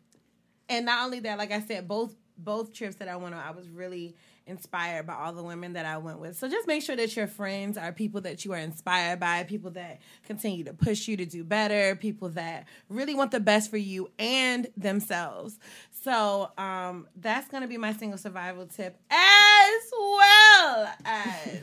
[0.68, 3.50] and not only that, like I said, both both trips that I went on, I
[3.50, 4.14] was really
[4.47, 6.39] inspired by all the women that I went with.
[6.39, 9.73] So just make sure that your friends are people that you are inspired by, people
[9.73, 13.77] that continue to push you to do better, people that really want the best for
[13.77, 15.59] you and themselves.
[15.90, 21.60] So um, that's gonna be my single survival tip, as well as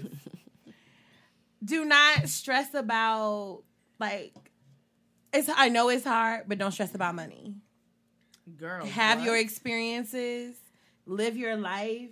[1.64, 3.64] do not stress about
[4.00, 4.34] like
[5.34, 7.56] it's I know it's hard, but don't stress about money.
[8.58, 9.26] Girl, Have what?
[9.26, 10.56] your experiences,
[11.06, 12.10] live your life.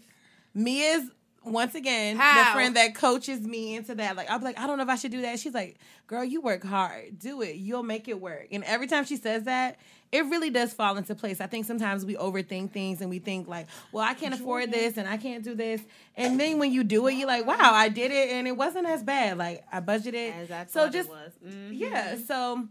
[0.53, 1.09] Me is
[1.43, 4.15] once again the friend that coaches me into that.
[4.15, 5.39] Like I'm like, I don't know if I should do that.
[5.39, 7.17] She's like, girl, you work hard.
[7.17, 7.55] Do it.
[7.55, 8.47] You'll make it work.
[8.51, 9.77] And every time she says that,
[10.11, 11.39] it really does fall into place.
[11.39, 14.97] I think sometimes we overthink things and we think like, well, I can't afford this
[14.97, 15.81] and I can't do this.
[16.17, 18.87] And then when you do it, you're like, wow, I did it and it wasn't
[18.87, 19.37] as bad.
[19.37, 20.33] Like I budgeted.
[20.35, 21.31] As I so just it was.
[21.45, 21.69] Mhm.
[21.71, 22.17] yeah.
[22.27, 22.67] So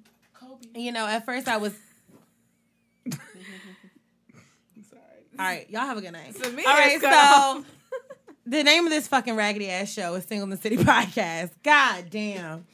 [0.74, 1.74] you know, at first I was
[5.40, 6.36] All right, y'all have a good night.
[6.36, 7.64] So me All right, is so
[8.46, 11.48] the name of this fucking raggedy ass show is Single in the City podcast.
[11.62, 12.66] God damn.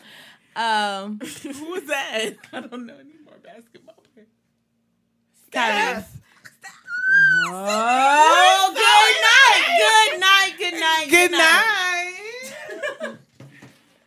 [0.56, 2.30] Um, Who was that?
[2.52, 4.28] I don't know any more basketball players.
[5.52, 6.02] Kyrie.
[7.52, 9.78] Oh, good night.
[9.78, 10.52] Good night.
[10.59, 11.06] Good night.
[11.09, 12.14] Good night.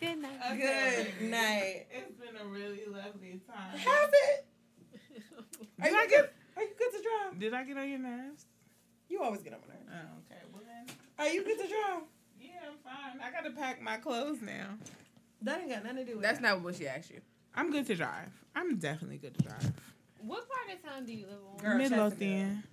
[0.01, 0.59] Good night.
[0.59, 1.85] Good night.
[1.91, 3.77] It's been a really lovely time.
[3.77, 4.45] Have it.
[5.81, 6.09] Are you get?
[6.09, 6.29] good?
[6.59, 7.39] Are you good to drive?
[7.39, 8.45] Did I get on your nerves?
[9.07, 9.89] You always get on my nerves.
[10.11, 10.41] Oh, okay.
[10.51, 12.01] Well then, Are you good to drive?
[12.41, 13.21] yeah, I'm fine.
[13.25, 14.67] I gotta pack my clothes now.
[15.41, 16.47] That ain't got nothing to do with That's that.
[16.55, 17.21] not what she asked you.
[17.55, 18.27] I'm good to drive.
[18.55, 19.71] I'm definitely good to drive.
[20.21, 21.57] What part of town do you live on?
[21.63, 22.63] Girl, Midlothian.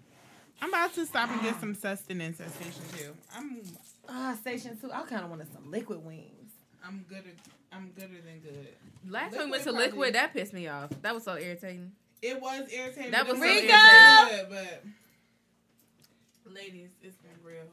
[0.60, 3.12] I'm about to stop and get some sustenance at Station Two.
[3.36, 3.60] I'm
[4.08, 4.90] Ah, Station Two.
[4.90, 6.50] I kind of wanted some liquid wings.
[6.84, 7.30] I'm gooder.
[7.72, 8.68] I'm gooder than good.
[9.08, 10.90] Last time we went to Liquid Liquid, that pissed me off.
[11.02, 11.92] That was so irritating.
[12.22, 13.10] It was irritating.
[13.10, 14.46] That was it so was irritating.
[14.48, 14.82] but
[16.54, 17.68] ladies, it's been real.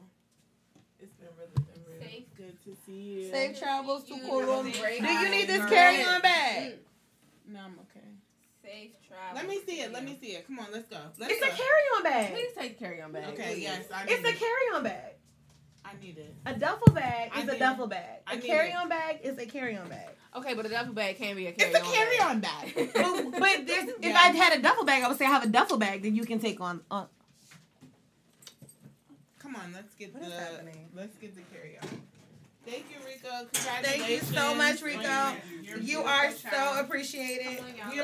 [1.00, 2.00] It's been really been real.
[2.00, 2.24] Safe.
[2.36, 3.30] Good to see you.
[3.30, 4.72] Safe travels to You Colombia.
[5.00, 6.74] Do you need this carry-on bag?
[7.46, 8.06] No, I'm okay.
[8.62, 9.36] Safe travel.
[9.36, 9.92] Let me see it.
[9.92, 10.46] Let me see it.
[10.46, 10.96] Come on, let's go.
[11.18, 11.46] Let's It's go.
[11.46, 12.32] a carry-on bag.
[12.32, 13.34] Please take the carry on bag.
[13.34, 15.12] Okay, yes, I need It's a carry-on bag.
[15.84, 16.34] I need it.
[16.46, 18.20] A duffel bag I is a need- duffel bag.
[18.26, 20.08] I A need carry-on bag is a carry-on bag.
[20.36, 21.80] Okay, but a duffel bag can be a carry on.
[21.80, 21.92] It's on.
[21.92, 22.90] a carry-on bag.
[23.32, 24.16] but but there's, if Yeah.
[24.18, 26.24] I had a duffel bag, I would say I have a duffel bag that you
[26.24, 26.80] can take on.
[26.90, 27.06] on.
[29.38, 30.88] Come on, let's get What the happening?
[30.94, 32.00] let's get the carry-on.
[32.66, 33.28] Thank you, Rico.
[33.52, 33.84] Congratulations.
[33.86, 35.36] Thank you so much, Rico.
[35.62, 36.84] You're You beautiful are so child.
[36.86, 37.58] appreciated.
[37.60, 38.00] Oh we